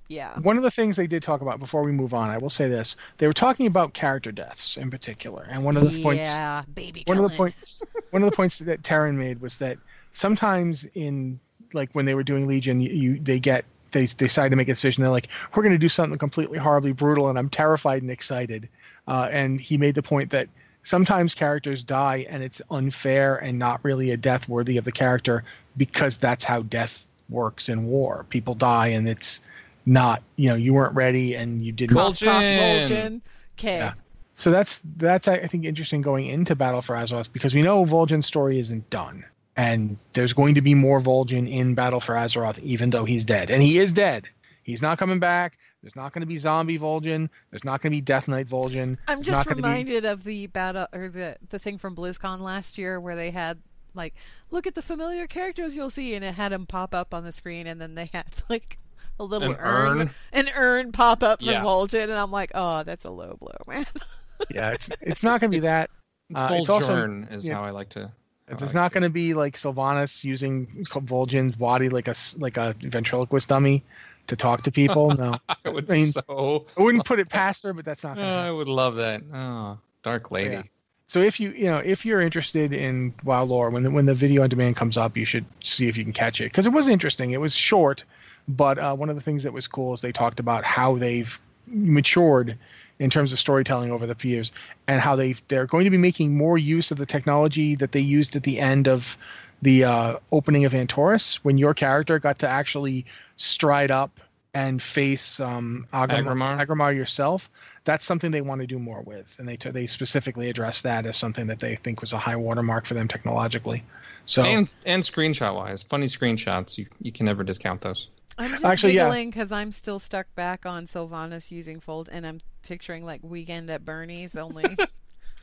yeah, 0.09 0.37
one 0.39 0.57
of 0.57 0.63
the 0.63 0.71
things 0.71 0.97
they 0.97 1.07
did 1.07 1.23
talk 1.23 1.41
about 1.41 1.59
before 1.59 1.83
we 1.83 1.91
move 1.91 2.13
on, 2.13 2.29
I 2.29 2.37
will 2.37 2.49
say 2.49 2.67
this: 2.67 2.97
they 3.19 3.27
were 3.27 3.33
talking 3.33 3.67
about 3.67 3.93
character 3.93 4.31
deaths 4.31 4.75
in 4.75 4.91
particular, 4.91 5.47
and 5.49 5.63
one 5.63 5.77
of 5.77 5.91
the 5.91 6.03
points 6.03 6.29
yeah, 6.29 6.63
baby. 6.73 7.03
one 7.05 7.17
of 7.17 7.29
the 7.29 7.37
points 7.37 7.83
one 8.09 8.23
of 8.23 8.29
the 8.29 8.35
points 8.35 8.57
that 8.57 8.83
Terran 8.83 9.17
made 9.17 9.39
was 9.39 9.59
that 9.59 9.77
sometimes 10.11 10.85
in 10.95 11.39
like 11.73 11.93
when 11.93 12.05
they 12.05 12.15
were 12.15 12.23
doing 12.23 12.47
Legion, 12.47 12.81
you, 12.81 12.91
you 12.91 13.19
they 13.19 13.39
get 13.39 13.65
they 13.91 14.05
decide 14.05 14.49
to 14.49 14.55
make 14.55 14.67
a 14.67 14.73
decision. 14.73 15.03
They're 15.03 15.11
like, 15.11 15.29
we're 15.53 15.63
going 15.63 15.73
to 15.73 15.79
do 15.79 15.89
something 15.89 16.17
completely 16.17 16.57
horribly 16.57 16.91
brutal, 16.91 17.29
and 17.29 17.37
I'm 17.37 17.49
terrified 17.49 18.01
and 18.01 18.11
excited. 18.11 18.67
Uh, 19.07 19.29
and 19.31 19.59
he 19.59 19.77
made 19.77 19.95
the 19.95 20.03
point 20.03 20.29
that 20.31 20.47
sometimes 20.83 21.33
characters 21.33 21.83
die, 21.83 22.25
and 22.29 22.43
it's 22.43 22.61
unfair 22.71 23.37
and 23.37 23.57
not 23.57 23.83
really 23.83 24.11
a 24.11 24.17
death 24.17 24.47
worthy 24.47 24.77
of 24.77 24.85
the 24.85 24.91
character 24.91 25.43
because 25.77 26.17
that's 26.17 26.43
how 26.43 26.61
death 26.63 27.07
works 27.29 27.69
in 27.69 27.85
war. 27.85 28.25
People 28.29 28.55
die, 28.55 28.87
and 28.87 29.07
it's 29.07 29.41
not 29.85 30.21
you 30.35 30.49
know 30.49 30.55
you 30.55 30.73
weren't 30.73 30.95
ready 30.95 31.35
and 31.35 31.63
you 31.63 31.71
didn't. 31.71 31.95
Cough, 31.95 32.19
cough, 32.19 32.43
Vol'jin. 32.43 32.87
Vol'jin. 32.89 33.21
Okay. 33.57 33.77
Yeah. 33.77 33.93
So 34.35 34.51
that's 34.51 34.81
that's 34.97 35.27
I 35.27 35.47
think 35.47 35.65
interesting 35.65 36.01
going 36.01 36.27
into 36.27 36.55
Battle 36.55 36.81
for 36.81 36.95
Azeroth 36.95 37.31
because 37.33 37.53
we 37.53 37.61
know 37.61 37.85
Vol'jin's 37.85 38.25
story 38.25 38.59
isn't 38.59 38.89
done, 38.89 39.25
and 39.57 39.97
there's 40.13 40.31
going 40.33 40.55
to 40.55 40.61
be 40.61 40.73
more 40.73 41.01
Vol'jin 41.01 41.49
in 41.49 41.75
Battle 41.75 41.99
for 41.99 42.15
Azeroth, 42.15 42.59
even 42.59 42.89
though 42.89 43.05
he's 43.05 43.25
dead, 43.25 43.51
and 43.51 43.61
he 43.61 43.77
is 43.77 43.91
dead. 43.91 44.27
He's 44.63 44.81
not 44.81 44.97
coming 44.97 45.19
back. 45.19 45.57
There's 45.81 45.95
not 45.95 46.13
going 46.13 46.21
to 46.21 46.27
be 46.27 46.37
zombie 46.37 46.77
Vol'jin. 46.77 47.29
There's 47.51 47.63
not 47.63 47.81
going 47.81 47.91
to 47.91 47.97
be 47.97 48.01
Death 48.01 48.27
Knight 48.27 48.47
Vol'jin. 48.47 48.97
I'm 49.07 49.23
just 49.23 49.39
not 49.39 49.45
gonna 49.45 49.61
be- 49.61 49.67
reminded 49.67 50.05
of 50.05 50.23
the 50.23 50.47
battle 50.47 50.87
or 50.93 51.09
the 51.09 51.37
the 51.49 51.59
thing 51.59 51.77
from 51.77 51.95
BlizzCon 51.95 52.39
last 52.39 52.77
year 52.77 52.99
where 52.99 53.15
they 53.15 53.31
had 53.31 53.59
like 53.93 54.13
look 54.51 54.67
at 54.67 54.75
the 54.75 54.81
familiar 54.81 55.25
characters 55.27 55.75
you'll 55.75 55.89
see 55.89 56.13
and 56.13 56.23
it 56.23 56.35
had 56.35 56.51
them 56.51 56.65
pop 56.65 56.93
up 56.93 57.13
on 57.13 57.23
the 57.23 57.31
screen 57.31 57.65
and 57.65 57.81
then 57.81 57.95
they 57.95 58.09
had 58.13 58.25
like 58.49 58.77
a 59.19 59.23
little 59.23 59.51
An 59.51 59.57
urn, 59.59 60.01
urn? 60.01 60.11
an 60.33 60.49
urn 60.55 60.91
pop 60.91 61.23
up 61.23 61.39
for 61.41 61.45
Yeah. 61.51 61.61
Vol'jin 61.63 62.03
and 62.03 62.13
I'm 62.13 62.31
like, 62.31 62.51
oh, 62.55 62.83
that's 62.83 63.05
a 63.05 63.09
low 63.09 63.37
blow, 63.39 63.55
man. 63.67 63.85
yeah, 64.49 64.71
it's 64.71 64.89
it's 65.01 65.23
not 65.23 65.41
going 65.41 65.51
to 65.51 65.57
be 65.57 65.61
that. 65.61 65.89
It's 66.29 66.41
Uh, 66.41 66.49
it's 66.53 66.69
also- 66.69 66.95
Jern 66.95 67.31
is 67.31 67.47
yeah. 67.47 67.55
how 67.55 67.63
I 67.63 67.71
like 67.71 67.89
to. 67.89 68.11
It's 68.51 68.61
like 68.63 68.73
not 68.73 68.91
going 68.91 69.03
to 69.03 69.11
be 69.11 69.35
like 69.35 69.55
Sylvanas 69.55 70.23
using 70.23 70.65
Vol'jin's 70.89 71.55
body 71.55 71.87
like 71.87 72.07
a 72.07 72.15
like 72.37 72.57
a 72.57 72.73
ventriloquist 72.81 73.47
dummy 73.47 73.83
to 74.25 74.35
talk 74.35 74.63
to 74.63 74.71
people. 74.71 75.11
No, 75.15 75.35
I 75.65 75.69
would 75.69 75.89
I 75.89 75.93
mean, 75.93 76.05
so. 76.07 76.65
I 76.75 76.81
wouldn't 76.81 77.05
put 77.05 77.19
it 77.19 77.29
past 77.29 77.61
her, 77.63 77.73
but 77.73 77.85
that's 77.85 78.03
not. 78.03 78.17
Oh, 78.17 78.21
Going 78.21 78.27
to 78.27 78.33
I 78.33 78.51
would 78.51 78.67
love 78.67 78.95
that. 78.95 79.21
Oh, 79.31 79.77
Dark 80.01 80.31
Lady. 80.31 80.55
Yeah. 80.55 80.63
So 81.05 81.19
if 81.21 81.39
you 81.39 81.51
you 81.51 81.65
know 81.65 81.77
if 81.77 82.05
you're 82.05 82.21
interested 82.21 82.73
in 82.73 83.13
WoW 83.23 83.43
lore, 83.43 83.69
when 83.69 83.83
the, 83.83 83.91
when 83.91 84.05
the 84.07 84.15
video 84.15 84.41
on 84.43 84.49
demand 84.49 84.75
comes 84.75 84.97
up, 84.97 85.15
you 85.15 85.25
should 85.25 85.45
see 85.63 85.87
if 85.87 85.95
you 85.97 86.03
can 86.03 86.13
catch 86.13 86.41
it 86.41 86.45
because 86.45 86.65
it 86.65 86.71
was 86.73 86.87
interesting. 86.87 87.31
It 87.31 87.41
was 87.41 87.55
short, 87.55 88.03
but 88.49 88.79
uh, 88.79 88.95
one 88.95 89.09
of 89.09 89.15
the 89.15 89.21
things 89.21 89.43
that 89.43 89.53
was 89.53 89.67
cool 89.67 89.93
is 89.93 90.01
they 90.01 90.11
talked 90.11 90.39
about 90.39 90.65
how 90.65 90.97
they've 90.97 91.39
matured 91.67 92.57
in 92.97 93.09
terms 93.09 93.31
of 93.31 93.39
storytelling 93.39 93.91
over 93.91 94.05
the 94.05 94.27
years 94.27 94.51
and 94.87 94.99
how 94.99 95.15
they 95.15 95.35
they're 95.47 95.67
going 95.67 95.85
to 95.85 95.89
be 95.89 95.97
making 95.97 96.35
more 96.35 96.57
use 96.57 96.91
of 96.91 96.97
the 96.97 97.05
technology 97.05 97.75
that 97.75 97.91
they 97.91 97.99
used 97.99 98.35
at 98.35 98.43
the 98.43 98.59
end 98.59 98.87
of 98.87 99.17
the 99.61 99.83
uh, 99.83 100.17
opening 100.31 100.65
of 100.65 100.73
Antorus 100.73 101.35
when 101.37 101.57
your 101.57 101.73
character 101.73 102.17
got 102.17 102.39
to 102.39 102.47
actually 102.47 103.05
stride 103.37 103.91
up 103.91 104.19
and 104.53 104.81
face 104.81 105.39
um, 105.39 105.85
Aggramar, 105.93 106.95
yourself. 106.95 107.49
That's 107.85 108.03
something 108.03 108.31
they 108.31 108.41
want 108.41 108.61
to 108.61 108.67
do 108.67 108.79
more 108.79 109.01
with, 109.01 109.35
and 109.37 109.47
they 109.47 109.57
t- 109.57 109.69
they 109.69 109.85
specifically 109.85 110.49
addressed 110.49 110.83
that 110.83 111.05
as 111.05 111.17
something 111.17 111.47
that 111.47 111.59
they 111.59 111.75
think 111.75 112.01
was 112.01 112.13
a 112.13 112.17
high 112.17 112.35
watermark 112.35 112.85
for 112.85 112.95
them 112.95 113.07
technologically. 113.07 113.83
So 114.25 114.43
And 114.43 114.73
and 114.85 115.03
screenshot 115.03 115.55
wise, 115.55 115.83
funny 115.83 116.07
screenshots. 116.07 116.77
You 116.77 116.87
you 117.01 117.11
can 117.11 117.25
never 117.25 117.43
discount 117.43 117.81
those. 117.81 118.09
I'm 118.39 118.51
just 118.51 118.63
Actually, 118.65 118.93
giggling 118.93 119.29
because 119.29 119.51
I'm 119.51 119.71
still 119.71 119.99
stuck 119.99 120.33
back 120.33 120.65
on 120.65 120.87
Sylvanas 120.87 121.51
using 121.51 121.79
Fold, 121.79 122.09
and 122.11 122.25
I'm 122.25 122.39
picturing 122.63 123.05
like 123.05 123.21
Weekend 123.23 123.69
at 123.69 123.85
Bernie's 123.85 124.35
only. 124.35 124.65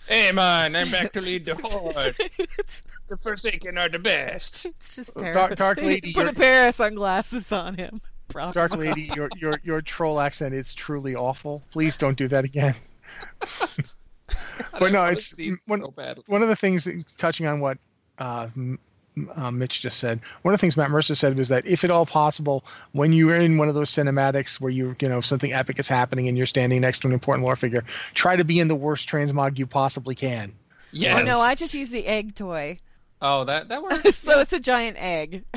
Hey 0.08 0.30
man, 0.30 0.76
I'm 0.76 0.92
back 0.92 1.12
to 1.14 1.20
lead 1.20 1.46
the 1.46 1.56
horde. 1.56 2.14
it's, 2.60 2.84
The 3.08 3.16
Forsaken 3.16 3.76
are 3.76 3.88
the 3.88 3.98
best. 3.98 4.64
it's 4.64 4.94
just 4.94 5.14
Dark- 5.16 5.32
terrible. 5.34 5.56
Dark 5.56 5.82
Lady, 5.82 6.12
Put 6.14 6.20
you're- 6.20 6.30
a 6.30 6.32
pair 6.32 6.68
of 6.68 6.76
sunglasses 6.76 7.50
on 7.50 7.74
him. 7.74 8.00
Prop 8.28 8.54
Dark 8.54 8.76
Lady, 8.76 9.10
your 9.16 9.28
your 9.36 9.60
your 9.64 9.80
troll 9.82 10.20
accent 10.20 10.54
is 10.54 10.74
truly 10.74 11.16
awful. 11.16 11.60
Please 11.72 11.98
don't 11.98 12.16
do 12.16 12.28
that 12.28 12.44
again. 12.44 12.76
I 13.42 13.66
But 14.78 14.92
no, 14.92 15.02
it's- 15.06 15.24
see 15.26 15.48
it 15.48 15.58
when- 15.66 15.80
so 15.80 15.92
one 16.28 16.42
of 16.44 16.48
the 16.48 16.56
things 16.56 16.86
touching 17.16 17.46
on 17.48 17.58
what 17.58 17.78
uh, 18.18 18.46
M- 19.16 19.30
uh, 19.34 19.50
Mitch 19.50 19.80
just 19.80 19.98
said, 19.98 20.20
one 20.42 20.52
of 20.52 20.58
the 20.58 20.60
things 20.60 20.76
Matt 20.76 20.90
Mercer 20.90 21.14
said 21.14 21.36
was 21.36 21.48
that 21.48 21.64
if 21.66 21.84
at 21.84 21.90
all 21.90 22.06
possible, 22.06 22.64
when 22.92 23.12
you 23.12 23.30
are 23.30 23.36
in 23.36 23.56
one 23.58 23.68
of 23.68 23.74
those 23.74 23.90
cinematics 23.90 24.60
where 24.60 24.70
you 24.70 24.94
you 25.00 25.08
know 25.08 25.20
something 25.20 25.52
epic 25.52 25.78
is 25.78 25.88
happening 25.88 26.28
and 26.28 26.36
you're 26.36 26.46
standing 26.46 26.80
next 26.80 27.00
to 27.00 27.08
an 27.08 27.14
important 27.14 27.44
lore 27.44 27.56
figure, 27.56 27.84
try 28.14 28.36
to 28.36 28.44
be 28.44 28.60
in 28.60 28.68
the 28.68 28.74
worst 28.74 29.08
transmog 29.08 29.58
you 29.58 29.66
possibly 29.66 30.14
can. 30.14 30.52
Yes. 30.92 31.20
Oh 31.20 31.24
no, 31.24 31.40
I 31.40 31.54
just 31.54 31.74
use 31.74 31.90
the 31.90 32.06
egg 32.06 32.34
toy. 32.34 32.78
Oh, 33.20 33.44
that 33.44 33.68
that 33.68 33.82
works. 33.82 34.16
so 34.18 34.40
it's 34.40 34.52
a 34.52 34.60
giant 34.60 34.96
egg. 35.00 35.44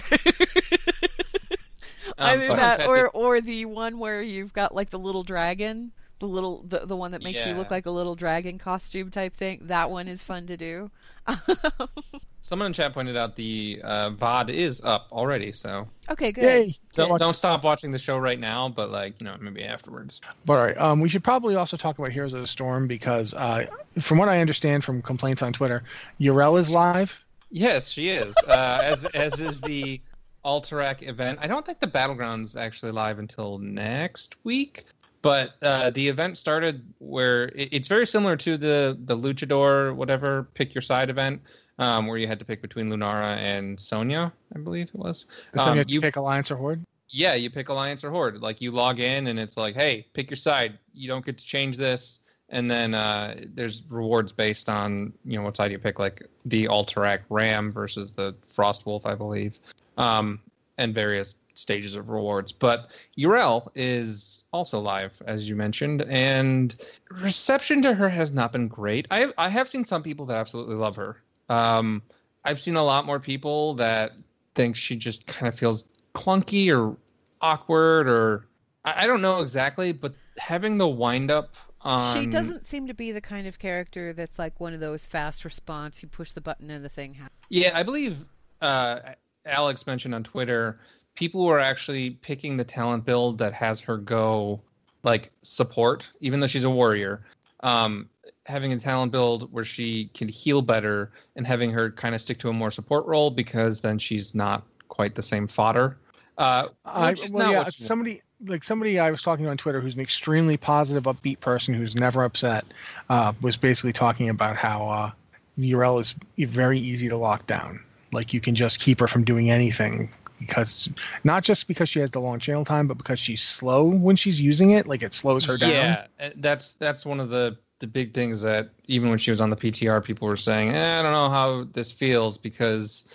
Um, 2.18 2.42
Either 2.42 2.48
that 2.56 2.88
or 2.88 3.10
or 3.10 3.40
the 3.40 3.66
one 3.66 3.98
where 4.00 4.22
you've 4.22 4.52
got 4.52 4.74
like 4.74 4.90
the 4.90 5.00
little 5.00 5.24
dragon, 5.24 5.92
the 6.20 6.28
little 6.28 6.64
the, 6.68 6.86
the 6.86 6.96
one 6.96 7.12
that 7.12 7.24
makes 7.24 7.46
you 7.46 7.54
look 7.54 7.72
like 7.72 7.86
a 7.86 7.92
little 7.92 8.16
dragon 8.16 8.58
costume 8.58 9.10
type 9.10 9.34
thing. 9.34 9.60
That 9.64 9.90
one 9.90 10.08
is 10.08 10.24
fun 10.24 10.48
to 10.48 10.58
do. 10.58 10.92
Someone 12.42 12.68
in 12.68 12.74
chat 12.74 12.94
pointed 12.94 13.18
out 13.18 13.36
the 13.36 13.82
uh, 13.84 14.12
VOD 14.12 14.50
is 14.50 14.82
up 14.84 15.08
already, 15.12 15.52
so 15.52 15.88
okay, 16.10 16.32
good. 16.32 16.44
Yay! 16.44 16.80
don't, 16.94 17.20
don't 17.20 17.36
stop 17.36 17.64
watching 17.64 17.92
the 17.92 17.98
show 17.98 18.18
right 18.18 18.40
now, 18.40 18.70
but 18.70 18.90
like 18.90 19.20
you 19.20 19.26
know 19.26 19.36
maybe 19.40 19.64
afterwards. 19.64 20.22
But 20.46 20.54
all 20.54 20.66
right, 20.66 20.78
um, 20.78 21.02
we 21.02 21.10
should 21.10 21.24
probably 21.24 21.56
also 21.56 21.76
talk 21.78 22.00
about 22.00 22.12
Heroes 22.12 22.34
of 22.34 22.42
the 22.42 22.48
Storm 22.48 22.88
because, 22.88 23.34
uh, 23.34 23.66
from 24.00 24.18
what 24.18 24.30
I 24.30 24.40
understand 24.40 24.84
from 24.84 25.02
complaints 25.02 25.42
on 25.42 25.54
Twitter, 25.54 25.84
Yrel 26.20 26.58
is 26.58 26.74
live. 26.74 27.24
Yes, 27.52 27.90
she 27.90 28.10
is. 28.10 28.34
Uh, 28.48 28.80
as 28.84 29.06
as 29.06 29.40
is 29.40 29.62
the 29.62 30.02
Alterac 30.46 31.08
event. 31.08 31.40
I 31.42 31.48
don't 31.48 31.66
think 31.66 31.80
the 31.80 31.88
battlegrounds 31.88 32.56
actually 32.56 32.92
live 32.92 33.20
until 33.20 33.58
next 33.58 34.38
week, 34.44 34.86
but 35.22 35.56
uh, 35.64 35.90
the 35.92 36.08
event 36.08 36.38
started 36.38 36.82
where 37.00 37.46
it, 37.50 37.70
it's 37.72 37.88
very 37.88 38.06
similar 38.08 38.36
to 38.38 38.58
the 38.58 38.98
the 39.06 39.16
Luchador 39.16 39.96
whatever 39.96 40.44
pick 40.54 40.74
your 40.74 40.82
side 40.82 41.10
event, 41.10 41.42
um, 41.80 42.08
where 42.08 42.18
you 42.18 42.28
had 42.28 42.40
to 42.40 42.46
pick 42.46 42.62
between 42.62 42.90
Lunara 42.90 43.38
and 43.38 43.80
Sonya, 43.80 44.32
I 44.56 44.60
believe 44.60 44.90
it 44.90 44.96
was. 44.96 45.26
So 45.56 45.64
Um, 45.64 45.78
you 45.78 45.84
you- 45.88 46.02
pick 46.02 46.16
Alliance 46.16 46.52
or 46.52 46.56
Horde. 46.56 46.84
Yeah, 47.12 47.34
you 47.34 47.50
pick 47.50 47.70
Alliance 47.70 48.04
or 48.04 48.12
Horde. 48.12 48.40
Like 48.40 48.62
you 48.62 48.70
log 48.70 49.00
in 49.00 49.28
and 49.28 49.40
it's 49.40 49.58
like, 49.58 49.74
hey, 49.74 50.06
pick 50.14 50.30
your 50.30 50.38
side. 50.38 50.78
You 50.94 51.08
don't 51.08 51.26
get 51.26 51.40
to 51.40 51.44
change 51.46 51.76
this. 51.76 52.20
And 52.50 52.70
then 52.70 52.94
uh, 52.94 53.36
there's 53.54 53.84
rewards 53.90 54.32
based 54.32 54.70
on 54.70 55.14
you 55.26 55.38
know 55.38 55.44
what 55.44 55.58
side 55.58 55.72
you 55.72 55.80
pick, 55.80 55.98
like 56.00 56.26
the 56.46 56.66
Alterac 56.68 57.22
Ram 57.30 57.72
versus 57.72 58.12
the 58.12 58.36
Frost 58.46 58.86
Wolf, 58.86 59.06
I 59.08 59.16
believe, 59.16 59.60
um, 59.98 60.40
and 60.78 60.94
various 60.94 61.36
stages 61.56 61.96
of 61.96 62.10
rewards. 62.10 62.52
But 62.52 62.92
Yrel 63.18 63.70
is 63.76 64.39
also 64.52 64.80
live, 64.80 65.22
as 65.26 65.48
you 65.48 65.56
mentioned, 65.56 66.02
and 66.04 66.76
reception 67.12 67.82
to 67.84 67.94
her 67.94 68.10
has 68.10 68.34
not 68.34 68.52
been 68.52 68.68
great. 68.68 69.08
I 69.12 69.32
I 69.38 69.50
have 69.50 69.70
seen 69.70 69.86
some 69.86 70.04
people 70.04 70.26
that 70.28 70.38
absolutely 70.38 70.76
love 70.76 70.96
her. 70.96 71.18
Um, 71.50 72.02
I've 72.44 72.60
seen 72.60 72.76
a 72.76 72.84
lot 72.84 73.06
more 73.06 73.20
people 73.20 73.74
that 73.76 74.16
think 74.56 74.76
she 74.76 74.96
just 74.96 75.26
kind 75.28 75.48
of 75.48 75.58
feels 75.58 75.90
clunky 76.14 76.76
or 76.76 76.98
awkward 77.42 78.10
or 78.10 78.46
I, 78.86 79.04
I 79.04 79.08
don't 79.08 79.22
know 79.22 79.42
exactly, 79.42 79.92
but 79.92 80.16
having 80.38 80.78
the 80.78 80.88
wind 80.88 81.32
up 81.32 81.56
on 81.82 82.20
She 82.20 82.28
doesn't 82.28 82.66
seem 82.66 82.88
to 82.88 82.94
be 82.94 83.12
the 83.12 83.22
kind 83.22 83.48
of 83.48 83.60
character 83.60 84.14
that's 84.14 84.40
like 84.40 84.60
one 84.60 84.74
of 84.74 84.80
those 84.80 85.06
fast 85.06 85.46
response. 85.46 86.02
You 86.02 86.10
push 86.10 86.32
the 86.32 86.42
button 86.42 86.70
and 86.70 86.84
the 86.84 86.90
thing 86.90 87.16
happens. 87.16 87.40
Yeah, 87.50 87.72
I 87.74 87.84
believe 87.84 88.18
uh, 88.62 89.00
Alex 89.46 89.88
mentioned 89.88 90.16
on 90.16 90.24
Twitter 90.24 90.80
people 91.20 91.44
were 91.44 91.60
actually 91.60 92.12
picking 92.12 92.56
the 92.56 92.64
talent 92.64 93.04
build 93.04 93.38
that 93.40 93.52
has 93.52 93.82
her 93.82 93.98
go 93.98 94.58
like 95.04 95.30
support, 95.42 96.10
even 96.22 96.40
though 96.40 96.48
she's 96.48 96.64
a 96.64 96.70
warrior. 96.70 97.22
Um, 97.60 98.10
having 98.46 98.72
a 98.72 98.78
talent 98.80 99.12
build 99.12 99.52
where 99.52 99.66
she 99.66 100.10
can 100.14 100.30
heal 100.30 100.62
better 100.62 101.12
and 101.36 101.46
having 101.46 101.72
her 101.72 101.92
kind 101.92 102.16
of 102.16 102.22
stick 102.22 102.38
to 102.40 102.48
a 102.48 102.54
more 102.54 102.72
support 102.72 103.06
role 103.06 103.32
because 103.32 103.82
then 103.82 104.00
she's 104.00 104.34
not 104.34 104.64
quite 104.88 105.16
the 105.16 105.22
same 105.22 105.46
fodder. 105.46 105.98
Uh, 106.38 106.70
I, 106.86 107.14
well, 107.34 107.52
yeah, 107.52 107.68
somebody 107.68 108.22
like 108.46 108.64
somebody 108.64 108.98
I 108.98 109.12
was 109.12 109.22
talking 109.22 109.44
to 109.44 109.52
on 109.52 109.58
Twitter 109.58 109.82
who's 109.82 109.96
an 109.96 110.02
extremely 110.02 110.56
positive, 110.56 111.04
upbeat 111.04 111.42
person 111.42 111.74
who's 111.74 111.96
never 111.96 112.24
upset, 112.24 112.64
uh, 113.10 113.34
was 113.42 113.58
basically 113.58 113.92
talking 113.92 114.30
about 114.30 114.56
how 114.56 114.88
uh, 114.88 115.12
Yrel 115.60 116.00
is 116.00 116.16
very 116.38 116.80
easy 116.80 117.10
to 117.10 117.18
lock 117.18 117.46
down. 117.46 117.84
Like 118.14 118.34
you 118.34 118.40
can 118.40 118.56
just 118.56 118.80
keep 118.80 119.02
her 119.02 119.08
from 119.08 119.26
doing 119.26 119.52
anything 119.52 120.10
because 120.40 120.90
not 121.24 121.44
just 121.44 121.68
because 121.68 121.90
she 121.90 122.00
has 122.00 122.12
the 122.12 122.20
long 122.20 122.40
channel 122.40 122.66
time, 122.66 122.88
but 122.88 122.98
because 122.98 123.20
she's 123.20 123.42
slow 123.42 123.86
when 123.86 124.16
she's 124.16 124.42
using 124.42 124.72
it. 124.72 124.88
Like 124.88 125.04
it 125.04 125.14
slows 125.14 125.46
her 125.46 125.58
down. 125.58 125.72
Yeah, 125.72 126.08
uh, 126.20 126.30
that's 126.38 126.74
that's 126.74 127.06
one 127.06 127.20
of 127.20 127.30
the 127.30 127.58
the 127.80 127.88
big 127.88 128.14
things 128.14 128.42
that 128.42 128.70
even 128.88 129.10
when 129.10 129.18
she 129.18 129.32
was 129.32 129.42
on 129.42 129.50
the 129.50 129.56
PTR, 129.56 130.04
people 130.04 130.28
were 130.28 130.36
saying, 130.36 130.70
eh, 130.72 131.00
I 131.00 131.02
don't 131.02 131.14
know 131.14 131.30
how 131.30 131.66
this 131.72 131.92
feels 131.92 132.38
because 132.38 133.08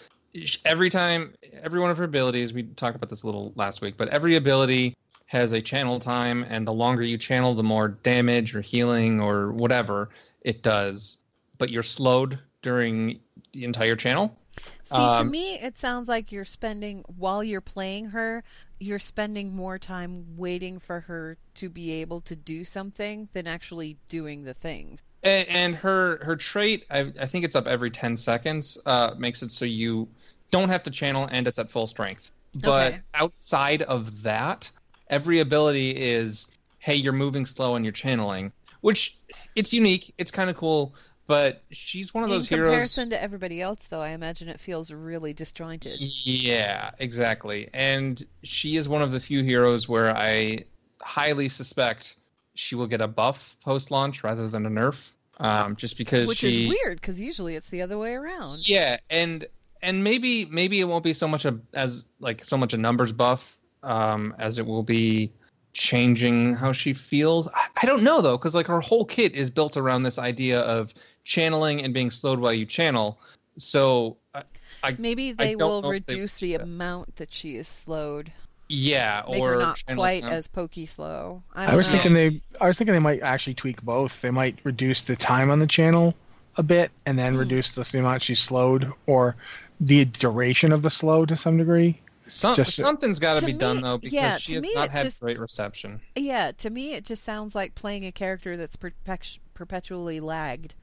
every 0.65 0.91
time, 0.91 1.35
every 1.63 1.81
one 1.81 1.91
of 1.91 1.99
her 1.99 2.05
abilities, 2.05 2.53
we 2.53 2.63
talked 2.63 2.97
about 2.97 3.11
this 3.11 3.23
a 3.23 3.27
little 3.27 3.53
last 3.57 3.83
week, 3.83 3.97
but 3.97 4.09
every 4.09 4.37
ability 4.37 4.97
has 5.27 5.53
a 5.53 5.61
channel 5.61 5.99
time, 5.99 6.45
and 6.49 6.67
the 6.67 6.73
longer 6.73 7.03
you 7.03 7.19
channel, 7.19 7.55
the 7.55 7.63
more 7.63 7.89
damage 7.89 8.55
or 8.55 8.61
healing 8.61 9.21
or 9.21 9.53
whatever 9.53 10.11
it 10.43 10.63
does. 10.63 11.19
But 11.59 11.71
you're 11.71 11.83
slowed 11.83 12.39
during 12.63 13.21
the 13.53 13.65
entire 13.65 13.97
channel. 13.97 14.37
See, 14.85 15.09
to 15.11 15.25
Um, 15.25 15.25
me, 15.25 15.55
it 15.59 15.77
sounds 15.79 16.09
like 16.09 16.31
you're 16.31 16.45
spending 16.45 17.03
while 17.09 17.43
you're 17.43 17.61
playing 17.61 18.11
her, 18.11 18.45
you're 18.79 18.99
spending 19.01 19.55
more 19.57 19.79
time 19.79 20.37
waiting 20.37 20.79
for 20.79 21.01
her 21.01 21.39
to 21.55 21.69
be 21.71 21.91
able 21.93 22.21
to 22.23 22.37
do 22.37 22.65
something 22.65 23.29
than 23.33 23.47
actually 23.47 23.99
doing 24.09 24.45
the 24.45 24.55
things. 24.55 25.01
And, 25.23 25.49
and 25.49 25.77
her 25.77 26.19
her 26.25 26.37
trait, 26.37 26.85
I, 26.91 27.13
I 27.21 27.27
think 27.27 27.45
it's 27.45 27.57
up 27.57 27.67
every 27.67 27.91
ten 27.91 28.17
seconds. 28.17 28.79
Uh, 28.87 29.15
makes 29.19 29.43
it 29.43 29.51
so 29.51 29.65
you 29.65 30.09
don't 30.51 30.69
have 30.69 30.83
to 30.85 30.91
channel, 30.91 31.29
and 31.31 31.49
it's 31.49 31.59
at 31.59 31.71
full 31.71 31.87
strength. 31.87 32.31
But 32.55 32.95
Okay. 32.95 33.03
outside 33.15 33.83
of 33.83 34.23
that, 34.23 34.71
every 35.09 35.41
ability 35.41 35.91
is, 35.91 36.49
hey, 36.79 36.95
you're 36.95 37.13
moving 37.13 37.47
slow 37.47 37.75
and 37.77 37.85
you're 37.85 37.93
channeling, 37.93 38.53
which 38.83 39.19
it's 39.55 39.73
unique. 39.73 40.13
It's 40.19 40.31
kind 40.31 40.51
of 40.51 40.57
cool. 40.57 40.95
But 41.27 41.63
she's 41.71 42.13
one 42.13 42.25
of 42.25 42.31
those 42.31 42.51
In 42.51 42.57
heroes. 42.59 42.71
comparison 42.73 43.11
to 43.11 43.23
everybody 43.23 43.63
else, 43.63 43.87
though, 43.87 44.01
I 44.01 44.11
imagine 44.11 44.49
it 44.49 44.61
feels 44.61 44.93
really 44.93 45.33
disjointed. 45.33 45.99
Yeah, 46.01 46.91
exactly. 46.99 47.69
And 47.73 48.23
she 48.43 48.77
is 48.77 48.89
one 48.89 49.03
of 49.03 49.13
the 49.13 49.21
few 49.21 49.43
heroes 49.43 49.89
where 49.89 50.15
I 50.17 50.65
highly 51.01 51.49
suspect 51.49 52.17
she 52.55 52.75
will 52.75 52.87
get 52.87 53.01
a 53.01 53.09
buff 53.09 53.57
post 53.65 53.91
launch 53.91 54.23
rather 54.23 54.49
than 54.49 54.67
a 54.67 54.71
nerf. 54.71 55.11
Um, 55.39 55.75
just 55.75 55.99
because 55.99 56.29
Which 56.29 56.39
she 56.39 56.65
is 56.67 56.69
weird 56.71 57.01
because 57.01 57.19
usually 57.19 57.57
it's 57.57 57.69
the 57.69 57.83
other 57.83 57.99
way 57.99 58.15
around. 58.15 58.69
Yeah, 58.69 58.99
and 59.11 59.45
and 59.83 60.05
maybe 60.05 60.45
maybe 60.45 60.79
it 60.79 60.85
won't 60.85 61.03
be 61.03 61.13
so 61.13 61.27
much 61.27 61.45
a 61.45 61.59
as 61.73 62.05
like 62.21 62.45
so 62.45 62.57
much 62.57 62.73
a 62.73 62.77
numbers 62.77 63.11
buff 63.11 63.59
um, 63.83 64.33
as 64.39 64.61
it 64.61 64.67
will 64.67 64.85
be 64.85 65.33
changing 65.75 66.55
how 66.55 66.73
she 66.73 66.95
feels. 66.95 67.47
I, 67.49 67.67
I 67.83 67.87
don't 67.87 68.03
know 68.03 68.21
though, 68.23 68.39
because 68.39 68.55
like 68.55 68.67
her 68.67 68.81
whole 68.81 69.05
kit 69.05 69.33
is 69.35 69.51
built 69.51 69.77
around 69.77 70.03
this 70.05 70.19
idea 70.19 70.61
of 70.63 70.95
channeling 71.25 71.83
and 71.83 71.93
being 71.93 72.11
slowed 72.11 72.39
while 72.39 72.53
you 72.53 72.65
channel. 72.67 73.19
So 73.59 74.17
I, 74.35 74.43
I 74.83 74.97
Maybe 74.99 75.33
they 75.33 75.55
don't 75.55 75.69
will 75.69 75.83
know 75.83 75.93
if 75.93 76.07
they 76.07 76.15
reduce 76.15 76.39
the 76.39 76.53
that. 76.53 76.63
amount 76.63 77.17
that 77.17 77.33
she 77.33 77.57
is 77.57 77.69
slowed. 77.69 78.33
yeah, 78.69 79.23
Make 79.29 79.41
or 79.43 79.57
not 79.59 79.83
quite 79.95 80.23
count. 80.23 80.33
as 80.35 80.49
pokey 80.49 80.87
slow. 80.87 81.43
I, 81.55 81.65
I, 81.65 81.67
don't 81.67 81.77
was 81.77 81.87
know. 81.89 81.93
thinking 81.93 82.13
they 82.15 82.41
I 82.61 82.67
was 82.67 82.79
thinking 82.79 82.95
they 82.95 82.99
might 83.01 83.21
actually 83.23 83.55
tweak 83.55 83.83
both. 83.83 84.21
They 84.23 84.31
might 84.31 84.59
reduce 84.65 85.03
the 85.05 85.17
time 85.17 85.51
on 85.51 85.59
the 85.59 85.67
channel 85.67 86.15
a 86.57 86.63
bit 86.63 86.91
and 87.07 87.19
then 87.19 87.35
Hmm. 87.35 87.41
reduce 87.41 87.75
the, 87.75 87.83
the 87.83 87.99
amount 87.99 88.23
she's 88.23 88.39
slowed 88.41 88.93
or 89.07 89.35
the 89.81 90.05
duration 90.05 90.71
of 90.73 90.83
the 90.83 90.91
slow 90.91 91.27
to 91.27 91.35
some 91.35 91.57
degree. 91.59 92.01
Some, 92.27 92.55
just- 92.55 92.75
something's 92.77 93.19
got 93.19 93.35
to 93.35 93.41
To 93.41 93.47
be 93.47 93.53
done 93.53 93.81
though 93.81 93.99
because 93.99 94.13
yeah, 94.13 94.39
she 94.39 94.55
has 94.55 94.65
not 94.75 94.91
had 94.91 95.03
just- 95.05 95.21
great 95.21 95.39
reception. 95.39 96.01
Yeah, 96.17 96.53
to 96.53 96.71
me 96.71 96.95
it 96.95 97.05
just 97.05 97.25
sounds 97.25 97.55
like 97.55 97.75
playing 97.75 98.05
a 98.07 98.13
character 98.13 98.57
that's 98.57 98.77
perpec- 98.77 99.39
perpetually 99.55 100.21
lagged. 100.21 100.75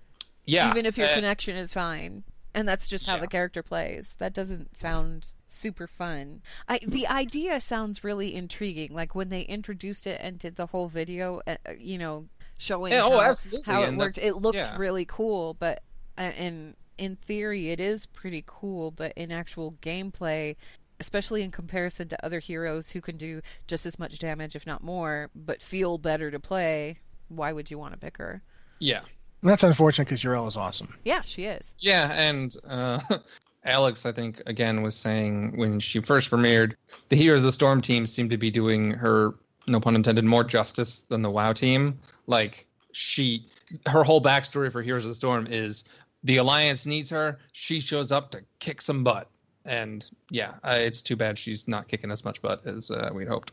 Yeah, 0.45 0.69
even 0.71 0.85
if 0.85 0.97
your 0.97 1.07
uh, 1.07 1.15
connection 1.15 1.55
is 1.55 1.73
fine 1.73 2.23
and 2.53 2.67
that's 2.67 2.87
just 2.89 3.05
how 3.05 3.15
Yeah. 3.15 3.21
the 3.21 3.27
character 3.27 3.63
plays 3.63 4.15
that 4.17 4.33
doesn't 4.33 4.75
sound 4.75 5.27
super 5.47 5.87
fun 5.87 6.41
i 6.67 6.79
the 6.85 7.07
idea 7.07 7.61
sounds 7.61 8.03
really 8.03 8.33
intriguing 8.35 8.93
like 8.93 9.15
when 9.15 9.29
they 9.29 9.41
introduced 9.43 10.05
it 10.07 10.19
and 10.21 10.37
did 10.39 10.55
the 10.57 10.65
whole 10.65 10.87
video 10.89 11.41
uh, 11.47 11.55
uh, 11.65 11.71
you 11.79 11.97
know 11.97 12.27
showing 12.57 12.91
Yeah, 12.91 13.01
how, 13.03 13.13
oh, 13.13 13.21
absolutely, 13.21 13.71
how 13.71 13.83
it 13.83 13.89
and 13.89 13.97
worked 13.97 14.17
it 14.17 14.33
looked 14.33 14.55
yeah. 14.57 14.75
really 14.77 15.05
cool 15.05 15.53
but 15.53 15.81
uh, 16.17 16.21
and 16.21 16.75
in 16.97 17.15
theory 17.17 17.69
it 17.69 17.79
is 17.79 18.05
pretty 18.07 18.43
cool 18.45 18.91
but 18.91 19.13
in 19.15 19.31
actual 19.31 19.75
gameplay 19.81 20.55
especially 21.01 21.41
in 21.41 21.51
comparison 21.51 22.07
to 22.07 22.25
other 22.25 22.39
heroes 22.39 22.91
who 22.91 23.01
can 23.01 23.17
do 23.17 23.41
just 23.67 23.85
as 23.85 23.99
much 23.99 24.19
damage 24.19 24.55
if 24.55 24.65
not 24.65 24.83
more 24.83 25.29
but 25.35 25.61
feel 25.61 25.97
better 25.97 26.31
to 26.31 26.39
play 26.39 26.97
why 27.27 27.51
would 27.51 27.69
you 27.69 27.77
want 27.77 27.93
to 27.93 27.99
pick 27.99 28.17
her 28.17 28.41
yeah, 28.79 29.01
that's 29.43 29.63
unfortunate 29.63 30.05
because 30.05 30.23
Yrel 30.23 30.47
is 30.47 30.57
awesome. 30.57 30.95
yeah 31.03 31.21
she 31.21 31.45
is 31.45 31.75
Yeah, 31.79 32.11
and 32.13 32.55
uh, 32.67 32.99
Alex, 33.63 34.05
I 34.05 34.11
think, 34.11 34.41
again, 34.47 34.81
was 34.81 34.95
saying 34.95 35.55
when 35.55 35.79
she 35.79 35.99
first 35.99 36.31
premiered, 36.31 36.73
the 37.09 37.15
Heroes 37.15 37.41
of 37.41 37.45
the 37.45 37.51
Storm 37.51 37.81
team 37.81 38.07
seemed 38.07 38.31
to 38.31 38.37
be 38.37 38.49
doing 38.49 38.91
her, 38.91 39.35
no 39.67 39.79
pun 39.79 39.95
intended, 39.95 40.25
more 40.25 40.43
justice 40.43 41.01
than 41.01 41.21
the 41.21 41.29
WoW 41.29 41.53
team. 41.53 41.99
Like, 42.25 42.65
she, 42.91 43.45
her 43.87 44.03
whole 44.03 44.21
backstory 44.21 44.71
for 44.71 44.81
Heroes 44.81 45.05
of 45.05 45.11
the 45.11 45.15
Storm 45.15 45.47
is 45.47 45.85
the 46.23 46.37
Alliance 46.37 46.85
needs 46.87 47.09
her. 47.11 47.37
She 47.51 47.79
shows 47.79 48.11
up 48.11 48.31
to 48.31 48.41
kick 48.59 48.81
some 48.81 49.03
butt. 49.03 49.29
And 49.65 50.09
yeah, 50.29 50.53
uh, 50.63 50.77
it's 50.79 51.01
too 51.01 51.15
bad 51.15 51.37
she's 51.37 51.67
not 51.67 51.87
kicking 51.87 52.11
as 52.11 52.25
much 52.25 52.41
butt 52.41 52.65
as 52.65 52.89
uh, 52.91 53.09
we'd 53.13 53.27
hoped. 53.27 53.51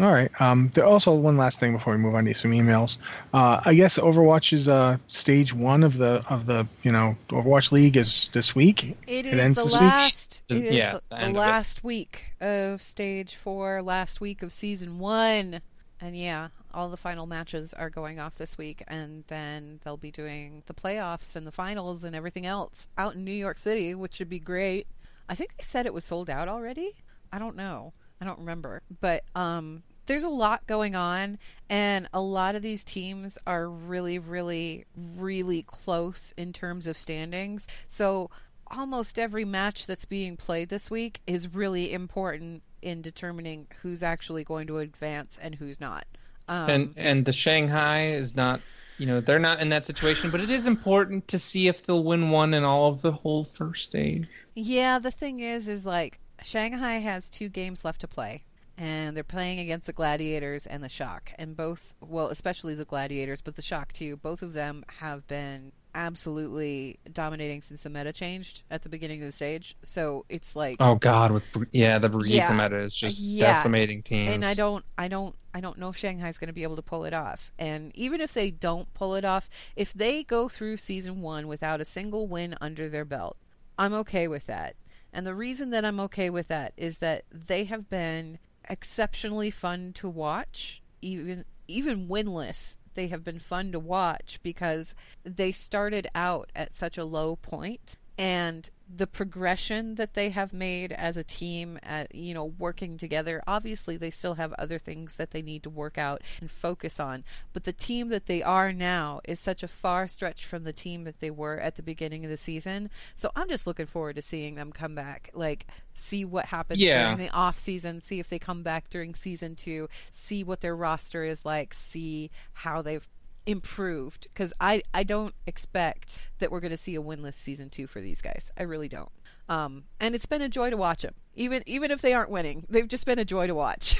All 0.00 0.12
right. 0.12 0.30
Um, 0.40 0.70
there 0.74 0.84
also 0.84 1.14
one 1.14 1.36
last 1.36 1.60
thing 1.60 1.72
before 1.72 1.92
we 1.94 1.98
move 1.98 2.14
on 2.16 2.24
to 2.24 2.34
some 2.34 2.50
emails. 2.50 2.98
Uh, 3.32 3.60
I 3.64 3.72
guess 3.74 3.98
Overwatch 3.98 4.52
is 4.52 4.68
uh, 4.68 4.98
stage 5.06 5.54
one 5.54 5.84
of 5.84 5.96
the 5.96 6.24
of 6.28 6.44
the 6.46 6.66
you 6.82 6.90
know 6.90 7.16
Overwatch 7.28 7.70
League 7.72 7.96
is 7.96 8.28
this 8.32 8.54
week. 8.54 8.96
It 9.06 9.26
It 9.26 9.26
is 9.26 9.38
ends 9.38 9.58
the 9.58 9.64
this 9.64 9.74
week? 9.74 9.80
last. 9.82 10.42
The- 10.48 10.56
It 10.56 10.64
is 10.64 10.74
yeah, 10.74 10.92
the, 10.94 11.02
the 11.10 11.16
the 11.16 11.22
end 11.22 11.36
of 11.36 11.36
it. 11.36 11.38
last 11.38 11.84
week 11.84 12.34
of 12.40 12.82
stage 12.82 13.36
four, 13.36 13.80
last 13.80 14.20
week 14.20 14.42
of 14.42 14.52
season 14.52 14.98
one, 14.98 15.60
and 16.00 16.16
yeah, 16.16 16.48
all 16.74 16.88
the 16.90 16.96
final 16.98 17.24
matches 17.26 17.72
are 17.72 17.88
going 17.88 18.18
off 18.20 18.34
this 18.34 18.58
week, 18.58 18.82
and 18.88 19.22
then 19.28 19.80
they'll 19.84 19.96
be 19.96 20.10
doing 20.10 20.64
the 20.66 20.74
playoffs 20.74 21.36
and 21.36 21.46
the 21.46 21.52
finals 21.52 22.02
and 22.04 22.14
everything 22.14 22.44
else 22.44 22.88
out 22.98 23.14
in 23.14 23.24
New 23.24 23.30
York 23.32 23.56
City, 23.56 23.94
which 23.94 24.14
should 24.14 24.28
be 24.28 24.40
great. 24.40 24.88
I 25.28 25.34
think 25.34 25.56
they 25.56 25.62
said 25.62 25.86
it 25.86 25.94
was 25.94 26.04
sold 26.04 26.30
out 26.30 26.48
already. 26.48 26.94
I 27.32 27.38
don't 27.38 27.56
know. 27.56 27.92
I 28.20 28.24
don't 28.24 28.38
remember, 28.38 28.82
but 29.00 29.24
um, 29.34 29.82
there's 30.06 30.22
a 30.22 30.28
lot 30.28 30.66
going 30.66 30.94
on, 30.96 31.38
and 31.68 32.08
a 32.14 32.20
lot 32.20 32.54
of 32.54 32.62
these 32.62 32.82
teams 32.82 33.36
are 33.46 33.68
really, 33.68 34.18
really, 34.18 34.86
really 34.96 35.62
close 35.62 36.32
in 36.36 36.52
terms 36.52 36.86
of 36.86 36.96
standings. 36.96 37.66
So 37.88 38.30
almost 38.68 39.18
every 39.18 39.44
match 39.44 39.86
that's 39.86 40.04
being 40.04 40.36
played 40.36 40.68
this 40.68 40.90
week 40.90 41.20
is 41.26 41.54
really 41.54 41.92
important 41.92 42.62
in 42.82 43.02
determining 43.02 43.66
who's 43.82 44.02
actually 44.02 44.44
going 44.44 44.66
to 44.68 44.78
advance 44.78 45.38
and 45.40 45.54
who's 45.54 45.80
not. 45.80 46.06
Um, 46.48 46.70
and 46.70 46.94
and 46.96 47.24
the 47.24 47.32
Shanghai 47.32 48.10
is 48.10 48.36
not 48.36 48.60
you 48.98 49.06
know 49.06 49.20
they're 49.20 49.38
not 49.38 49.60
in 49.60 49.68
that 49.68 49.84
situation 49.84 50.30
but 50.30 50.40
it 50.40 50.50
is 50.50 50.66
important 50.66 51.26
to 51.28 51.38
see 51.38 51.68
if 51.68 51.82
they'll 51.82 52.04
win 52.04 52.30
one 52.30 52.54
in 52.54 52.64
all 52.64 52.88
of 52.88 53.02
the 53.02 53.12
whole 53.12 53.44
first 53.44 53.84
stage 53.84 54.28
Yeah, 54.54 54.98
the 54.98 55.10
thing 55.10 55.40
is, 55.40 55.68
is 55.68 55.84
like 55.84 56.18
Shanghai 56.42 56.94
has 56.94 57.28
two 57.28 57.48
games 57.48 57.84
left 57.84 58.00
to 58.00 58.08
play, 58.08 58.44
and 58.76 59.16
they're 59.16 59.24
playing 59.24 59.58
against 59.58 59.86
the 59.86 59.92
Gladiators 59.92 60.66
and 60.66 60.82
the 60.82 60.88
Shock, 60.88 61.32
and 61.38 61.56
both, 61.56 61.94
well, 62.00 62.28
especially 62.28 62.74
the 62.74 62.84
Gladiators, 62.84 63.40
but 63.40 63.56
the 63.56 63.62
Shock 63.62 63.92
too. 63.92 64.16
Both 64.16 64.42
of 64.42 64.52
them 64.52 64.84
have 64.98 65.26
been 65.26 65.72
absolutely 65.96 66.98
dominating 67.12 67.62
since 67.62 67.82
the 67.82 67.90
meta 67.90 68.12
changed 68.12 68.62
at 68.70 68.82
the 68.82 68.88
beginning 68.88 69.20
of 69.22 69.26
the 69.26 69.32
stage. 69.32 69.76
So 69.82 70.24
it's 70.28 70.54
like, 70.54 70.76
oh 70.78 70.94
god 70.96 71.32
with 71.32 71.42
yeah 71.72 71.98
the 71.98 72.08
Brigitte 72.08 72.34
Yeah. 72.36 72.52
meta 72.52 72.78
is 72.78 72.94
just 72.94 73.18
Yeah. 73.18 73.52
decimating 73.54 74.02
teams 74.02 74.28
and 74.34 74.44
I 74.44 74.54
don't, 74.54 74.84
I 74.98 75.08
don't, 75.08 75.34
I 75.54 75.60
don't 75.60 75.78
know 75.78 75.88
if 75.88 75.96
Shanghai's 75.96 76.38
going 76.38 76.48
to 76.48 76.52
be 76.52 76.62
able 76.64 76.76
to 76.76 76.82
pull 76.82 77.04
it 77.04 77.14
off. 77.14 77.50
And 77.58 77.90
even 77.96 78.20
if 78.20 78.34
they 78.34 78.50
don't 78.50 78.92
pull 78.94 79.14
it 79.14 79.24
off, 79.24 79.48
if 79.74 79.92
they 79.94 80.22
go 80.22 80.48
through 80.48 80.76
season 80.76 81.22
one 81.22 81.48
without 81.48 81.80
a 81.80 81.84
single 81.84 82.26
win 82.28 82.56
under 82.60 82.88
their 82.90 83.06
belt, 83.06 83.36
I'm 83.78 83.94
okay 83.94 84.28
with 84.28 84.46
that. 84.46 84.76
And 85.12 85.26
the 85.26 85.34
reason 85.34 85.70
that 85.70 85.84
I'm 85.84 85.98
okay 86.00 86.28
with 86.28 86.48
that 86.48 86.74
is 86.76 86.98
that 86.98 87.24
they 87.32 87.64
have 87.64 87.88
been 87.88 88.38
exceptionally 88.68 89.50
fun 89.50 89.92
to 89.94 90.08
watch, 90.08 90.82
even 91.00 91.44
even 91.68 92.06
winless. 92.08 92.76
They 92.96 93.08
have 93.08 93.22
been 93.22 93.38
fun 93.38 93.72
to 93.72 93.78
watch 93.78 94.40
because 94.42 94.94
they 95.22 95.52
started 95.52 96.08
out 96.14 96.50
at 96.56 96.74
such 96.74 96.98
a 96.98 97.04
low 97.04 97.36
point 97.36 97.98
and 98.18 98.68
the 98.88 99.06
progression 99.06 99.96
that 99.96 100.14
they 100.14 100.30
have 100.30 100.52
made 100.52 100.92
as 100.92 101.16
a 101.16 101.24
team 101.24 101.76
at 101.82 102.14
you 102.14 102.32
know 102.32 102.44
working 102.44 102.96
together 102.96 103.42
obviously 103.46 103.96
they 103.96 104.10
still 104.10 104.34
have 104.34 104.52
other 104.52 104.78
things 104.78 105.16
that 105.16 105.32
they 105.32 105.42
need 105.42 105.62
to 105.62 105.68
work 105.68 105.98
out 105.98 106.22
and 106.40 106.50
focus 106.50 107.00
on 107.00 107.24
but 107.52 107.64
the 107.64 107.72
team 107.72 108.10
that 108.10 108.26
they 108.26 108.42
are 108.44 108.72
now 108.72 109.20
is 109.24 109.40
such 109.40 109.64
a 109.64 109.68
far 109.68 110.06
stretch 110.06 110.44
from 110.44 110.62
the 110.62 110.72
team 110.72 111.02
that 111.02 111.18
they 111.18 111.30
were 111.32 111.58
at 111.58 111.74
the 111.74 111.82
beginning 111.82 112.24
of 112.24 112.30
the 112.30 112.36
season 112.36 112.88
so 113.16 113.30
i'm 113.34 113.48
just 113.48 113.66
looking 113.66 113.86
forward 113.86 114.14
to 114.14 114.22
seeing 114.22 114.54
them 114.54 114.70
come 114.70 114.94
back 114.94 115.30
like 115.34 115.66
see 115.92 116.24
what 116.24 116.46
happens 116.46 116.80
Yeah. 116.80 117.02
during 117.14 117.18
the 117.26 117.34
off 117.34 117.58
season 117.58 118.00
see 118.00 118.20
if 118.20 118.28
they 118.28 118.38
come 118.38 118.62
back 118.62 118.88
during 118.88 119.14
season 119.14 119.56
2 119.56 119.88
see 120.10 120.44
what 120.44 120.60
their 120.60 120.76
roster 120.76 121.24
is 121.24 121.44
like 121.44 121.74
see 121.74 122.30
how 122.52 122.82
they've 122.82 123.08
improved 123.46 124.26
because 124.32 124.52
I, 124.60 124.82
I 124.92 125.02
don't 125.04 125.34
expect 125.46 126.18
that 126.38 126.50
we're 126.50 126.60
going 126.60 126.70
to 126.72 126.76
see 126.76 126.94
a 126.96 127.02
winless 127.02 127.34
season 127.34 127.70
two 127.70 127.86
for 127.86 128.00
these 128.00 128.20
guys. 128.20 128.50
I 128.58 128.64
really 128.64 128.88
don't. 128.88 129.10
Um, 129.48 129.84
and 130.00 130.14
it's 130.14 130.26
been 130.26 130.42
a 130.42 130.48
joy 130.48 130.70
to 130.70 130.76
watch 130.76 131.02
them. 131.02 131.14
Even 131.34 131.62
even 131.66 131.90
if 131.90 132.00
they 132.02 132.12
aren't 132.14 132.30
winning, 132.30 132.66
they've 132.68 132.88
just 132.88 133.06
been 133.06 133.18
a 133.18 133.24
joy 133.24 133.46
to 133.46 133.54
watch. 133.54 133.96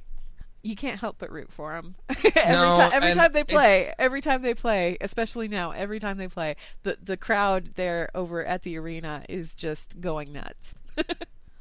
you 0.62 0.76
can't 0.76 1.00
help 1.00 1.16
but 1.18 1.30
root 1.32 1.50
for 1.50 1.72
them 1.72 1.96
every 2.10 2.30
No, 2.52 2.76
time. 2.76 2.90
Every 2.92 3.14
time 3.14 3.32
they 3.32 3.44
play, 3.44 3.80
it's- 3.80 3.94
every 3.98 4.20
time 4.20 4.42
they 4.42 4.54
play, 4.54 4.96
especially 5.00 5.48
now, 5.48 5.72
every 5.72 5.98
time 5.98 6.18
they 6.18 6.28
play, 6.28 6.54
the 6.84 6.96
the 7.02 7.16
crowd 7.16 7.72
there 7.74 8.08
over 8.14 8.44
at 8.44 8.62
the 8.62 8.76
arena 8.78 9.24
is 9.28 9.54
just 9.54 10.00
going 10.00 10.32
nuts. 10.32 10.74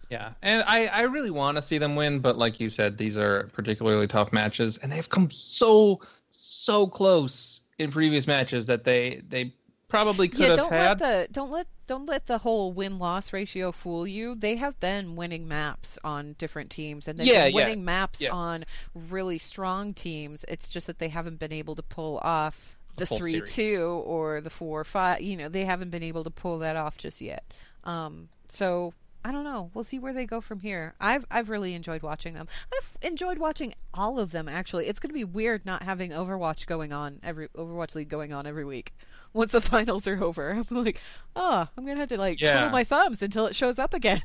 yeah 0.09 0.33
and 0.41 0.63
i 0.67 0.87
i 0.87 1.01
really 1.01 1.31
want 1.31 1.57
to 1.57 1.61
see 1.61 1.77
them 1.77 1.95
win 1.95 2.19
but 2.19 2.37
like 2.37 2.59
you 2.59 2.69
said 2.69 2.97
these 2.97 3.17
are 3.17 3.47
particularly 3.53 4.07
tough 4.07 4.31
matches 4.31 4.77
and 4.77 4.91
they've 4.91 5.09
come 5.09 5.29
so 5.31 5.99
so 6.29 6.87
close 6.87 7.61
in 7.79 7.91
previous 7.91 8.27
matches 8.27 8.65
that 8.67 8.83
they 8.83 9.21
they 9.27 9.53
probably 9.87 10.27
could 10.27 10.39
yeah, 10.39 10.49
have 10.49 10.57
don't 10.57 10.69
had 10.69 10.97
let 10.97 10.97
the 10.97 11.27
don't 11.31 11.51
let 11.51 11.67
don't 11.87 12.05
let 12.07 12.25
the 12.25 12.39
whole 12.39 12.73
win 12.73 12.99
loss 12.99 13.31
ratio 13.31 13.71
fool 13.71 14.05
you. 14.07 14.35
They 14.35 14.55
have 14.57 14.79
been 14.79 15.15
winning 15.15 15.47
maps 15.47 15.97
on 16.03 16.33
different 16.37 16.71
teams, 16.71 17.07
and 17.07 17.17
they've 17.19 17.31
Yeah, 17.31 17.33
been 17.33 17.47
yeah. 17.47 17.53
winning 17.53 17.85
maps 17.85 18.19
Yes. 18.19 18.29
on 18.29 18.65
really 18.93 19.37
strong 19.37 19.93
teams. 19.93 20.43
It's 20.47 20.67
just 20.67 20.87
that 20.87 20.99
they 20.99 21.09
haven't 21.09 21.39
been 21.39 21.53
able 21.53 21.75
to 21.75 21.83
pull 21.83 22.17
off 22.19 22.77
the 22.97 23.05
full 23.05 23.19
three 23.19 23.31
series. 23.31 23.51
two 23.55 24.03
or 24.05 24.41
the 24.41 24.49
four 24.49 24.83
five. 24.83 25.21
You 25.21 25.37
know, 25.37 25.47
they 25.49 25.63
haven't 25.65 25.91
been 25.91 26.03
able 26.03 26.23
to 26.23 26.31
pull 26.31 26.59
that 26.59 26.75
off 26.75 26.97
just 26.97 27.21
yet. 27.21 27.45
Um, 27.83 28.29
so 28.47 28.93
I 29.25 29.31
don't 29.31 29.43
know. 29.43 29.71
We'll 29.73 29.83
see 29.83 29.97
where 29.97 30.13
they 30.13 30.27
go 30.27 30.39
from 30.39 30.59
here. 30.59 30.93
I've 31.01 31.25
I've 31.31 31.49
really 31.49 31.73
enjoyed 31.73 32.03
watching 32.03 32.35
them. 32.35 32.47
I've 32.71 32.95
enjoyed 33.01 33.39
watching 33.39 33.73
all 33.91 34.19
of 34.19 34.29
them 34.29 34.47
actually. 34.47 34.85
It's 34.85 34.99
going 34.99 35.09
to 35.09 35.15
be 35.15 35.23
weird 35.23 35.65
not 35.65 35.81
having 35.81 36.11
Overwatch 36.11 36.67
going 36.67 36.93
on 36.93 37.19
every 37.23 37.47
Overwatch 37.49 37.95
League 37.95 38.07
going 38.07 38.31
on 38.33 38.45
every 38.45 38.63
week. 38.65 38.93
Once 39.33 39.51
the 39.51 39.61
finals 39.61 40.07
are 40.07 40.23
over, 40.23 40.51
I'm 40.51 40.67
like, 40.83 41.01
oh, 41.35 41.67
I'm 41.75 41.85
gonna 41.85 41.99
have 41.99 42.09
to 42.09 42.17
like 42.17 42.39
Yeah. 42.39 42.51
twiddle 42.53 42.69
my 42.69 42.83
thumbs 42.85 43.21
until 43.21 43.47
it 43.47 43.55
shows 43.55 43.79
up 43.79 43.93
again. 43.93 44.21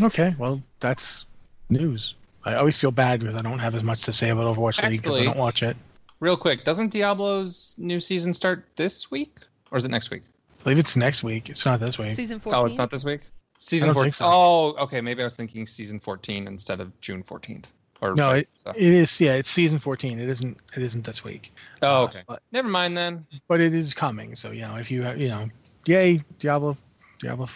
Okay, 0.00 0.34
well 0.38 0.62
that's 0.78 1.26
news. 1.68 2.14
I 2.44 2.54
always 2.54 2.78
feel 2.78 2.90
bad 2.92 3.20
because 3.20 3.36
I 3.36 3.42
don't 3.42 3.58
have 3.58 3.74
as 3.74 3.82
much 3.82 4.02
to 4.04 4.12
say 4.12 4.30
about 4.30 4.54
Overwatch 4.54 4.82
League 4.88 5.02
because 5.02 5.18
I 5.18 5.24
don't 5.24 5.36
watch 5.36 5.62
it. 5.62 5.76
Real 6.20 6.36
quick, 6.36 6.64
doesn't 6.64 6.92
Diablo's 6.92 7.74
new 7.76 8.00
season 8.00 8.32
start 8.32 8.64
this 8.76 9.10
week 9.10 9.40
or 9.70 9.78
is 9.78 9.84
it 9.84 9.90
next 9.90 10.10
week? 10.10 10.22
I 10.60 10.62
believe 10.64 10.78
it's 10.78 10.96
next 10.96 11.22
week. 11.24 11.48
It's 11.48 11.64
not 11.64 11.80
this 11.80 11.98
week. 11.98 12.14
Season 12.14 12.38
fourteen. 12.38 12.62
Oh, 12.62 12.66
it's 12.66 12.76
not 12.76 12.90
this 12.90 13.04
week. 13.04 13.22
Season 13.58 13.88
don't 13.88 13.94
14. 13.94 14.12
so. 14.12 14.24
Oh, 14.28 14.74
okay. 14.78 15.00
Maybe 15.00 15.22
I 15.22 15.24
was 15.24 15.34
thinking 15.34 15.66
season 15.66 15.98
14 16.00 16.46
instead 16.46 16.80
of 16.80 16.98
June 17.02 17.22
14th. 17.22 17.72
Or 18.00 18.14
No, 18.14 18.30
it, 18.30 18.48
so. 18.54 18.70
it 18.74 18.82
is. 18.82 19.20
Yeah, 19.20 19.34
it's 19.34 19.50
season 19.50 19.78
14. 19.78 20.18
It 20.18 20.28
isn't. 20.30 20.56
It 20.74 20.82
isn't 20.82 21.04
this 21.04 21.22
week. 21.22 21.52
Oh, 21.82 22.02
Uh, 22.02 22.04
okay. 22.04 22.22
but, 22.26 22.42
Never 22.52 22.68
mind 22.68 22.96
then. 22.96 23.26
but 23.48 23.60
it 23.60 23.74
is 23.74 23.92
coming. 23.92 24.34
So 24.34 24.50
you 24.50 24.62
know, 24.62 24.76
if 24.76 24.90
you 24.90 25.02
have, 25.02 25.18
you 25.18 25.28
know, 25.28 25.48
yay, 25.86 26.24
Diablo, 26.38 26.74
Diablo 27.20 27.48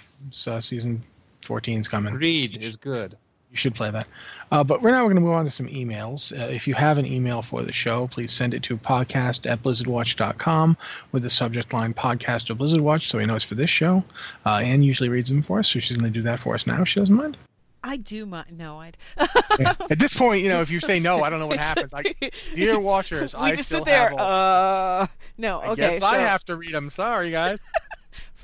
uh, 0.46 0.60
season 0.60 1.02
14 1.42 1.80
is 1.80 1.88
coming. 1.88 2.14
Greed 2.14 2.58
is 2.62 2.76
good. 2.76 3.16
You 3.54 3.58
should 3.58 3.74
play 3.76 3.88
that. 3.92 4.08
Uh, 4.50 4.64
but 4.64 4.82
we're 4.82 4.90
now 4.90 5.04
going 5.04 5.14
to 5.14 5.20
move 5.20 5.30
on 5.32 5.44
to 5.44 5.50
some 5.50 5.68
emails. 5.68 6.36
Uh, 6.36 6.46
if 6.50 6.66
you 6.66 6.74
have 6.74 6.98
an 6.98 7.06
email 7.06 7.40
for 7.40 7.62
the 7.62 7.72
show, 7.72 8.08
please 8.08 8.32
send 8.32 8.52
it 8.52 8.64
to 8.64 8.76
podcast 8.76 9.48
at 9.48 9.62
blizzardwatch.com 9.62 10.76
with 11.12 11.22
the 11.22 11.30
subject 11.30 11.72
line 11.72 11.94
podcast 11.94 12.50
of 12.50 12.58
Blizzard 12.58 12.80
Watch 12.80 13.06
so 13.08 13.18
we 13.18 13.26
know 13.26 13.36
it's 13.36 13.44
for 13.44 13.54
this 13.54 13.70
show. 13.70 14.02
Uh, 14.44 14.56
Anne 14.56 14.82
usually 14.82 15.08
reads 15.08 15.28
them 15.28 15.40
for 15.40 15.60
us, 15.60 15.70
so 15.70 15.78
she's 15.78 15.96
going 15.96 16.12
to 16.12 16.18
do 16.18 16.22
that 16.22 16.40
for 16.40 16.52
us 16.54 16.66
now. 16.66 16.82
if 16.82 16.88
She 16.88 16.98
doesn't 16.98 17.14
mind. 17.14 17.36
I 17.84 17.96
do 17.98 18.26
mind. 18.26 18.58
No, 18.58 18.78
I'd. 18.80 18.96
At 19.88 19.98
this 20.00 20.14
point, 20.14 20.42
you 20.42 20.48
know, 20.48 20.62
if 20.62 20.70
you 20.70 20.80
say 20.80 20.98
no, 20.98 21.22
I 21.22 21.30
don't 21.30 21.38
know 21.38 21.46
what 21.46 21.58
happens. 21.58 21.92
I, 21.94 22.02
dear 22.54 22.80
watchers, 22.80 23.34
we 23.34 23.40
I 23.40 23.54
just 23.54 23.68
still 23.68 23.80
sit 23.80 23.84
there. 23.84 24.08
have 24.08 24.18
Uh, 24.18 25.06
no. 25.38 25.60
I 25.60 25.66
Okay. 25.68 25.90
guess 25.90 26.02
I 26.02 26.18
have 26.18 26.44
to 26.46 26.56
read 26.56 26.72
them. 26.72 26.90
Sorry, 26.90 27.30
guys. 27.30 27.58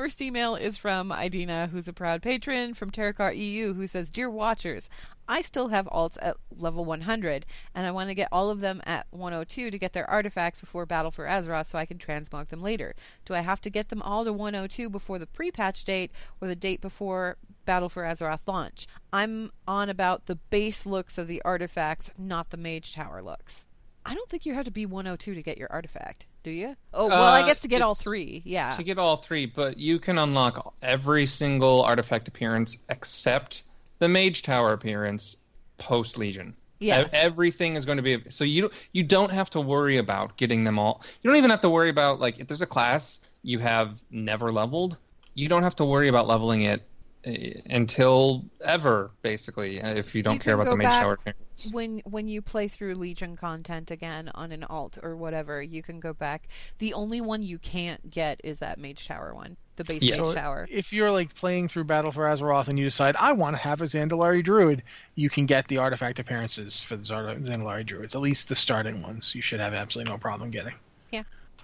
First 0.00 0.22
email 0.22 0.56
is 0.56 0.78
from 0.78 1.12
Idina, 1.12 1.68
who's 1.70 1.86
a 1.86 1.92
proud 1.92 2.22
patron, 2.22 2.72
from 2.72 2.90
Terokkar 2.90 3.36
EU, 3.36 3.74
who 3.74 3.86
says, 3.86 4.10
Dear 4.10 4.30
Watchers, 4.30 4.88
I 5.28 5.42
still 5.42 5.68
have 5.68 5.84
alts 5.88 6.16
at 6.22 6.38
level 6.56 6.86
100, 6.86 7.44
and 7.74 7.86
I 7.86 7.90
want 7.90 8.08
to 8.08 8.14
get 8.14 8.30
all 8.32 8.48
of 8.48 8.60
them 8.60 8.80
at 8.86 9.06
102 9.10 9.70
to 9.70 9.78
get 9.78 9.92
their 9.92 10.08
artifacts 10.08 10.58
before 10.58 10.86
Battle 10.86 11.10
for 11.10 11.26
Azeroth 11.26 11.66
so 11.66 11.76
I 11.76 11.84
can 11.84 11.98
transmog 11.98 12.48
them 12.48 12.62
later. 12.62 12.94
Do 13.26 13.34
I 13.34 13.40
have 13.40 13.60
to 13.60 13.68
get 13.68 13.90
them 13.90 14.00
all 14.00 14.24
to 14.24 14.32
102 14.32 14.88
before 14.88 15.18
the 15.18 15.26
pre 15.26 15.50
patch 15.50 15.84
date 15.84 16.12
or 16.40 16.48
the 16.48 16.56
date 16.56 16.80
before 16.80 17.36
Battle 17.66 17.90
for 17.90 18.04
Azeroth 18.04 18.40
launch? 18.46 18.86
I'm 19.12 19.52
on 19.68 19.90
about 19.90 20.24
the 20.24 20.36
base 20.36 20.86
looks 20.86 21.18
of 21.18 21.28
the 21.28 21.42
artifacts, 21.42 22.10
not 22.16 22.48
the 22.48 22.56
Mage 22.56 22.94
Tower 22.94 23.20
looks. 23.20 23.66
I 24.06 24.14
don't 24.14 24.30
think 24.30 24.46
you 24.46 24.54
have 24.54 24.64
to 24.64 24.70
be 24.70 24.86
102 24.86 25.34
to 25.34 25.42
get 25.42 25.58
your 25.58 25.70
artifact, 25.70 26.24
do 26.42 26.50
you? 26.50 26.76
Oh, 26.94 27.08
well, 27.08 27.22
I 27.22 27.42
Uh, 27.42 27.46
guess 27.46 27.60
to 27.60 27.68
get 27.68 27.82
all 27.82 27.94
three, 27.94 28.42
yeah. 28.44 28.70
To 28.70 28.82
get 28.82 28.98
all 28.98 29.16
three, 29.16 29.46
but 29.46 29.78
you 29.78 29.98
can 29.98 30.18
unlock 30.18 30.74
every 30.82 31.26
single 31.26 31.82
artifact 31.82 32.28
appearance 32.28 32.78
except 32.88 33.64
the 33.98 34.08
Mage 34.08 34.42
Tower 34.42 34.72
appearance 34.72 35.36
post 35.78 36.18
Legion. 36.18 36.54
Yeah. 36.78 37.08
Everything 37.12 37.74
is 37.76 37.84
going 37.84 37.98
to 37.98 38.02
be 38.02 38.22
so 38.30 38.42
you 38.42 38.70
you 38.92 39.02
don't 39.02 39.30
have 39.30 39.50
to 39.50 39.60
worry 39.60 39.98
about 39.98 40.36
getting 40.38 40.64
them 40.64 40.78
all. 40.78 41.02
You 41.20 41.28
don't 41.28 41.36
even 41.36 41.50
have 41.50 41.60
to 41.60 41.68
worry 41.68 41.90
about 41.90 42.20
like 42.20 42.38
if 42.38 42.46
there's 42.48 42.62
a 42.62 42.66
class 42.66 43.20
you 43.42 43.58
have 43.58 44.00
never 44.10 44.50
leveled, 44.50 44.96
you 45.34 45.48
don't 45.48 45.62
have 45.62 45.76
to 45.76 45.84
worry 45.84 46.08
about 46.08 46.26
leveling 46.26 46.62
it 46.62 46.82
uh, 47.26 47.32
until 47.68 48.46
ever 48.64 49.10
basically 49.20 49.78
if 49.78 50.14
you 50.14 50.22
don't 50.22 50.34
You 50.34 50.40
care 50.40 50.54
about 50.54 50.68
the 50.68 50.76
Mage 50.76 51.00
Tower 51.00 51.14
appearance. 51.14 51.38
When 51.72 52.00
when 52.04 52.28
you 52.28 52.42
play 52.42 52.68
through 52.68 52.94
Legion 52.94 53.36
content 53.36 53.90
again 53.90 54.30
on 54.34 54.52
an 54.52 54.64
alt 54.64 54.98
or 55.02 55.16
whatever, 55.16 55.62
you 55.62 55.82
can 55.82 56.00
go 56.00 56.12
back. 56.12 56.48
The 56.78 56.94
only 56.94 57.20
one 57.20 57.42
you 57.42 57.58
can't 57.58 58.10
get 58.10 58.40
is 58.44 58.58
that 58.60 58.78
Mage 58.78 59.06
Tower 59.06 59.34
one, 59.34 59.56
the 59.76 59.84
base 59.84 60.02
Yes. 60.02 60.18
Mage 60.18 60.26
So 60.26 60.34
Tower. 60.34 60.68
if 60.70 60.92
you're 60.92 61.10
like 61.10 61.34
playing 61.34 61.68
through 61.68 61.84
Battle 61.84 62.12
for 62.12 62.22
Azeroth 62.24 62.68
and 62.68 62.78
you 62.78 62.84
decide 62.84 63.16
I 63.16 63.32
want 63.32 63.54
to 63.56 63.62
have 63.62 63.80
a 63.80 63.84
Zandalari 63.84 64.42
Druid, 64.44 64.82
you 65.14 65.28
can 65.30 65.46
get 65.46 65.68
the 65.68 65.78
artifact 65.78 66.18
appearances 66.18 66.82
for 66.82 66.96
the 66.96 67.04
Zar- 67.04 67.34
Zandalari 67.36 67.84
Druids. 67.86 68.14
At 68.14 68.20
least 68.20 68.48
the 68.48 68.54
starting 68.56 69.02
ones, 69.02 69.34
you 69.34 69.42
should 69.42 69.60
have 69.60 69.74
absolutely 69.74 70.12
no 70.12 70.18
problem 70.18 70.50
getting. 70.50 70.74
Yeah. 71.10 71.22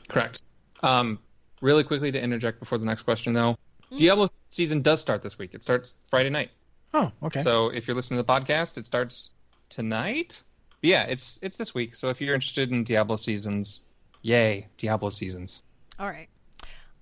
Correct. 0.09 0.43
Um, 0.83 1.19
really 1.61 1.85
quickly 1.85 2.13
to 2.13 2.23
interject 2.23 2.61
before 2.61 2.79
the 2.79 2.87
next 2.87 3.03
question 3.03 3.33
though, 3.33 3.57
Mm. 3.93 3.99
Diablo 3.99 4.29
season 4.49 4.83
does 4.83 5.01
start 5.01 5.23
this 5.23 5.39
week. 5.39 5.55
It 5.55 5.63
starts 5.63 5.95
Friday 6.11 6.29
night. 6.31 6.51
Oh, 6.93 7.13
okay. 7.23 7.41
So 7.43 7.69
if 7.69 7.87
you're 7.87 7.95
listening 7.95 8.19
to 8.19 8.25
the 8.25 8.33
podcast, 8.33 8.79
it 8.79 8.85
starts 8.87 9.31
tonight. 9.69 10.43
But 10.81 10.91
yeah, 10.91 11.03
it's 11.05 11.39
it's 11.43 11.57
this 11.57 11.75
week. 11.75 11.95
So 11.95 12.09
if 12.09 12.21
you're 12.21 12.35
interested 12.35 12.71
in 12.71 12.85
Diablo 12.85 13.17
seasons, 13.17 13.85
yay, 14.23 14.69
Diablo 14.77 15.11
seasons. 15.11 15.63
All 15.99 16.09
right. 16.09 16.29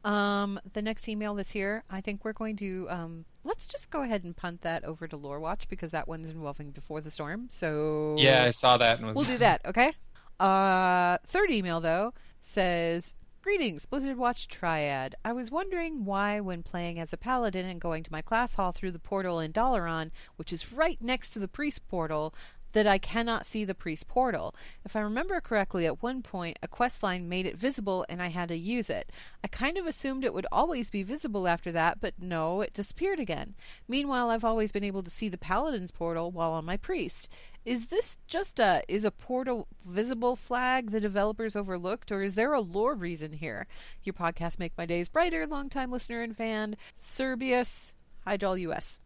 Um, 0.04 0.60
the 0.74 0.82
next 0.82 1.08
email 1.08 1.34
that's 1.34 1.50
here, 1.50 1.82
I 1.88 2.02
think 2.02 2.24
we're 2.24 2.34
going 2.34 2.56
to 2.56 2.86
um, 2.90 3.24
let's 3.42 3.66
just 3.66 3.90
go 3.90 4.02
ahead 4.02 4.24
and 4.24 4.36
punt 4.36 4.60
that 4.60 4.84
over 4.84 5.08
to 5.08 5.16
Lore 5.16 5.40
Watch 5.40 5.68
because 5.68 5.92
that 5.92 6.06
one's 6.06 6.30
involving 6.30 6.70
Before 6.70 7.00
the 7.00 7.10
Storm. 7.10 7.46
So 7.50 8.16
Yeah, 8.18 8.44
I 8.44 8.50
saw 8.50 8.76
that 8.76 8.98
and 8.98 9.06
was 9.06 9.16
We'll 9.16 9.24
do 9.24 9.38
that, 9.38 9.62
okay? 9.64 9.92
Uh, 10.38 11.18
third 11.26 11.50
email 11.50 11.80
though 11.80 12.12
says, 12.42 13.14
"Greetings, 13.44 13.84
Blizzard 13.84 14.16
Watch 14.16 14.48
Triad. 14.48 15.16
I 15.22 15.34
was 15.34 15.50
wondering 15.50 16.06
why, 16.06 16.40
when 16.40 16.62
playing 16.62 16.98
as 16.98 17.12
a 17.12 17.18
paladin 17.18 17.66
and 17.66 17.78
going 17.78 18.02
to 18.02 18.10
my 18.10 18.22
class 18.22 18.54
hall 18.54 18.72
through 18.72 18.92
the 18.92 18.98
portal 18.98 19.38
in 19.38 19.52
Dalaran, 19.52 20.12
which 20.36 20.50
is 20.50 20.72
right 20.72 20.96
next 21.02 21.28
to 21.34 21.38
the 21.38 21.46
priest 21.46 21.86
portal." 21.86 22.34
That 22.72 22.86
I 22.88 22.98
cannot 22.98 23.46
see 23.46 23.64
the 23.64 23.74
priest 23.74 24.08
portal. 24.08 24.52
If 24.84 24.96
I 24.96 25.00
remember 25.00 25.40
correctly, 25.40 25.86
at 25.86 26.02
one 26.02 26.22
point 26.22 26.58
a 26.60 26.66
quest 26.66 27.04
line 27.04 27.28
made 27.28 27.46
it 27.46 27.56
visible 27.56 28.04
and 28.08 28.20
I 28.20 28.30
had 28.30 28.48
to 28.48 28.56
use 28.56 28.90
it. 28.90 29.12
I 29.44 29.46
kind 29.46 29.78
of 29.78 29.86
assumed 29.86 30.24
it 30.24 30.34
would 30.34 30.46
always 30.50 30.90
be 30.90 31.04
visible 31.04 31.46
after 31.46 31.70
that, 31.70 32.00
but 32.00 32.14
no, 32.18 32.62
it 32.62 32.72
disappeared 32.72 33.20
again. 33.20 33.54
Meanwhile, 33.86 34.30
I've 34.30 34.44
always 34.44 34.72
been 34.72 34.82
able 34.82 35.04
to 35.04 35.10
see 35.10 35.28
the 35.28 35.38
paladin's 35.38 35.92
portal 35.92 36.32
while 36.32 36.50
on 36.50 36.64
my 36.64 36.76
priest. 36.76 37.28
Is 37.64 37.86
this 37.86 38.18
just 38.26 38.60
a 38.60 38.82
is 38.88 39.04
a 39.04 39.10
portal 39.10 39.66
visible 39.86 40.36
flag 40.36 40.90
the 40.90 41.00
developers 41.00 41.56
overlooked, 41.56 42.12
or 42.12 42.22
is 42.22 42.34
there 42.34 42.52
a 42.52 42.60
lore 42.60 42.94
reason 42.94 43.32
here? 43.32 43.66
Your 44.02 44.12
podcast 44.12 44.58
make 44.58 44.76
my 44.76 44.84
days 44.84 45.08
brighter. 45.08 45.46
Longtime 45.46 45.90
listener 45.90 46.20
and 46.20 46.36
fan, 46.36 46.76
Serbius, 46.98 47.94
Hyjal 48.26 48.60
US. 48.60 48.98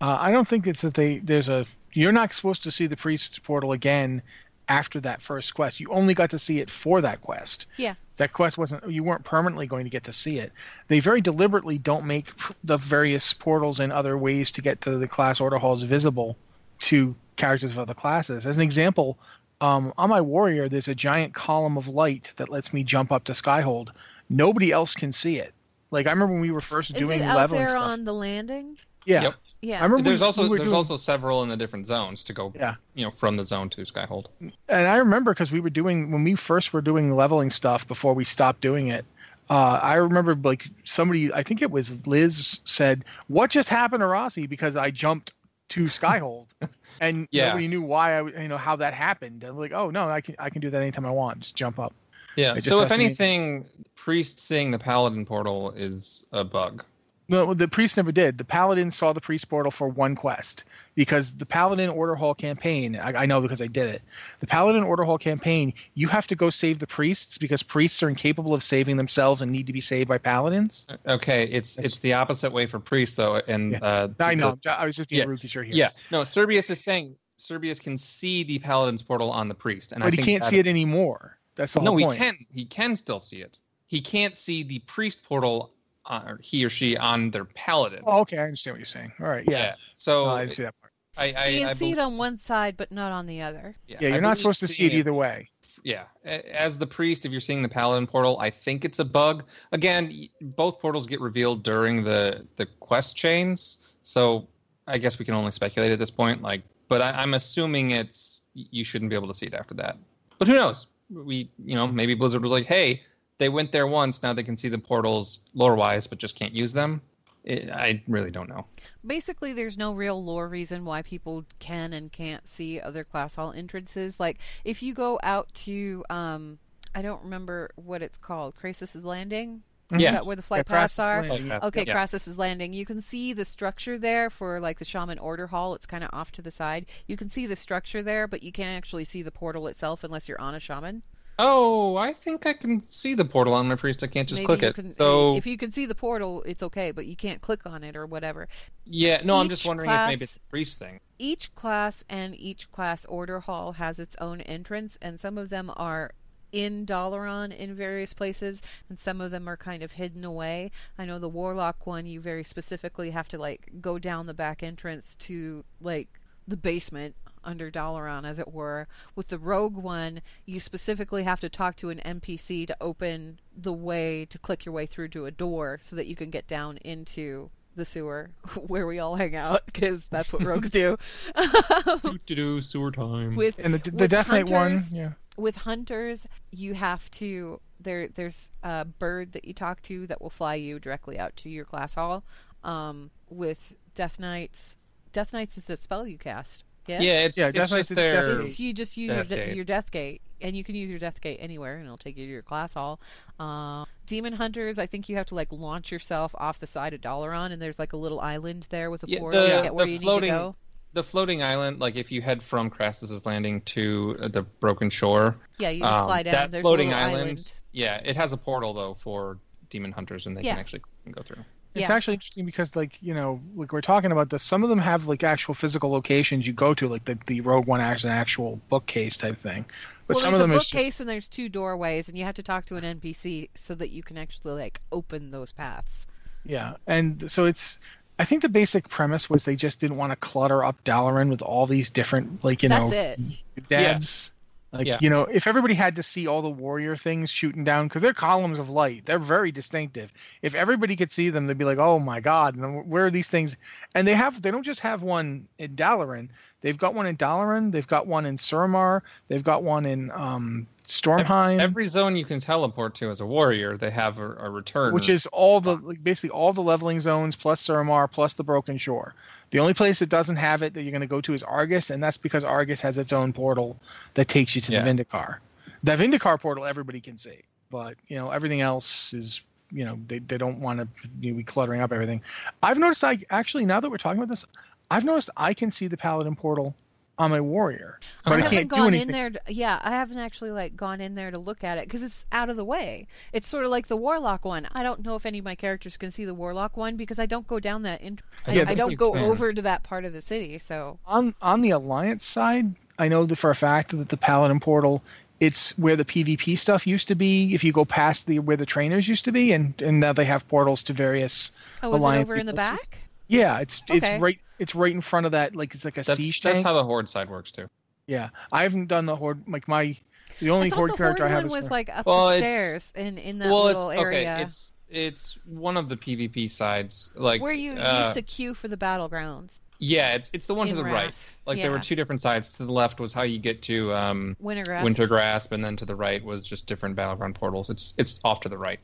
Uh, 0.00 0.16
I 0.20 0.30
don't 0.30 0.46
think 0.46 0.66
it's 0.66 0.82
that 0.82 0.94
they 0.94 1.18
there's 1.18 1.48
a 1.48 1.66
you're 1.92 2.12
not 2.12 2.32
supposed 2.32 2.62
to 2.62 2.70
see 2.70 2.86
the 2.86 2.96
priest 2.96 3.42
portal 3.42 3.72
again 3.72 4.22
after 4.68 5.00
that 5.00 5.20
first 5.20 5.52
quest. 5.54 5.80
You 5.80 5.88
only 5.90 6.14
got 6.14 6.30
to 6.30 6.38
see 6.38 6.60
it 6.60 6.70
for 6.70 7.00
that 7.00 7.20
quest. 7.20 7.66
Yeah, 7.76 7.94
That 8.16 8.32
quest 8.32 8.58
wasn't 8.58 8.88
you 8.88 9.02
weren't 9.02 9.24
permanently 9.24 9.66
going 9.66 9.84
to 9.84 9.90
get 9.90 10.04
to 10.04 10.12
see 10.12 10.38
it. 10.38 10.52
They 10.86 11.00
very 11.00 11.20
deliberately 11.20 11.78
don't 11.78 12.06
make 12.06 12.30
the 12.62 12.76
various 12.76 13.32
portals 13.34 13.80
and 13.80 13.92
other 13.92 14.16
ways 14.16 14.52
to 14.52 14.62
get 14.62 14.82
to 14.82 14.98
the 14.98 15.08
class 15.08 15.40
order 15.40 15.58
halls 15.58 15.82
visible 15.82 16.36
to 16.82 17.16
characters 17.36 17.70
of 17.72 17.78
other 17.78 17.94
classes. 17.94 18.46
As 18.46 18.56
an 18.56 18.62
example, 18.62 19.18
um, 19.60 19.92
on 19.98 20.10
my 20.10 20.20
warrior, 20.20 20.68
there's 20.68 20.88
a 20.88 20.94
giant 20.94 21.34
column 21.34 21.76
of 21.76 21.88
light 21.88 22.32
that 22.36 22.48
lets 22.48 22.72
me 22.72 22.84
jump 22.84 23.12
up 23.12 23.24
to 23.24 23.32
Skyhold. 23.32 23.90
Nobody 24.28 24.72
else 24.72 24.94
can 24.94 25.12
see 25.12 25.36
it. 25.38 25.52
Like 25.90 26.06
I 26.06 26.10
remember 26.10 26.32
when 26.32 26.42
we 26.42 26.50
were 26.50 26.60
first 26.60 26.90
is 26.90 26.96
doing 27.00 27.20
it 27.20 27.24
out 27.24 27.36
leveling 27.36 27.60
there 27.60 27.68
stuff. 27.70 27.82
on 27.82 28.04
the 28.04 28.14
landing? 28.14 28.78
yeah, 29.04 29.22
Yep. 29.22 29.34
Yeah, 29.64 29.78
I 29.80 29.84
remember 29.84 30.02
There's 30.02 30.20
we- 30.20 30.26
also 30.26 30.42
we 30.48 30.56
there's 30.58 30.70
doing- 30.70 30.74
also 30.76 30.96
several 30.96 31.44
in 31.44 31.48
the 31.48 31.56
different 31.56 31.86
zones 31.86 32.24
to 32.24 32.32
go. 32.32 32.52
Yeah. 32.56 32.74
You 32.94 33.04
know, 33.04 33.12
from 33.12 33.36
the 33.36 33.44
zone 33.44 33.68
to 33.70 33.82
Skyhold. 33.82 34.26
and 34.40 34.88
I 34.88 34.96
remember 34.96 35.32
because 35.32 35.52
we 35.52 35.60
were 35.60 35.70
doing 35.70 36.10
when 36.10 36.24
we 36.24 36.34
first 36.34 36.72
were 36.72 36.80
doing 36.80 37.14
leveling 37.14 37.50
stuff 37.50 37.86
before 37.86 38.12
we 38.14 38.24
stopped 38.24 38.60
doing 38.60 38.88
it. 38.88 39.04
Uh, 39.50 39.78
I 39.82 39.94
remember 39.94 40.34
like 40.34 40.68
somebody, 40.82 41.32
I 41.32 41.44
think 41.44 41.62
it 41.62 41.70
was 41.70 41.96
Liz, 42.06 42.60
said, 42.64 43.04
"What 43.28 43.50
just 43.50 43.68
happened 43.68 44.00
to 44.00 44.06
Rossi?" 44.06 44.46
Because 44.48 44.74
I 44.74 44.90
jumped 44.90 45.32
to 45.72 45.84
Skyhold, 45.84 46.46
and 47.00 47.26
Yeah. 47.30 47.48
nobody 47.48 47.66
knew 47.66 47.82
why 47.82 48.18
I, 48.18 48.42
you 48.42 48.48
know, 48.48 48.58
how 48.58 48.76
that 48.76 48.92
happened. 48.94 49.42
I'm 49.42 49.58
like, 49.58 49.72
"Oh 49.72 49.90
no, 49.90 50.08
I 50.08 50.20
can 50.20 50.36
I 50.38 50.50
can 50.50 50.60
do 50.60 50.70
that 50.70 50.80
anytime 50.82 51.06
I 51.06 51.10
want. 51.10 51.40
Just 51.40 51.56
jump 51.56 51.78
up." 51.78 51.94
Yeah. 52.36 52.56
So 52.58 52.82
if 52.82 52.92
anything, 52.92 53.64
priest 53.96 54.38
seeing 54.38 54.70
the 54.70 54.78
paladin 54.78 55.24
portal 55.24 55.70
is 55.72 56.26
a 56.32 56.44
bug. 56.44 56.84
No, 57.28 57.54
the 57.54 57.68
priest 57.68 57.96
never 57.96 58.12
did. 58.12 58.36
The 58.36 58.44
paladin 58.44 58.90
saw 58.90 59.12
the 59.12 59.20
priest 59.20 59.48
portal 59.48 59.70
for 59.70 59.88
one 59.88 60.14
quest 60.14 60.64
because 60.94 61.34
the 61.34 61.46
paladin 61.46 61.88
order 61.88 62.14
hall 62.14 62.34
campaign. 62.34 62.96
I, 62.96 63.22
I 63.22 63.26
know 63.26 63.40
because 63.40 63.62
I 63.62 63.68
did 63.68 63.88
it. 63.88 64.02
The 64.40 64.46
paladin 64.46 64.82
order 64.82 65.04
hall 65.04 65.18
campaign. 65.18 65.72
You 65.94 66.08
have 66.08 66.26
to 66.26 66.34
go 66.34 66.50
save 66.50 66.78
the 66.78 66.86
priests 66.86 67.38
because 67.38 67.62
priests 67.62 68.02
are 68.02 68.08
incapable 68.08 68.52
of 68.54 68.62
saving 68.62 68.96
themselves 68.96 69.40
and 69.40 69.50
need 69.50 69.66
to 69.66 69.72
be 69.72 69.80
saved 69.80 70.08
by 70.08 70.18
paladins. 70.18 70.86
Okay, 71.06 71.44
it's 71.44 71.76
That's- 71.76 71.92
it's 71.92 72.00
the 72.00 72.12
opposite 72.12 72.52
way 72.52 72.66
for 72.66 72.78
priests 72.78 73.16
though, 73.16 73.40
and 73.48 73.72
Yeah. 73.72 73.78
uh, 73.80 74.08
I 74.20 74.34
know. 74.34 74.58
the- 74.62 74.72
I 74.72 74.84
was 74.84 74.96
just 74.96 75.08
being 75.08 75.20
yeah, 75.20 75.26
rude 75.26 75.36
because 75.36 75.54
you're 75.54 75.64
here. 75.64 75.74
Yeah, 75.74 75.90
no, 76.10 76.24
Serbius 76.24 76.68
is 76.70 76.82
saying 76.82 77.16
Serbius 77.38 77.78
can 77.78 77.96
see 77.96 78.42
the 78.42 78.58
paladin's 78.58 79.02
portal 79.02 79.30
on 79.30 79.48
the 79.48 79.54
priest, 79.54 79.92
and 79.92 80.02
I 80.02 80.06
but 80.08 80.12
he 80.12 80.16
think 80.18 80.26
can't 80.26 80.44
see 80.44 80.58
it 80.58 80.66
anymore. 80.66 81.38
That's 81.54 81.72
the 81.74 81.80
No, 81.80 81.90
whole 81.92 81.98
he 81.98 82.04
point. 82.04 82.18
can. 82.18 82.34
He 82.52 82.64
can 82.64 82.96
still 82.96 83.20
see 83.20 83.40
it. 83.42 83.58
He 83.88 84.00
can't 84.00 84.36
see 84.36 84.62
the 84.62 84.78
priest 84.80 85.24
portal 85.24 85.70
uh, 86.06 86.22
or 86.26 86.40
he 86.42 86.64
or 86.64 86.70
she 86.70 86.96
on 86.96 87.30
their 87.30 87.44
paladin. 87.44 88.00
Oh, 88.06 88.20
okay, 88.20 88.38
I 88.38 88.44
understand 88.44 88.74
what 88.74 88.78
you're 88.78 88.86
saying. 88.86 89.12
All 89.20 89.28
right, 89.28 89.44
yeah. 89.48 89.74
So 89.94 90.24
Oh, 90.26 90.30
I 90.30 90.48
see 90.48 90.62
that 90.64 90.74
part. 90.80 90.92
I, 91.16 91.32
I, 91.32 91.46
you 91.48 91.60
can 91.60 91.68
I 91.68 91.72
see 91.74 91.94
bel- 91.94 92.04
it 92.04 92.06
on 92.06 92.16
one 92.16 92.38
side, 92.38 92.76
but 92.78 92.90
not 92.90 93.12
on 93.12 93.26
the 93.26 93.42
other. 93.42 93.76
Yeah, 93.86 93.98
I 94.00 94.06
you're 94.08 94.20
not 94.22 94.38
supposed 94.38 94.60
to 94.60 94.68
see 94.68 94.86
it 94.86 94.94
either 94.94 95.12
way. 95.12 95.50
yeah 95.84 96.04
as 96.24 96.78
the 96.78 96.86
priest 96.86 97.24
if 97.26 97.32
you're 97.32 97.40
seeing 97.40 97.62
the 97.62 97.68
paladin 97.68 98.06
portal 98.06 98.36
i 98.40 98.50
think 98.50 98.84
it's 98.84 98.98
a 98.98 99.04
bug 99.04 99.44
again 99.72 100.12
both 100.54 100.78
portals 100.78 101.06
get 101.06 101.18
revealed 101.18 101.62
during 101.62 102.04
the 102.04 102.46
the 102.56 102.66
quest 102.80 103.16
chains 103.16 103.78
so 104.02 104.46
i 104.86 104.98
guess 104.98 105.18
we 105.18 105.24
can 105.24 105.32
only 105.34 105.50
speculate 105.50 105.90
at 105.90 105.98
this 105.98 106.10
point 106.10 106.42
like 106.42 106.60
but 106.88 107.00
I, 107.00 107.12
i'm 107.12 107.32
assuming 107.32 107.92
it's 107.92 108.42
you 108.52 108.84
shouldn't 108.84 109.08
be 109.08 109.16
able 109.16 109.28
to 109.28 109.34
see 109.34 109.46
it 109.46 109.54
after 109.54 109.72
that 109.76 109.96
but 110.38 110.46
who 110.46 110.52
knows 110.54 110.88
we 111.08 111.50
you 111.64 111.74
know 111.74 111.86
maybe 111.86 112.14
blizzard 112.14 112.42
was 112.42 112.50
like 112.50 112.66
hey 112.66 113.02
they 113.42 113.48
went 113.48 113.72
there 113.72 113.86
once 113.88 114.22
now 114.22 114.32
they 114.32 114.42
can 114.44 114.56
see 114.56 114.68
the 114.68 114.78
portals 114.78 115.50
lore 115.54 115.74
wise 115.74 116.06
but 116.06 116.18
just 116.18 116.38
can't 116.38 116.52
use 116.52 116.72
them 116.72 117.02
it, 117.44 117.68
i 117.70 118.00
really 118.06 118.30
don't 118.30 118.48
know 118.48 118.64
Basically, 119.04 119.52
there's 119.52 119.76
no 119.76 119.94
real 119.94 120.22
lore 120.22 120.48
reason 120.48 120.84
why 120.84 121.02
people 121.02 121.44
can 121.58 121.92
and 121.92 122.12
can't 122.12 122.46
see 122.46 122.80
other 122.80 123.02
class 123.02 123.34
hall 123.34 123.52
entrances. 123.52 124.20
Like, 124.20 124.38
if 124.64 124.80
you 124.80 124.94
go 124.94 125.18
out 125.24 125.52
to, 125.66 126.04
um, 126.08 126.58
I 126.94 127.02
don't 127.02 127.20
remember 127.24 127.70
what 127.74 128.00
it's 128.00 128.16
called, 128.16 128.54
Krasus's 128.54 129.04
Landing? 129.04 129.64
Is 129.92 130.02
Yeah. 130.02 130.12
that 130.12 130.24
where 130.24 130.36
the 130.36 130.42
flight 130.42 130.64
Yeah, 130.68 130.78
paths 130.78 130.94
Krasus 130.98 131.02
are? 131.04 131.22
Landing. 131.24 131.52
Okay, 131.64 131.84
yeah. 131.84 131.94
Krasus's 131.94 132.38
Landing. 132.38 132.72
You 132.72 132.86
can 132.86 133.00
see 133.00 133.32
the 133.32 133.44
structure 133.44 133.98
there 133.98 134.30
for 134.30 134.60
like 134.60 134.78
the 134.78 134.84
Shaman 134.84 135.18
Order 135.18 135.48
Hall. 135.48 135.74
It's 135.74 135.84
kind 135.86 136.04
of 136.04 136.10
off 136.12 136.30
to 136.32 136.42
the 136.42 136.52
side. 136.52 136.86
You 137.08 137.16
can 137.16 137.28
see 137.28 137.46
the 137.46 137.56
structure 137.56 138.04
there, 138.04 138.28
but 138.28 138.44
you 138.44 138.52
can't 138.52 138.76
actually 138.78 139.04
see 139.04 139.22
the 139.22 139.32
portal 139.32 139.66
itself 139.66 140.04
unless 140.04 140.28
you're 140.28 140.40
on 140.40 140.54
a 140.54 140.60
Shaman. 140.60 141.02
Oh 141.38 141.96
i 141.96 142.12
think 142.12 142.46
i 142.46 142.52
can 142.52 142.82
see 142.82 143.14
the 143.14 143.24
portal 143.24 143.54
on 143.54 143.68
my 143.68 143.74
priest 143.74 144.02
i 144.02 144.06
can't 144.06 144.28
just 144.28 144.40
Maybe 144.40 144.46
click 144.46 144.62
it 144.62 144.74
can, 144.74 144.92
so 144.92 145.36
if 145.36 145.46
you 145.46 145.56
can 145.56 145.72
see 145.72 145.86
the 145.86 145.94
portal, 145.94 146.42
it's 146.46 146.62
okay, 146.62 146.90
but 146.90 147.06
you 147.06 147.16
can't 147.16 147.40
click 147.40 147.60
on 147.66 147.82
it 147.84 147.96
or 147.96 148.06
whatever. 148.06 148.48
yeah 148.86 149.20
no 149.24 149.36
i'm 149.36 149.48
just 149.48 149.62
each 149.62 149.68
wondering 149.68 149.90
if 149.90 150.06
maybe 150.06 150.24
it's 150.24 150.36
a 150.36 150.50
priest 150.50 150.78
thing 150.78 151.00
each 151.22 151.54
class 151.54 152.02
and 152.10 152.34
each 152.34 152.70
class 152.72 153.04
order 153.06 153.40
hall 153.40 153.72
has 153.72 153.98
its 153.98 154.16
own 154.20 154.40
entrance, 154.42 154.98
and 155.00 155.20
some 155.20 155.38
of 155.38 155.48
them 155.48 155.72
are 155.76 156.12
in 156.50 156.84
Dalaran 156.84 157.56
in 157.56 157.74
various 157.74 158.12
places, 158.12 158.60
and 158.88 158.98
some 158.98 159.20
of 159.20 159.30
them 159.30 159.48
are 159.48 159.56
kind 159.56 159.82
of 159.82 159.92
hidden 159.92 160.24
away. 160.24 160.70
I 160.98 161.04
know 161.04 161.18
the 161.18 161.28
Warlock 161.28 161.86
one, 161.86 162.06
you 162.06 162.20
very 162.20 162.44
specifically 162.44 163.10
have 163.10 163.28
to 163.28 163.38
like 163.38 163.70
go 163.80 163.98
down 163.98 164.26
the 164.26 164.34
back 164.34 164.62
entrance 164.62 165.16
to 165.16 165.64
like 165.80 166.20
the 166.46 166.56
basement 166.56 167.14
under 167.44 167.70
Dalaran, 167.70 168.26
as 168.26 168.38
it 168.38 168.52
were. 168.52 168.88
With 169.14 169.28
the 169.28 169.38
Rogue 169.38 169.76
one, 169.76 170.22
you 170.46 170.60
specifically 170.60 171.24
have 171.24 171.40
to 171.40 171.48
talk 171.48 171.76
to 171.76 171.90
an 171.90 172.00
NPC 172.04 172.66
to 172.66 172.76
open 172.80 173.40
the 173.56 173.72
way 173.72 174.24
to 174.26 174.38
click 174.38 174.64
your 174.64 174.74
way 174.74 174.86
through 174.86 175.08
to 175.08 175.26
a 175.26 175.30
door 175.30 175.78
so 175.80 175.96
that 175.96 176.06
you 176.06 176.16
can 176.16 176.30
get 176.30 176.46
down 176.46 176.78
into 176.78 177.50
the 177.74 177.84
sewer 177.84 178.30
where 178.66 178.86
we 178.86 178.98
all 178.98 179.16
hang 179.16 179.36
out 179.36 179.64
because 179.66 180.04
that's 180.10 180.32
what 180.32 180.42
rogues 180.42 180.70
do. 180.70 180.96
Do-do-do, 182.02 182.60
sewer 182.60 182.90
time. 182.90 183.34
with 183.34 183.58
And 183.58 183.74
the, 183.74 183.90
the 183.90 183.96
with 183.96 184.10
Death 184.10 184.30
Knight 184.30 184.50
one, 184.50 184.78
yeah. 184.90 185.12
with 185.36 185.56
hunters, 185.56 186.26
you 186.50 186.74
have 186.74 187.10
to 187.12 187.60
there. 187.80 188.08
There's 188.08 188.52
a 188.62 188.84
bird 188.84 189.32
that 189.32 189.44
you 189.44 189.54
talk 189.54 189.82
to 189.82 190.06
that 190.06 190.20
will 190.20 190.30
fly 190.30 190.54
you 190.54 190.78
directly 190.78 191.18
out 191.18 191.36
to 191.38 191.48
your 191.48 191.64
class 191.64 191.94
hall. 191.94 192.24
Um, 192.64 193.10
with 193.28 193.74
Death 193.94 194.20
Knights, 194.20 194.76
Death 195.12 195.32
Knights 195.32 195.58
is 195.58 195.68
a 195.68 195.76
spell 195.76 196.06
you 196.06 196.18
cast. 196.18 196.64
Yeah. 196.86 197.00
yeah, 197.00 197.20
it's, 197.24 197.36
Yeah, 197.38 197.46
it's 197.48 197.56
definitely 197.56 197.78
just 197.80 197.90
it's 197.92 197.96
their. 197.96 198.36
Gate. 198.36 198.44
It's, 198.46 198.60
you 198.60 198.72
just 198.72 198.96
use 198.96 199.08
Death 199.10 199.30
your, 199.30 199.38
Gate. 199.38 199.46
de- 199.50 199.54
your 199.56 199.64
death 199.64 199.90
gate, 199.90 200.20
and 200.40 200.56
you 200.56 200.64
can 200.64 200.74
use 200.74 200.90
your 200.90 200.98
death 200.98 201.20
gate 201.20 201.38
anywhere, 201.40 201.76
and 201.76 201.84
it'll 201.84 201.96
take 201.96 202.16
you 202.16 202.26
to 202.26 202.30
your 202.32 202.42
class 202.42 202.74
hall. 202.74 203.00
Uh, 203.38 203.84
Demon 204.06 204.32
hunters, 204.32 204.78
I 204.78 204.86
think 204.86 205.08
you 205.08 205.16
have 205.16 205.26
to 205.26 205.34
like 205.34 205.48
launch 205.52 205.92
yourself 205.92 206.34
off 206.38 206.58
the 206.58 206.66
side 206.66 206.92
of 206.94 207.00
Dalaran, 207.00 207.52
and 207.52 207.62
there's 207.62 207.78
like 207.78 207.92
a 207.92 207.96
little 207.96 208.20
island 208.20 208.66
there 208.70 208.90
with 208.90 209.04
a 209.04 209.06
Yeah, 209.08 209.18
portal 209.20 209.42
to 209.42 209.62
get 209.62 209.74
where 209.74 209.86
you 209.86 209.98
floating, 209.98 210.30
need 210.32 210.36
to 210.38 210.42
go. 210.44 210.56
the 210.94 211.02
floating 211.04 211.42
island. 211.42 211.78
Like 211.78 211.94
if 211.96 212.10
you 212.10 212.20
head 212.20 212.42
from 212.42 212.68
Krasus's 212.68 213.24
Landing 213.24 213.60
to 213.62 214.16
uh, 214.20 214.28
the 214.28 214.42
Broken 214.42 214.90
Shore, 214.90 215.36
Yeah, 215.58 215.70
you 215.70 215.80
just 215.82 215.92
um, 215.92 216.06
fly 216.06 216.22
down. 216.24 216.32
that 216.32 216.50
There's 216.50 216.62
floating 216.62 216.92
a 216.92 216.96
little 216.96 217.14
island, 217.20 217.52
Yeah, 217.72 218.00
it 218.04 218.16
has 218.16 218.32
a 218.32 218.36
portal 218.36 218.74
though 218.74 218.94
for 218.94 219.38
demon 219.70 219.92
hunters, 219.92 220.26
and 220.26 220.36
they 220.36 220.42
Yeah. 220.42 220.52
can 220.54 220.58
actually 220.60 220.82
go 221.12 221.22
through. 221.22 221.44
It's 221.74 221.88
Yeah. 221.88 221.94
actually 221.94 222.14
interesting 222.14 222.44
because, 222.44 222.76
like, 222.76 222.98
you 223.00 223.14
know, 223.14 223.40
like 223.56 223.72
we're 223.72 223.80
talking 223.80 224.12
about 224.12 224.28
this. 224.30 224.42
Some 224.42 224.62
of 224.62 224.68
them 224.68 224.78
have 224.78 225.06
like 225.06 225.22
actual 225.24 225.54
physical 225.54 225.90
locations 225.90 226.46
you 226.46 226.52
go 226.52 226.74
to, 226.74 226.86
like 226.86 227.04
the, 227.06 227.18
the 227.26 227.40
Rogue 227.40 227.66
One 227.66 227.80
has 227.80 228.04
an 228.04 228.10
actual 228.10 228.60
bookcase 228.68 229.16
type 229.16 229.38
thing. 229.38 229.64
But 230.06 230.16
well, 230.16 230.22
some 230.22 230.32
there's 230.32 230.42
of 230.42 230.48
them 230.48 230.50
a 230.50 230.58
bookcase 230.58 230.84
just 230.86 231.00
and 231.00 231.08
there's 231.08 231.28
two 231.28 231.48
doorways, 231.48 232.08
and 232.08 232.18
you 232.18 232.24
have 232.24 232.34
to 232.34 232.42
talk 232.42 232.66
to 232.66 232.76
an 232.76 232.84
NPC 233.00 233.48
so 233.54 233.74
that 233.76 233.90
you 233.90 234.02
can 234.02 234.18
actually 234.18 234.52
like 234.60 234.80
open 234.90 235.30
those 235.30 235.52
paths. 235.52 236.06
yeah, 236.44 236.74
and 236.86 237.30
so 237.30 237.44
it's. 237.44 237.78
I 238.18 238.24
think 238.26 238.42
the 238.42 238.48
basic 238.50 238.88
premise 238.90 239.30
was 239.30 239.44
they 239.44 239.56
just 239.56 239.80
didn't 239.80 239.96
want 239.96 240.12
to 240.12 240.16
clutter 240.16 240.62
up 240.62 240.84
Dalaran 240.84 241.30
with 241.30 241.40
all 241.40 241.66
these 241.66 241.88
different, 241.88 242.44
like 242.44 242.62
you 242.62 242.68
That's 242.68 242.90
know, 242.90 242.96
it. 242.96 243.20
dads. 243.68 244.31
Like 244.72 244.86
Yeah. 244.86 245.00
you 245.00 245.10
know, 245.10 245.22
if 245.24 245.46
everybody 245.46 245.74
had 245.74 245.96
to 245.96 246.02
see 246.02 246.26
all 246.26 246.40
the 246.42 246.48
warrior 246.50 246.96
things 246.96 247.30
shooting 247.30 247.62
down, 247.64 247.88
because 247.88 248.00
they're 248.02 248.14
columns 248.14 248.58
of 248.58 248.70
light, 248.70 249.04
they're 249.06 249.18
very 249.18 249.52
distinctive. 249.52 250.12
If 250.42 250.54
everybody 250.54 250.96
could 250.96 251.10
see 251.10 251.28
them, 251.30 251.46
they'd 251.46 251.58
be 251.58 251.64
like, 251.66 251.78
"Oh 251.78 251.98
my 251.98 252.20
God, 252.20 252.56
and 252.56 252.86
where 252.86 253.04
are 253.06 253.10
these 253.10 253.28
things?" 253.28 253.56
And 253.94 254.06
they 254.08 254.14
have, 254.14 254.40
they 254.42 254.50
don't 254.50 254.62
just 254.62 254.80
have 254.80 255.02
one 255.02 255.48
in 255.58 255.76
Dalaran. 255.76 256.30
They've 256.62 256.78
got 256.78 256.94
one 256.94 257.06
in 257.06 257.16
Dalaran. 257.16 257.70
They've 257.72 257.86
got 257.86 258.06
one 258.06 258.24
in 258.24 258.36
Suramar. 258.36 259.02
They've 259.28 259.42
got 259.44 259.62
one 259.62 259.84
in 259.84 260.10
um, 260.12 260.66
Stormheim, 260.84 261.60
Every 261.60 261.86
zone 261.86 262.16
you 262.16 262.24
can 262.24 262.40
teleport 262.40 262.94
to 262.96 263.10
as 263.10 263.20
a 263.20 263.26
warrior, 263.26 263.76
they 263.76 263.90
have 263.90 264.18
a, 264.18 264.34
a 264.36 264.50
return. 264.50 264.92
which 264.94 265.08
is 265.08 265.26
all 265.26 265.60
the 265.60 265.76
like, 265.76 266.02
basically 266.02 266.30
all 266.30 266.52
the 266.52 266.62
leveling 266.62 267.00
zones 267.00 267.36
plus 267.36 267.62
Suramar 267.66 268.10
plus 268.10 268.34
the 268.34 268.44
Broken 268.44 268.76
Shore. 268.76 269.14
The 269.50 269.58
only 269.58 269.74
place 269.74 269.98
that 269.98 270.08
doesn't 270.08 270.36
have 270.36 270.62
it 270.62 270.72
that 270.74 270.82
you're 270.82 270.92
going 270.92 271.02
to 271.02 271.06
go 271.06 271.20
to 271.20 271.34
is 271.34 271.42
Argus, 271.42 271.90
and 271.90 272.02
that's 272.02 272.16
because 272.16 272.42
Argus 272.42 272.80
has 272.80 272.96
its 272.96 273.12
own 273.12 273.32
portal 273.32 273.78
that 274.14 274.28
takes 274.28 274.56
you 274.56 274.62
to 274.62 274.72
Yeah. 274.72 274.82
the 274.82 274.90
Vindicar. 274.90 275.36
The 275.82 275.96
Vindicar 275.96 276.40
portal 276.40 276.64
everybody 276.64 277.00
can 277.00 277.18
see, 277.18 277.42
but 277.70 277.94
you 278.08 278.16
know 278.16 278.30
everything 278.30 278.60
else 278.60 279.12
is 279.12 279.40
you 279.70 279.84
know 279.84 279.98
they, 280.06 280.18
they 280.20 280.36
don't 280.38 280.60
want 280.60 280.80
to 280.80 281.08
be 281.20 281.42
cluttering 281.44 281.80
up 281.80 281.92
everything. 281.92 282.22
I've 282.62 282.78
noticed 282.78 283.04
I 283.04 283.18
actually 283.30 283.66
now 283.66 283.80
that 283.80 283.90
we're 283.90 283.98
talking 283.98 284.18
about 284.18 284.28
this, 284.28 284.44
I've 284.92 285.04
noticed 285.04 285.30
I 285.36 285.54
can 285.54 285.70
see 285.70 285.86
the 285.88 285.96
Paladin 285.96 286.36
portal 286.36 286.74
on 287.18 287.30
my 287.30 287.40
warrior, 287.40 288.00
but 288.24 288.32
I, 288.32 288.36
haven't 288.36 288.50
can't 288.50 288.70
do 288.70 288.76
gone 288.76 288.86
anything. 288.88 289.08
in 289.08 289.12
there. 289.12 289.30
To, 289.30 289.40
yeah, 289.48 289.78
I 289.82 289.90
haven't 289.90 290.18
actually 290.18 290.50
like 290.50 290.76
gone 290.76 291.00
in 291.00 291.14
there 291.14 291.30
to 291.30 291.38
look 291.38 291.62
at 291.62 291.78
it 291.78 291.84
because 291.84 292.02
it's 292.02 292.26
out 292.32 292.48
of 292.50 292.56
the 292.56 292.64
way. 292.64 293.06
It's 293.32 293.48
sort 293.48 293.64
of 293.64 293.70
like 293.70 293.88
the 293.88 293.96
Warlock 293.96 294.44
one. 294.44 294.66
I 294.72 294.82
don't 294.82 295.04
know 295.04 295.14
if 295.14 295.24
any 295.26 295.38
of 295.38 295.44
my 295.44 295.54
characters 295.54 295.96
can 295.96 296.10
see 296.10 296.24
the 296.24 296.34
Warlock 296.34 296.76
one 296.76 296.96
because 296.96 297.18
I 297.18 297.26
don't 297.26 297.46
go 297.46 297.60
down 297.60 297.82
that. 297.82 298.00
In- 298.00 298.18
I, 298.46 298.52
Yeah, 298.52 298.62
I 298.62 298.64
think 298.66 298.78
don't 298.78 298.94
go 298.98 299.12
can. 299.12 299.24
over 299.24 299.52
to 299.52 299.62
that 299.62 299.82
part 299.82 300.04
of 300.04 300.12
the 300.12 300.20
city. 300.20 300.58
So 300.58 300.98
on 301.06 301.34
on 301.40 301.60
the 301.60 301.70
alliance 301.70 302.26
side 302.26 302.74
i 302.98 303.08
know 303.08 303.24
that 303.24 303.36
for 303.36 303.50
a 303.50 303.54
fact 303.54 303.96
that 303.96 304.10
the 304.10 304.16
paladin 304.18 304.60
portal 304.60 305.02
it's 305.40 305.76
where 305.78 305.96
the 305.96 306.04
pvp 306.04 306.58
stuff 306.58 306.86
used 306.86 307.08
to 307.08 307.14
be 307.14 307.54
if 307.54 307.64
you 307.64 307.72
go 307.72 307.84
past 307.84 308.26
the 308.26 308.38
where 308.38 308.56
the 308.56 308.66
trainers 308.66 309.08
used 309.08 309.24
to 309.24 309.32
be 309.32 309.52
and 309.52 309.80
and 309.80 309.98
now 310.00 310.12
they 310.12 310.24
have 310.24 310.46
portals 310.48 310.82
to 310.82 310.92
various 310.92 311.50
oh, 311.82 311.94
is 311.94 312.02
it 312.02 312.06
over 312.06 312.36
in 312.36 312.46
the 312.46 312.52
places. 312.52 312.88
back? 312.88 313.01
Yeah 313.32 313.58
it's 313.58 313.82
Okay. 313.90 313.98
it's 313.98 314.22
right 314.22 314.38
it's 314.58 314.74
right 314.74 314.92
in 314.92 315.00
front 315.00 315.26
of 315.26 315.32
that 315.32 315.56
like 315.56 315.74
it's 315.74 315.84
like 315.84 315.96
a 315.98 316.02
that's, 316.02 316.18
siege 316.18 316.40
that's 316.40 316.56
tank 316.56 316.66
how 316.66 316.72
the 316.72 316.84
horde 316.84 317.08
side 317.08 317.28
works 317.28 317.52
too. 317.52 317.68
yeah 318.06 318.28
i 318.52 318.62
haven't 318.62 318.86
done 318.86 319.06
the 319.06 319.16
horde 319.16 319.42
like 319.48 319.66
my 319.68 319.96
the 320.40 320.50
only 320.50 320.70
thought 320.70 320.76
horde 320.76 320.90
the 320.92 320.96
character 320.96 321.22
Horde 321.24 321.32
i 321.32 321.34
have 321.34 321.50
one 321.50 321.58
is 321.58 321.64
was 321.64 321.70
like 321.70 321.88
up 321.88 322.06
Well, 322.06 322.28
the 322.30 322.38
stairs 322.38 322.92
in 322.96 323.18
in 323.18 323.38
that 323.38 323.50
well, 323.50 323.68
it's 323.68 323.78
little 323.78 323.90
area 323.90 324.34
okay. 324.34 324.42
It's 324.42 324.72
it's 324.92 325.38
one 325.46 325.76
of 325.76 325.88
the 325.88 325.96
PvP 325.96 326.50
sides, 326.50 327.10
like 327.14 327.40
where 327.40 327.52
you 327.52 327.72
uh, 327.72 328.02
used 328.02 328.14
to 328.14 328.22
queue 328.22 328.54
for 328.54 328.68
the 328.68 328.76
battlegrounds. 328.76 329.60
Yeah, 329.78 330.14
it's 330.14 330.30
it's 330.32 330.46
the 330.46 330.54
one 330.54 330.66
to 330.68 330.72
in 330.72 330.76
the 330.76 330.84
right. 330.84 331.06
Wrath. 331.06 331.38
Like 331.46 331.60
there 331.60 331.70
were 331.70 331.78
two 331.78 331.96
different 331.96 332.20
sides. 332.20 332.52
To 332.58 332.66
the 332.66 332.72
left 332.72 333.00
was 333.00 333.12
how 333.12 333.22
you 333.22 333.38
get 333.38 333.62
to 333.62 333.92
um, 333.94 334.36
Wintergrasp. 334.40 334.84
Winter 334.84 335.06
Grasp, 335.06 335.52
and 335.52 335.64
then 335.64 335.76
to 335.76 335.84
the 335.84 335.96
right 335.96 336.22
was 336.22 336.46
just 336.46 336.66
different 336.66 336.94
battleground 336.94 337.34
portals. 337.34 337.70
It's 337.70 337.94
it's 337.98 338.20
off 338.22 338.40
to 338.40 338.48
the 338.48 338.58
right. 338.58 338.78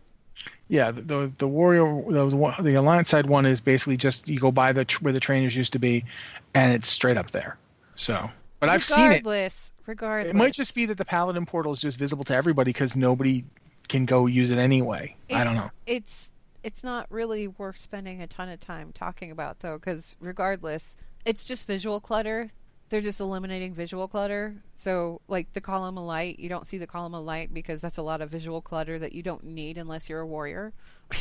Yeah 0.68 0.90
the 0.90 1.02
the, 1.02 1.32
the 1.38 1.48
warrior 1.48 2.02
the, 2.08 2.54
the 2.62 2.74
alliance 2.74 3.08
side 3.10 3.26
one 3.26 3.46
is 3.46 3.60
basically 3.60 3.96
just 3.96 4.28
you 4.28 4.38
go 4.38 4.50
by 4.50 4.72
the 4.72 4.84
where 5.00 5.12
the 5.12 5.20
trainers 5.20 5.56
used 5.56 5.72
to 5.72 5.78
be 5.78 6.04
and 6.54 6.72
it's 6.72 6.88
straight 6.88 7.16
up 7.16 7.30
there 7.30 7.56
so 7.94 8.30
but 8.60 8.68
i've 8.68 8.84
seen 8.84 8.98
it 8.98 9.08
Regardless, 9.08 9.72
regardless, 9.86 10.34
It 10.34 10.36
might 10.36 10.52
just 10.52 10.74
be 10.74 10.86
that 10.86 10.98
the 10.98 11.04
Paladin 11.04 11.46
portal 11.46 11.72
is 11.72 11.80
just 11.80 11.98
visible 11.98 12.24
to 12.24 12.34
everybody 12.34 12.70
because 12.70 12.96
nobody 12.96 13.44
can 13.88 14.04
go 14.04 14.26
use 14.26 14.50
it 14.50 14.58
anyway. 14.58 15.16
I 15.30 15.44
don't 15.44 15.54
know. 15.54 15.68
It's 15.86 16.30
it's 16.62 16.84
not 16.84 17.06
really 17.10 17.48
worth 17.48 17.78
spending 17.78 18.20
a 18.20 18.26
ton 18.26 18.48
of 18.48 18.60
time 18.60 18.92
talking 18.92 19.30
about 19.30 19.60
though, 19.60 19.78
because 19.78 20.16
regardless, 20.20 20.96
it's 21.24 21.44
just 21.44 21.66
visual 21.66 22.00
clutter. 22.00 22.52
They're 22.88 23.00
just 23.00 23.20
eliminating 23.20 23.74
visual 23.74 24.08
clutter. 24.08 24.56
So, 24.74 25.20
like 25.28 25.52
the 25.52 25.60
column 25.60 25.98
of 25.98 26.04
light, 26.04 26.38
you 26.38 26.48
don't 26.48 26.66
see 26.66 26.78
the 26.78 26.86
column 26.86 27.14
of 27.14 27.24
light 27.24 27.52
because 27.52 27.80
that's 27.80 27.98
a 27.98 28.02
lot 28.02 28.20
of 28.20 28.30
visual 28.30 28.62
clutter 28.62 28.98
that 28.98 29.12
you 29.12 29.22
don't 29.22 29.44
need 29.44 29.78
unless 29.78 30.08
you're 30.08 30.20
a 30.20 30.26
warrior. 30.26 30.72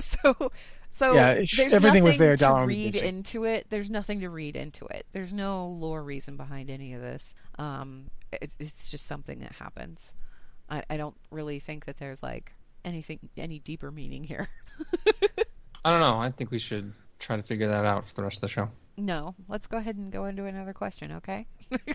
so, 0.00 0.50
so 0.90 1.14
Yeah, 1.14 1.30
if 1.30 1.50
there's 1.52 1.72
everything 1.72 2.02
was 2.02 2.18
there, 2.18 2.36
to 2.36 2.44
Dalaran 2.44 2.60
would 2.62 2.68
be 2.68 2.84
read 2.84 2.92
busy. 2.94 3.06
into 3.06 3.44
it. 3.44 3.66
There's 3.70 3.90
nothing 3.90 4.20
to 4.20 4.30
read 4.30 4.56
into 4.56 4.86
it. 4.86 5.06
There's 5.12 5.32
no 5.32 5.68
lore 5.68 6.02
reason 6.02 6.36
behind 6.36 6.70
any 6.70 6.94
of 6.94 7.00
this. 7.00 7.34
Um, 7.58 8.10
it's, 8.32 8.56
it's 8.58 8.90
just 8.90 9.06
something 9.06 9.40
that 9.40 9.52
happens. 9.52 10.14
I, 10.68 10.82
I 10.90 10.96
don't 10.96 11.16
really 11.30 11.60
think 11.60 11.84
that 11.84 11.98
there's 11.98 12.22
like 12.22 12.52
anything 12.84 13.18
any 13.36 13.58
deeper 13.58 13.90
meaning 13.90 14.24
here. 14.24 14.48
I 15.84 15.90
don't 15.92 16.00
know. 16.00 16.18
I 16.18 16.30
think 16.30 16.50
we 16.50 16.58
should 16.58 16.92
try 17.18 17.36
to 17.36 17.42
figure 17.42 17.68
that 17.68 17.84
out 17.84 18.06
for 18.06 18.14
the 18.14 18.22
rest 18.22 18.38
of 18.38 18.40
the 18.42 18.48
show. 18.48 18.68
No, 18.96 19.34
let's 19.48 19.66
go 19.66 19.76
ahead 19.76 19.96
and 19.96 20.10
go 20.10 20.24
into 20.24 20.44
another 20.44 20.72
question, 20.72 21.12
okay? 21.12 21.46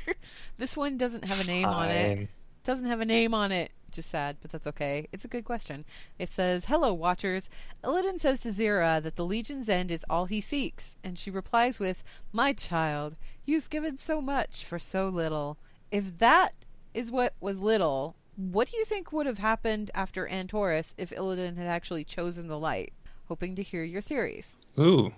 this 0.57 0.77
one 0.77 0.97
doesn't 0.97 1.27
have 1.27 1.41
a 1.41 1.47
name 1.47 1.65
on 1.65 1.89
it. 1.89 2.29
Doesn't 2.63 2.85
have 2.85 3.01
a 3.01 3.05
name 3.05 3.33
on 3.33 3.51
it. 3.51 3.71
Just 3.91 4.09
sad, 4.09 4.37
but 4.41 4.51
that's 4.51 4.67
okay. 4.67 5.07
It's 5.11 5.25
a 5.25 5.27
good 5.27 5.43
question. 5.43 5.83
It 6.19 6.29
says, 6.29 6.65
Hello, 6.65 6.93
Watchers. 6.93 7.49
Illidan 7.83 8.19
says 8.19 8.41
to 8.41 8.49
Xe'ra 8.49 9.01
that 9.01 9.15
the 9.15 9.25
Legion's 9.25 9.67
end 9.67 9.91
is 9.91 10.05
all 10.09 10.25
he 10.25 10.39
seeks, 10.39 10.95
and 11.03 11.17
she 11.17 11.31
replies 11.31 11.79
with, 11.79 12.03
My 12.31 12.53
child, 12.53 13.15
you've 13.45 13.69
given 13.69 13.97
so 13.97 14.21
much 14.21 14.63
for 14.63 14.79
so 14.79 15.09
little. 15.09 15.57
If 15.91 16.19
that 16.19 16.53
is 16.93 17.11
what 17.11 17.33
was 17.41 17.59
little, 17.59 18.15
what 18.35 18.69
do 18.69 18.77
you 18.77 18.85
think 18.85 19.11
would 19.11 19.25
have 19.25 19.39
happened 19.39 19.91
after 19.93 20.27
Antorus 20.27 20.93
if 20.97 21.09
Illidan 21.09 21.57
had 21.57 21.67
actually 21.67 22.03
chosen 22.03 22.47
the 22.47 22.59
light? 22.59 22.93
Hoping 23.27 23.55
to 23.55 23.63
hear 23.63 23.83
your 23.83 24.01
theories. 24.01 24.55
Ooh. 24.79 25.11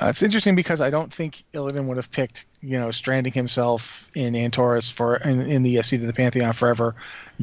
Uh, 0.00 0.06
it's 0.06 0.22
interesting 0.22 0.54
because 0.54 0.80
I 0.80 0.90
don't 0.90 1.12
think 1.12 1.42
Illidan 1.54 1.86
would 1.86 1.96
have 1.96 2.10
picked, 2.12 2.46
you 2.62 2.78
know, 2.78 2.92
stranding 2.92 3.32
himself 3.32 4.08
in 4.14 4.34
Antorus 4.34 4.92
for 4.92 5.16
in, 5.16 5.40
in 5.40 5.62
the 5.64 5.78
uh, 5.78 5.82
seat 5.82 6.00
of 6.00 6.06
the 6.06 6.12
Pantheon 6.12 6.52
forever, 6.52 6.94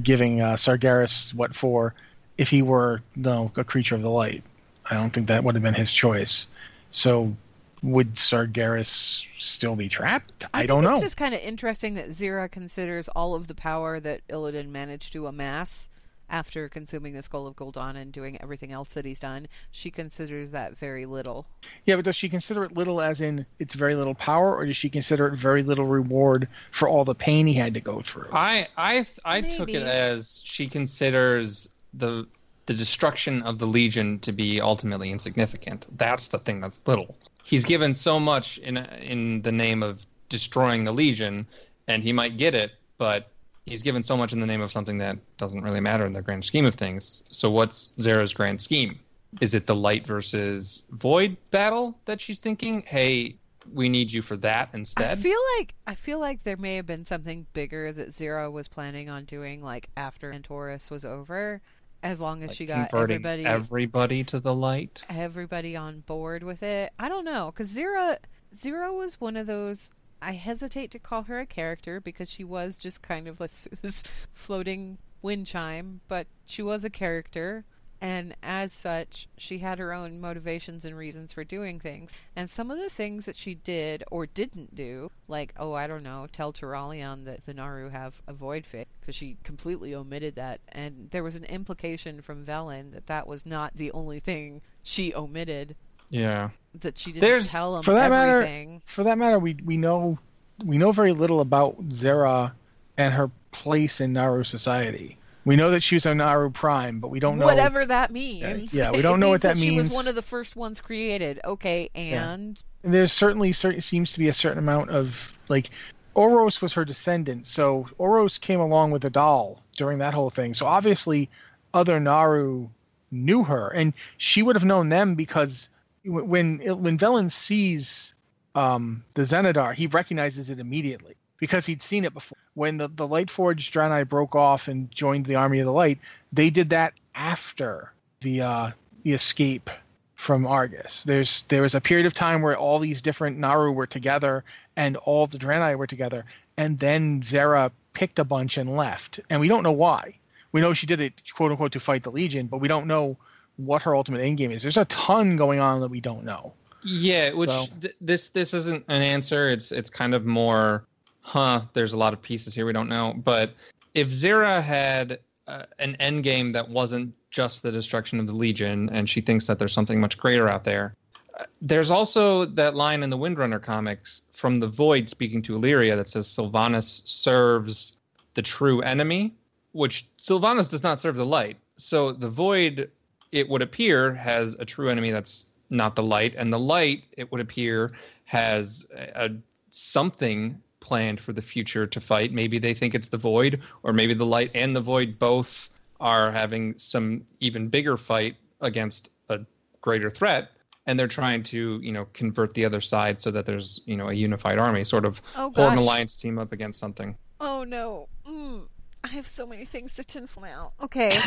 giving 0.01 0.39
uh, 0.39 0.53
Sargeras 0.53 1.34
what 1.34 1.53
for, 1.53 1.93
if 2.38 2.49
he 2.49 2.62
were 2.62 3.01
no 3.16 3.51
a 3.58 3.64
creature 3.66 3.95
of 3.95 4.01
the 4.01 4.10
light. 4.10 4.41
I 4.89 4.93
don't 4.93 5.12
think 5.12 5.28
that 5.28 5.43
would 5.43 5.56
have 5.56 5.64
been 5.64 5.74
his 5.74 5.91
choice. 5.91 6.47
So, 6.91 7.36
would 7.84 8.14
Sargeras 8.14 9.26
still 9.38 9.76
be 9.76 9.89
trapped? 9.89 10.45
I, 10.53 10.60
think 10.60 10.68
don't 10.70 10.84
know. 10.84 10.93
It's 10.93 11.01
just 11.01 11.18
kind 11.18 11.34
of 11.36 11.41
interesting 11.41 11.95
that 11.95 12.08
Xe'ra 12.08 12.49
considers 12.49 13.10
all 13.10 13.36
of 13.36 13.47
the 13.47 13.56
power 13.56 13.99
that 13.99 14.22
Illidan 14.30 14.70
managed 14.70 15.12
to 15.14 15.28
amass 15.28 15.89
after 16.30 16.67
consuming 16.69 17.13
the 17.13 17.21
Skull 17.21 17.47
of 17.47 17.55
Gul'dan 17.55 17.95
and 17.95 18.11
doing 18.11 18.41
everything 18.41 18.71
else 18.71 18.89
that 18.93 19.05
he's 19.05 19.19
done. 19.19 19.47
She 19.71 19.91
considers 19.91 20.51
that 20.51 20.78
very 20.78 21.05
little. 21.05 21.45
Yeah, 21.86 21.95
but 21.95 22.05
does 22.05 22.15
she 22.15 22.30
consider 22.30 22.63
it 22.63 22.76
little 22.76 23.01
as 23.01 23.21
in 23.21 23.45
it's 23.59 23.76
very 23.76 23.95
little 23.95 24.15
power, 24.15 24.55
or 24.55 24.65
does 24.65 24.78
she 24.78 24.89
consider 24.89 25.28
it 25.28 25.36
very 25.36 25.63
little 25.63 25.86
reward 25.86 26.47
for 26.71 26.88
all 26.89 27.05
the 27.05 27.15
pain 27.15 27.47
he 27.47 27.53
had 27.53 27.73
to 27.73 27.82
go 27.82 28.01
through? 28.01 28.30
I 28.32 28.67
I 28.78 29.05
I 29.23 29.41
took 29.41 29.69
it 29.69 29.84
as 29.84 30.41
she 30.43 30.67
considers 30.67 31.69
the 31.93 32.28
the 32.65 32.73
destruction 32.73 33.43
of 33.43 33.59
the 33.59 33.67
Legion 33.67 34.19
to 34.19 34.32
be 34.32 34.59
ultimately 34.59 35.11
insignificant. 35.11 35.86
That's 35.97 36.28
the 36.28 36.39
thing 36.39 36.61
that's 36.61 36.82
little. 36.88 37.15
He's 37.43 37.65
given 37.65 37.93
so 37.93 38.19
much 38.19 38.57
in 38.59 38.78
in 38.78 39.41
the 39.43 39.51
name 39.51 39.84
of 39.84 40.05
destroying 40.30 40.84
the 40.84 40.91
Legion, 40.91 41.45
and 41.88 42.03
he 42.03 42.11
might 42.11 42.38
get 42.38 42.55
it, 42.55 42.71
but 42.97 43.32
he's 43.66 43.82
given 43.82 44.03
so 44.03 44.16
much 44.16 44.34
in 44.34 44.39
the 44.39 44.47
name 44.47 44.61
of 44.61 44.72
something 44.72 44.97
that 44.99 45.18
doesn't 45.38 45.61
really 45.61 45.80
matter 45.80 46.05
in 46.05 46.13
the 46.13 46.22
grand 46.22 46.43
scheme 46.45 46.66
of 46.66 46.76
things. 46.76 47.24
So 47.32 47.49
what's 47.49 47.89
Xe'ra's 47.97 48.34
grand 48.34 48.61
scheme? 48.61 48.99
Is 49.41 49.53
it 49.53 49.68
the 49.68 49.76
light 49.76 50.07
versus 50.07 50.84
void 50.91 51.36
battle 51.51 51.97
that 52.05 52.22
she's 52.22 52.39
thinking? 52.39 52.82
Hey, 52.84 53.36
we 53.74 53.89
need 53.89 54.11
you 54.11 54.22
for 54.22 54.38
that 54.38 54.70
instead. 54.74 55.18
I 55.18 55.22
feel 55.22 55.39
like 55.57 55.74
I 55.88 55.95
feel 55.95 56.20
like 56.20 56.43
there 56.43 56.55
may 56.57 56.76
have 56.76 56.86
been 56.86 57.05
something 57.05 57.45
bigger 57.53 57.91
that 57.91 58.09
Xe'ra 58.09 58.51
was 58.51 58.68
planning 58.68 59.09
on 59.09 59.26
doing, 59.26 59.61
like 59.63 59.89
after 59.97 60.32
Antorus 60.32 60.89
was 60.91 61.03
over, 61.03 61.61
as 62.03 62.22
long 62.22 62.43
as 62.43 62.49
Like 62.51 62.57
she 62.57 62.66
got 62.68 62.93
everybody 62.93 63.45
everybody 63.45 64.24
to 64.26 64.39
the 64.39 64.53
light. 64.53 65.03
everybody 65.09 65.76
on 65.76 66.01
board 66.01 66.43
with 66.43 66.61
it. 66.63 66.93
I 66.99 67.09
don't 67.09 67.26
know, 67.26 67.51
because 67.51 67.76
Xe'ra 67.76 68.18
Xe'ra 68.55 68.95
was 68.95 69.20
one 69.20 69.36
of 69.36 69.47
those. 69.47 69.91
I 70.26 70.32
hesitate 70.32 70.89
to 70.91 70.99
call 70.99 71.23
her 71.23 71.39
a 71.39 71.45
character 71.45 72.01
because 72.01 72.30
she 72.30 72.43
was 72.43 72.80
just 72.80 73.03
kind 73.03 73.28
of 73.28 73.39
like 73.39 73.51
this 73.82 74.03
floating 74.34 74.97
wind 75.21 75.45
chime, 75.45 76.01
but 76.07 76.26
she 76.45 76.63
was 76.63 76.84
a 76.84 76.89
character. 76.89 77.63
And 78.01 78.36
as 78.43 78.73
such, 78.73 79.30
she 79.38 79.59
had 79.59 79.80
her 79.80 79.93
own 79.93 80.19
motivations 80.19 80.84
and 80.84 80.97
reasons 80.97 81.32
for 81.32 81.43
doing 81.43 81.80
things. 81.80 82.13
And 82.36 82.49
some 82.49 82.69
of 82.69 82.78
the 82.78 82.89
things 82.89 83.26
that 83.26 83.36
she 83.36 83.55
did 83.55 84.03
or 84.11 84.26
didn't 84.26 84.76
do, 84.76 85.11
like, 85.28 85.53
oh, 85.57 85.73
I 85.73 85.88
don't 85.88 86.03
know, 86.03 86.28
tell 86.32 86.51
Turalyon 86.51 87.26
that 87.26 87.45
the 87.45 87.53
Naaru 87.53 87.89
have 87.89 88.21
a 88.28 88.34
void 88.34 88.65
fit, 88.65 88.89
because 88.99 89.15
she 89.15 89.38
completely 89.43 89.95
omitted 89.95 90.36
that. 90.36 90.59
And 90.67 91.09
there 91.11 91.23
was 91.23 91.36
an 91.36 91.45
implication 91.45 92.21
from 92.21 92.45
Velen 92.45 92.91
that 92.93 93.07
that 93.07 93.28
was 93.28 93.45
not 93.45 93.76
the 93.76 93.91
only 93.91 94.19
thing 94.19 94.61
she 94.84 95.13
omitted, 95.13 95.76
Yeah. 96.10 96.49
that 96.82 96.97
she 96.97 97.12
didn't 97.12 97.22
There's- 97.22 97.49
tell 97.51 97.78
him 97.78 97.84
for 97.84 97.93
that 97.93 98.10
matter, 98.10 98.38
everything. 98.41 98.82
for 98.86 99.03
that 99.03 99.18
matter, 99.18 99.39
we 99.39 99.56
we 99.64 99.78
know 99.78 100.20
we 100.66 100.78
know 100.78 100.91
very 100.91 101.14
little 101.14 101.39
about 101.41 101.89
Xe'ra 101.89 102.51
and 102.97 103.14
her 103.14 103.30
place 103.51 103.99
in 104.01 104.14
Naaru 104.14 104.43
society. 104.43 105.18
We 105.45 105.56
know 105.56 105.70
that 105.72 105.84
she 105.84 105.95
was 105.95 106.06
a 106.08 106.16
Naaru 106.16 106.49
Prime, 106.49 106.99
but 106.99 107.10
we 107.10 107.20
don't 107.20 107.38
know 107.38 107.45
Whatever 107.45 107.86
that 107.86 108.12
means. 108.12 108.74
yeah, 108.74 108.89
we 108.93 109.01
don't 109.01 109.20
know 109.20 109.30
what 109.30 109.43
means 109.43 109.53
that 109.58 109.58
means. 109.58 109.74
She 109.74 109.78
was 109.78 109.89
one 109.91 110.08
of 110.08 110.16
the 110.16 110.22
first 110.22 110.56
ones 110.56 110.82
created. 110.82 111.39
Okay, 111.45 111.89
and 111.93 112.62
there's 112.82 113.12
certainly 113.14 113.51
certain 113.53 113.82
seems 113.82 114.12
to 114.14 114.20
be 114.20 114.28
a 114.28 114.34
certain 114.34 114.58
amount 114.60 114.89
of 114.89 115.38
like 115.47 115.70
O'ros 116.16 116.62
was 116.62 116.74
her 116.74 116.84
descendant, 116.86 117.45
so 117.45 117.88
O'ros 117.99 118.38
came 118.38 118.60
along 118.60 118.91
with 118.91 119.03
A'dal 119.06 119.60
during 119.78 119.97
that 119.99 120.14
whole 120.14 120.30
thing. 120.30 120.53
So 120.53 120.66
obviously, 120.66 121.30
other 121.74 121.99
Naaru 121.99 122.68
knew 123.12 123.43
her, 123.43 123.70
and 123.70 123.93
she 124.18 124.41
would 124.41 124.56
have 124.56 124.66
known 124.66 124.89
them 124.89 125.14
because 125.16 125.68
w- 125.68 125.74
when 126.06 126.60
when 126.60 126.97
Velen 126.97 127.32
sees 127.32 128.14
um, 128.53 129.03
the 129.16 129.24
Xenedar, 129.24 129.74
he 129.74 129.88
recognizes 129.88 130.49
it 130.49 130.60
immediately 130.60 131.16
because 131.39 131.66
he'd 131.66 131.82
seen 131.82 132.06
it 132.06 132.14
before. 132.14 132.38
When 132.53 132.78
the 132.78 132.88
the 132.88 133.08
Lightforged 133.08 133.72
Draenei 133.72 134.08
broke 134.08 134.36
off 134.36 134.68
and 134.68 134.89
joined 134.91 135.26
the 135.26 135.36
Army 135.36 135.60
of 135.60 135.66
the 135.66 135.74
Light, 135.74 135.99
they 136.32 136.49
did 136.49 136.70
that 136.70 136.93
after 137.14 137.91
the 138.22 138.41
uh, 138.41 138.72
the 139.03 139.14
escape 139.14 139.70
from 140.16 140.47
Argus. 140.47 141.03
There's 141.03 141.43
there 141.49 141.62
was 141.62 141.76
a 141.76 141.82
period 141.82 142.06
of 142.06 142.14
time 142.14 142.41
where 142.41 142.58
all 142.58 142.80
these 142.80 143.01
different 143.01 143.38
Naaru 143.38 143.72
were 143.72 143.88
together 143.88 144.43
and 144.76 144.97
all 144.97 145.28
the 145.28 145.38
Draenei 145.38 145.78
were 145.78 145.88
together, 145.88 146.26
and 146.58 146.80
then 146.80 147.22
Xe'ra 147.22 147.72
picked 147.93 148.20
a 148.20 148.24
bunch 148.24 148.58
and 148.58 148.76
left, 148.76 149.20
and 149.30 149.39
we 149.39 149.47
don't 149.47 149.64
know 149.64 149.72
why. 149.72 150.16
We 150.51 150.62
know 150.62 150.74
she 150.74 150.88
did 150.88 151.01
it 151.01 151.14
quote 151.34 151.51
unquote 151.51 151.74
to 151.74 151.80
fight 151.80 152.03
the 152.03 152.12
Legion, 152.12 152.47
but 152.47 152.60
we 152.60 152.68
don't 152.68 152.88
know 152.88 153.18
what 153.58 153.82
her 153.84 153.95
ultimate 153.95 154.22
end 154.22 154.38
game 154.38 154.51
is. 154.51 154.62
There's 154.62 154.78
a 154.78 154.86
ton 154.86 155.38
going 155.38 155.60
on 155.60 155.80
that 155.82 155.89
we 155.89 156.01
don't 156.01 156.24
know. 156.24 156.53
Yeah, 156.84 157.32
which 157.34 157.49
So- 157.49 157.66
th- 157.82 157.95
this 158.01 158.30
this 158.30 158.53
isn't 158.53 158.86
an 158.88 159.01
answer. 159.01 159.49
It's 159.49 159.72
it's 159.72 159.89
kind 159.89 160.14
of 160.14 160.26
more, 160.26 160.84
huh? 161.22 161.62
There's 161.74 161.93
a 161.93 161.97
lot 161.97 162.14
of 162.14 162.22
pieces 162.22 162.53
here 162.53 162.66
we 162.66 162.74
don't 162.74 162.89
know. 162.89 163.14
But 163.18 163.53
if 163.93 164.10
Xe'ra 164.10 164.62
had 164.62 165.20
uh, 165.47 165.64
an 165.80 165.95
end 165.99 166.24
game 166.24 166.51
that 166.51 166.70
wasn't 166.70 167.14
just 167.32 167.64
the 167.64 167.72
destruction 167.72 168.20
of 168.20 168.28
the 168.28 168.34
Legion, 168.34 168.89
and 168.91 169.10
she 169.10 169.22
thinks 169.22 169.47
that 169.47 169.58
there's 169.60 169.74
something 169.74 169.99
much 169.99 170.18
greater 170.18 170.47
out 170.47 170.64
there, 170.64 170.95
uh, 171.39 171.43
there's 171.62 171.91
also 171.91 172.45
that 172.45 172.76
line 172.76 173.03
in 173.03 173.10
the 173.10 173.18
Windrunner 173.18 173.62
comics 173.62 174.22
from 174.32 174.60
the 174.60 174.68
Void 174.68 175.10
speaking 175.10 175.41
to 175.43 175.58
Alleria 175.58 175.95
that 175.95 176.10
says 176.10 176.28
Sylvanas 176.28 177.06
serves 177.08 177.97
the 178.36 178.41
true 178.41 178.82
enemy, 178.82 179.34
which 179.74 180.06
Sylvanas 180.18 180.70
does 180.70 180.84
not 180.84 180.99
serve 180.99 181.16
the 181.16 181.26
light. 181.26 181.58
So 181.78 182.12
the 182.12 182.30
Void, 182.30 182.89
it 183.36 183.50
would 183.50 183.62
appear, 183.62 184.14
has 184.14 184.56
a 184.56 184.66
true 184.66 184.90
enemy 184.90 185.12
that's 185.12 185.48
not 185.70 185.96
the 185.96 186.04
light, 186.04 186.36
and 186.36 186.54
the 186.54 186.60
light, 186.60 187.04
it 187.18 187.32
would 187.32 187.42
appear, 187.42 187.92
has 188.24 188.86
a, 188.96 189.26
a 189.26 189.30
something 189.72 190.62
planned 190.80 191.20
for 191.20 191.34
the 191.34 191.42
future 191.42 191.86
to 191.86 192.00
fight. 192.00 192.32
Maybe 192.32 192.60
they 192.60 192.74
think 192.74 192.96
it's 192.96 193.10
the 193.10 193.18
Void, 193.18 193.62
or 193.84 193.92
maybe 193.92 194.14
the 194.14 194.26
light 194.26 194.52
and 194.56 194.76
the 194.76 194.82
Void 194.82 195.20
both 195.20 195.70
are 196.00 196.32
having 196.32 196.78
some 196.78 197.26
even 197.40 197.68
bigger 197.68 197.98
fight 197.98 198.36
against 198.62 199.12
a 199.30 199.40
greater 199.82 200.10
threat 200.10 200.50
and 200.88 201.00
they're 201.00 201.08
trying 201.08 201.44
to 201.44 201.80
you 201.82 201.92
know 201.92 202.06
convert 202.14 202.54
the 202.54 202.66
other 202.66 202.82
side 202.82 203.22
so 203.22 203.32
that 203.32 203.46
there's 203.46 203.82
you 203.86 203.98
know 203.98 204.10
a 204.10 204.14
unified 204.14 204.58
army 204.58 204.84
sort 204.84 205.06
of 205.06 205.22
Oh, 205.36 205.52
hold 205.56 205.74
an 205.74 205.78
alliance 205.78 206.16
team 206.16 206.38
up 206.38 206.52
against 206.52 206.80
something. 206.80 207.18
Oh 207.40 207.64
no, 207.64 208.08
mm, 208.28 208.68
I 209.04 209.08
have 209.08 209.28
so 209.28 209.46
many 209.46 209.66
things 209.66 209.94
to 209.94 210.04
tinfoil 210.04 210.44
now. 210.44 210.72
Okay, 210.84 211.12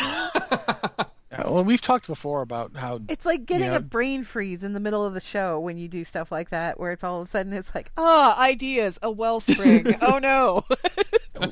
Uh, 1.31 1.43
well, 1.53 1.64
we've 1.64 1.81
talked 1.83 2.07
before 2.07 2.41
about 2.41 2.74
how 2.74 3.01
it's 3.09 3.26
like 3.26 3.45
getting 3.45 3.70
Yeah. 3.70 3.76
a 3.76 3.81
brain 3.81 4.24
freeze 4.24 4.64
in 4.64 4.72
the 4.72 4.81
middle 4.81 5.05
of 5.05 5.12
the 5.12 5.20
show 5.20 5.61
when 5.61 5.76
you 5.76 5.87
do 5.87 6.03
stuff 6.05 6.33
like 6.33 6.49
that, 6.51 6.81
where 6.81 6.91
it's 6.93 7.05
all 7.05 7.20
of 7.20 7.24
a 7.24 7.26
sudden 7.26 7.53
it's 7.53 7.74
like, 7.74 7.91
ah, 7.99 8.41
ideas, 8.41 8.99
a 9.03 9.11
wellspring. 9.11 9.95
oh 10.03 10.18
no. 10.18 10.64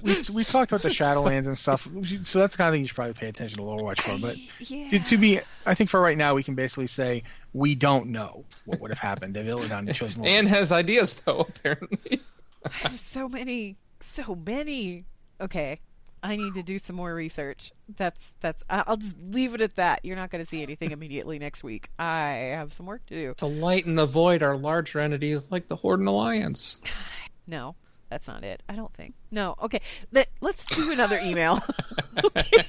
we've, 0.03 0.31
we've 0.31 0.49
talked 0.49 0.73
about 0.73 0.81
the 0.81 0.89
Shadowlands 0.91 1.47
and 1.47 1.59
stuff. 1.59 1.87
So 2.25 2.39
that's 2.39 2.55
the 2.55 2.59
kind 2.59 2.69
of 2.69 2.73
thing 2.75 2.81
you 2.83 2.89
should 2.89 2.95
probably 2.95 3.13
pay 3.15 3.29
attention 3.29 3.59
to 3.59 3.65
Overwatch 3.65 4.01
for. 4.01 4.19
But 4.19 4.37
yeah. 4.71 4.89
to, 4.91 4.99
to 5.01 5.19
be, 5.19 5.41
I 5.67 5.75
think 5.75 5.91
for 5.91 6.01
right 6.01 6.17
now 6.17 6.35
we 6.35 6.43
can 6.43 6.55
basically 6.55 6.87
say 6.87 7.23
we 7.53 7.75
don't 7.75 8.07
know 8.07 8.45
what 8.65 8.81
would 8.81 8.91
have 8.91 8.99
happened 8.99 9.37
if 9.37 9.47
Illidan 9.47 9.87
had 9.87 9.95
chosen. 9.97 10.23
the 10.23 10.29
and 10.29 10.49
has 10.49 10.73
ideas 10.73 11.15
though 11.15 11.41
apparently 11.41 12.21
I 12.65 12.71
have 12.89 12.99
so 12.99 13.29
many, 13.29 13.77
so 14.01 14.35
many. 14.35 15.05
Okay, 15.39 15.81
I 16.23 16.37
need 16.37 16.55
to 16.55 16.63
do 16.63 16.79
some 16.79 16.97
more 16.97 17.15
research. 17.15 17.73
That's 17.97 18.35
that's. 18.41 18.63
I'll 18.69 18.97
just 18.97 19.17
leave 19.31 19.55
it 19.55 19.61
at 19.61 19.77
that. 19.77 20.01
You're 20.05 20.17
not 20.17 20.31
going 20.31 20.43
to 20.43 20.47
see 20.47 20.63
anything 20.63 20.91
immediately 20.91 21.39
next 21.39 21.63
week. 21.63 21.89
I 21.99 22.53
have 22.57 22.73
some 22.73 22.87
work 22.87 23.07
to 23.07 23.15
do. 23.15 23.35
To 23.39 23.47
lighten 23.47 23.95
the 23.95 24.07
void 24.07 24.43
are 24.43 24.57
larger 24.57 24.99
entities 25.01 25.51
like 25.51 25.69
the 25.69 25.77
horde 25.77 26.01
and 26.01 26.09
alliance 26.09 26.79
No, 27.47 27.77
that's 28.11 28.27
not 28.27 28.43
it. 28.43 28.63
I 28.69 28.75
don't 28.75 28.93
think. 28.93 29.15
No. 29.31 29.55
Okay. 29.63 29.81
Let, 30.11 30.29
let's 30.41 30.65
do 30.65 30.91
another 30.93 31.19
email. 31.23 31.61
okay. 32.25 32.67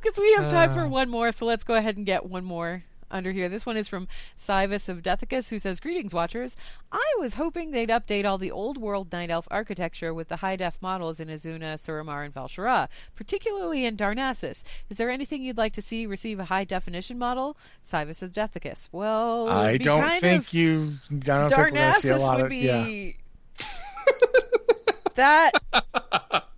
Because 0.00 0.18
we 0.18 0.32
have 0.34 0.50
time 0.50 0.72
for 0.74 0.80
Uh. 0.80 0.88
one 0.88 1.08
more, 1.10 1.30
so 1.32 1.46
let's 1.46 1.64
go 1.64 1.74
ahead 1.74 1.96
and 1.96 2.04
get 2.04 2.26
one 2.26 2.44
more 2.44 2.82
under 3.12 3.30
here. 3.32 3.48
This 3.48 3.64
one 3.66 3.76
is 3.76 3.86
from 3.88 4.08
Civus 4.36 4.88
of 4.88 5.02
Dethicus, 5.02 5.50
who 5.50 5.58
says, 5.58 5.78
Greetings, 5.78 6.12
Watchers. 6.14 6.56
I 6.90 7.14
was 7.20 7.34
hoping 7.34 7.70
they'd 7.70 7.88
update 7.90 8.24
all 8.24 8.38
the 8.38 8.50
old 8.50 8.78
world 8.78 9.12
Night 9.12 9.30
Elf 9.30 9.46
architecture 9.50 10.12
with 10.12 10.28
the 10.28 10.36
high 10.36 10.56
def 10.56 10.80
models 10.82 11.20
in 11.20 11.28
Azsuna, 11.28 11.74
Suramar, 11.74 12.24
and 12.24 12.34
Val'sharah, 12.34 12.88
particularly 13.14 13.84
in 13.84 13.96
Darnassus. 13.96 14.64
Is 14.90 14.96
there 14.96 15.10
anything 15.10 15.42
you'd 15.44 15.58
like 15.58 15.74
to 15.74 15.82
see 15.82 16.06
receive 16.06 16.40
a 16.40 16.46
high 16.46 16.64
definition 16.64 17.18
model? 17.18 17.56
Civus 17.86 18.22
of 18.22 18.32
Dethicus. 18.32 18.88
Well, 18.92 19.48
I 19.48 19.76
don't 19.76 20.20
think 20.20 20.52
you. 20.52 20.94
I 21.10 21.14
don't 21.14 21.48
think 21.48 21.58
we're 21.58 21.70
gonna 21.70 21.94
see 21.94 22.08
a 22.08 22.12
Darnassus 22.14 22.20
lot 22.20 22.36
would 22.38 22.44
of. 22.44 22.50
be 22.50 22.56
Yeah. 22.58 23.66
that. 25.14 25.52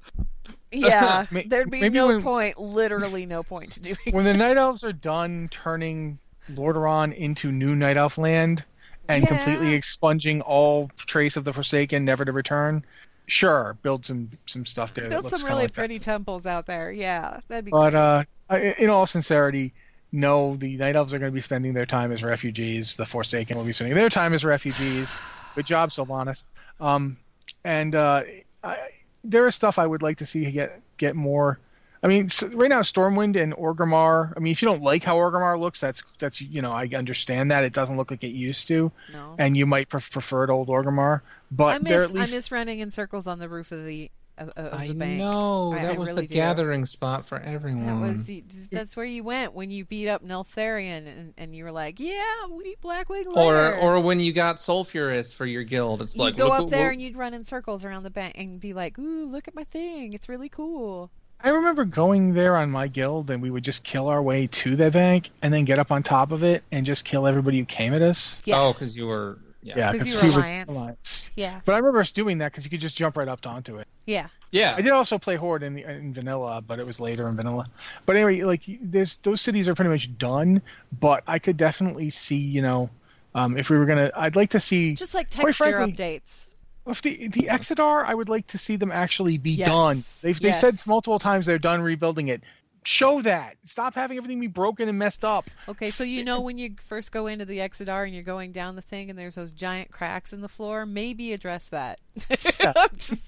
Yeah, 0.76 1.26
there'd 1.46 1.70
be 1.70 1.80
maybe 1.82 1.94
no 1.94 2.08
when- 2.08 2.22
point, 2.24 2.58
literally 2.58 3.26
no 3.26 3.44
point 3.44 3.70
to 3.74 3.80
doing 3.80 3.96
when 4.10 4.24
the 4.24 4.34
night 4.34 4.56
elves 4.56 4.82
are 4.82 4.92
done 4.92 5.46
turning 5.52 6.18
Lordaeron 6.52 7.14
into 7.14 7.50
new 7.52 7.74
night 7.74 7.96
elf 7.96 8.18
land 8.18 8.64
and 9.08 9.22
Yeah. 9.22 9.28
completely 9.28 9.74
expunging 9.74 10.40
all 10.42 10.90
trace 10.96 11.36
of 11.36 11.44
the 11.44 11.52
Forsaken, 11.52 12.04
never 12.04 12.24
to 12.24 12.32
return, 12.32 12.84
sure, 13.26 13.76
build 13.82 14.04
some 14.06 14.30
some 14.46 14.64
stuff 14.66 14.94
there. 14.94 15.04
that 15.04 15.10
build 15.10 15.24
looks 15.24 15.40
some 15.40 15.48
really 15.48 15.62
like 15.62 15.70
that. 15.72 15.74
pretty 15.80 15.98
temples 15.98 16.46
out 16.46 16.66
there. 16.66 16.90
Yeah, 16.92 17.40
that'd 17.48 17.64
be 17.64 17.70
But 17.70 17.90
great. 17.90 18.26
uh, 18.50 18.72
in 18.78 18.90
all 18.90 19.06
sincerity, 19.06 19.72
no, 20.12 20.56
the 20.56 20.76
night 20.76 20.96
elves 20.96 21.12
are 21.12 21.18
going 21.18 21.30
to 21.32 21.34
be 21.34 21.40
spending 21.40 21.74
their 21.74 21.86
time 21.86 22.12
as 22.12 22.22
refugees. 22.22 22.96
The 22.96 23.04
Forsaken 23.06 23.56
will 23.56 23.64
be 23.64 23.72
spending 23.72 23.96
their 23.96 24.08
time 24.10 24.32
as 24.32 24.44
refugees. 24.44 25.16
Good 25.54 25.66
job, 25.66 25.90
Sylvanas. 25.90 26.44
Um, 26.80 27.16
and 27.64 27.94
uh, 27.94 28.22
I, 28.62 28.78
there 29.24 29.46
is 29.46 29.54
stuff 29.54 29.78
I 29.78 29.86
would 29.86 30.02
like 30.02 30.18
to 30.18 30.26
see 30.26 30.50
get 30.50 30.80
get 30.98 31.16
more. 31.16 31.58
I 32.04 32.06
mean, 32.06 32.28
right 32.52 32.68
now 32.68 32.80
Stormwind 32.82 33.40
and 33.42 33.54
Orgrimmar. 33.54 34.34
I 34.36 34.38
mean, 34.38 34.52
if 34.52 34.60
you 34.60 34.68
don't 34.68 34.82
like 34.82 35.02
how 35.02 35.16
Orgrimmar 35.16 35.58
looks, 35.58 35.80
that's 35.80 36.02
that's 36.18 36.38
you 36.38 36.60
know 36.60 36.70
I 36.70 36.86
understand 36.94 37.50
that 37.50 37.64
it 37.64 37.72
doesn't 37.72 37.96
look 37.96 38.10
like 38.10 38.22
it 38.22 38.28
used 38.34 38.68
to, 38.68 38.92
no, 39.10 39.34
and 39.38 39.56
you 39.56 39.64
might 39.64 39.88
pref- 39.88 40.10
prefer 40.10 40.50
old 40.50 40.68
Orgrimmar. 40.68 41.22
But 41.50 41.64
I 41.76 41.78
they're 41.78 42.00
miss 42.00 42.08
at 42.10 42.14
least 42.14 42.32
I 42.32 42.36
miss 42.36 42.52
running 42.52 42.80
in 42.80 42.90
circles 42.90 43.26
on 43.26 43.38
the 43.38 43.48
roof 43.48 43.72
of 43.72 43.86
the 43.86 44.10
of, 44.36 44.50
of 44.50 44.74
I 44.74 44.88
the 44.88 44.94
bank. 44.94 45.18
know 45.18 45.72
I- 45.72 45.78
that 45.82 45.94
I 45.94 45.98
was 45.98 46.10
really 46.10 46.22
the 46.22 46.28
do. 46.28 46.34
gathering 46.34 46.84
spot 46.84 47.24
for 47.24 47.38
everyone. 47.38 47.86
That 47.86 48.06
was 48.06 48.30
that's 48.70 48.96
where 48.96 49.06
you 49.06 49.24
went 49.24 49.54
when 49.54 49.70
you 49.70 49.86
beat 49.86 50.08
up 50.08 50.22
Nefarian 50.22 51.06
and, 51.08 51.32
and 51.38 51.56
you 51.56 51.64
were 51.64 51.72
like, 51.72 52.00
yeah, 52.00 52.46
we 52.50 52.64
need 52.64 52.82
Blackwing 52.82 53.24
or 53.34 53.74
or 53.76 53.98
when 54.00 54.20
you 54.20 54.32
got 54.34 54.56
Sulfuras 54.56 55.34
for 55.34 55.46
your 55.46 55.62
guild, 55.62 56.02
it's 56.02 56.16
you'd 56.16 56.22
like 56.22 56.36
go 56.36 56.48
look 56.48 56.60
up 56.64 56.68
there 56.68 56.88
what- 56.88 56.92
and 56.92 57.00
you'd 57.00 57.16
run 57.16 57.32
in 57.32 57.46
circles 57.46 57.82
around 57.82 58.02
the 58.02 58.10
bank 58.10 58.34
and 58.36 58.60
be 58.60 58.74
like, 58.74 58.98
ooh, 58.98 59.24
look 59.24 59.48
at 59.48 59.54
my 59.54 59.64
thing, 59.64 60.12
it's 60.12 60.28
really 60.28 60.50
cool. 60.50 61.10
I 61.44 61.50
remember 61.50 61.84
going 61.84 62.32
there 62.32 62.56
on 62.56 62.70
my 62.70 62.88
guild, 62.88 63.30
and 63.30 63.42
we 63.42 63.50
would 63.50 63.62
just 63.64 63.84
kill 63.84 64.08
our 64.08 64.22
way 64.22 64.46
to 64.46 64.76
the 64.76 64.90
bank, 64.90 65.28
and 65.42 65.52
then 65.52 65.64
get 65.66 65.78
up 65.78 65.92
on 65.92 66.02
top 66.02 66.32
of 66.32 66.42
it 66.42 66.64
and 66.72 66.86
just 66.86 67.04
kill 67.04 67.26
everybody 67.26 67.58
who 67.58 67.66
came 67.66 67.92
at 67.92 68.00
us. 68.00 68.40
Yeah, 68.46 68.60
Oh, 68.62 68.72
because 68.72 68.96
you 68.96 69.06
were 69.06 69.38
yeah 69.62 69.74
Yeah, 69.76 69.92
'Cause 69.92 70.02
'cause 70.04 70.24
you 70.24 70.32
were 70.32 70.38
Alliance. 70.38 70.70
Alliance. 70.70 71.24
yeah, 71.36 71.60
But 71.66 71.74
I 71.74 71.78
remember 71.78 72.00
us 72.00 72.12
doing 72.12 72.38
that 72.38 72.50
because 72.52 72.64
you 72.64 72.70
could 72.70 72.80
just 72.80 72.96
jump 72.96 73.16
right 73.18 73.28
up 73.28 73.46
onto 73.46 73.76
it. 73.78 73.86
yeah. 74.06 74.28
yeah. 74.52 74.74
I 74.76 74.80
did 74.80 74.92
also 74.92 75.18
play 75.18 75.36
Horde 75.36 75.62
in, 75.62 75.74
the, 75.74 75.84
in 75.84 76.14
vanilla, 76.14 76.62
but 76.66 76.78
it 76.78 76.86
was 76.86 76.98
later 76.98 77.28
in 77.28 77.36
vanilla. 77.36 77.66
But 78.06 78.16
anyway, 78.16 78.42
like 78.42 78.62
there's 78.80 79.18
those 79.18 79.40
cities 79.42 79.68
are 79.68 79.74
pretty 79.74 79.90
much 79.90 80.16
done. 80.16 80.62
But 80.98 81.24
I 81.26 81.38
could 81.38 81.58
definitely 81.58 82.08
see, 82.08 82.36
you 82.36 82.62
know, 82.62 82.88
um, 83.34 83.58
if 83.58 83.68
we 83.68 83.76
were 83.78 83.84
gonna, 83.84 84.10
I'd 84.16 84.36
like 84.36 84.48
to 84.50 84.60
see 84.60 84.94
Just 84.94 85.12
like 85.14 85.28
texture 85.28 85.52
frankly, 85.52 85.92
updates. 85.92 86.53
If 86.86 87.02
the 87.02 87.28
the 87.28 87.48
Exodar, 87.48 88.04
I 88.04 88.14
would 88.14 88.28
like 88.28 88.46
to 88.48 88.58
see 88.58 88.76
them 88.76 88.92
actually 88.92 89.38
be 89.38 89.52
Yes, 89.52 89.68
done. 89.68 90.02
They've 90.22 90.38
they've 90.38 90.54
said 90.54 90.74
multiple 90.86 91.18
times 91.18 91.46
they're 91.46 91.58
done 91.58 91.80
rebuilding 91.82 92.28
it. 92.28 92.42
Show 92.86 93.22
that. 93.22 93.56
Stop 93.62 93.94
having 93.94 94.18
everything 94.18 94.38
be 94.38 94.46
broken 94.46 94.90
and 94.90 94.98
messed 94.98 95.24
up. 95.24 95.50
Okay, 95.70 95.90
so 95.90 96.04
you 96.04 96.22
know 96.22 96.42
when 96.42 96.58
you 96.58 96.74
first 96.78 97.12
go 97.12 97.28
into 97.28 97.46
the 97.46 97.58
Exodar 97.60 98.04
and 98.04 98.12
you're 98.12 98.22
going 98.22 98.52
down 98.52 98.76
the 98.76 98.82
thing 98.82 99.08
and 99.08 99.18
there's 99.18 99.36
those 99.36 99.52
giant 99.52 99.90
cracks 99.90 100.34
in 100.34 100.42
the 100.42 100.50
floor, 100.50 100.84
maybe 100.84 101.32
address 101.32 101.68
that. 101.70 101.98
I'm 102.60 102.74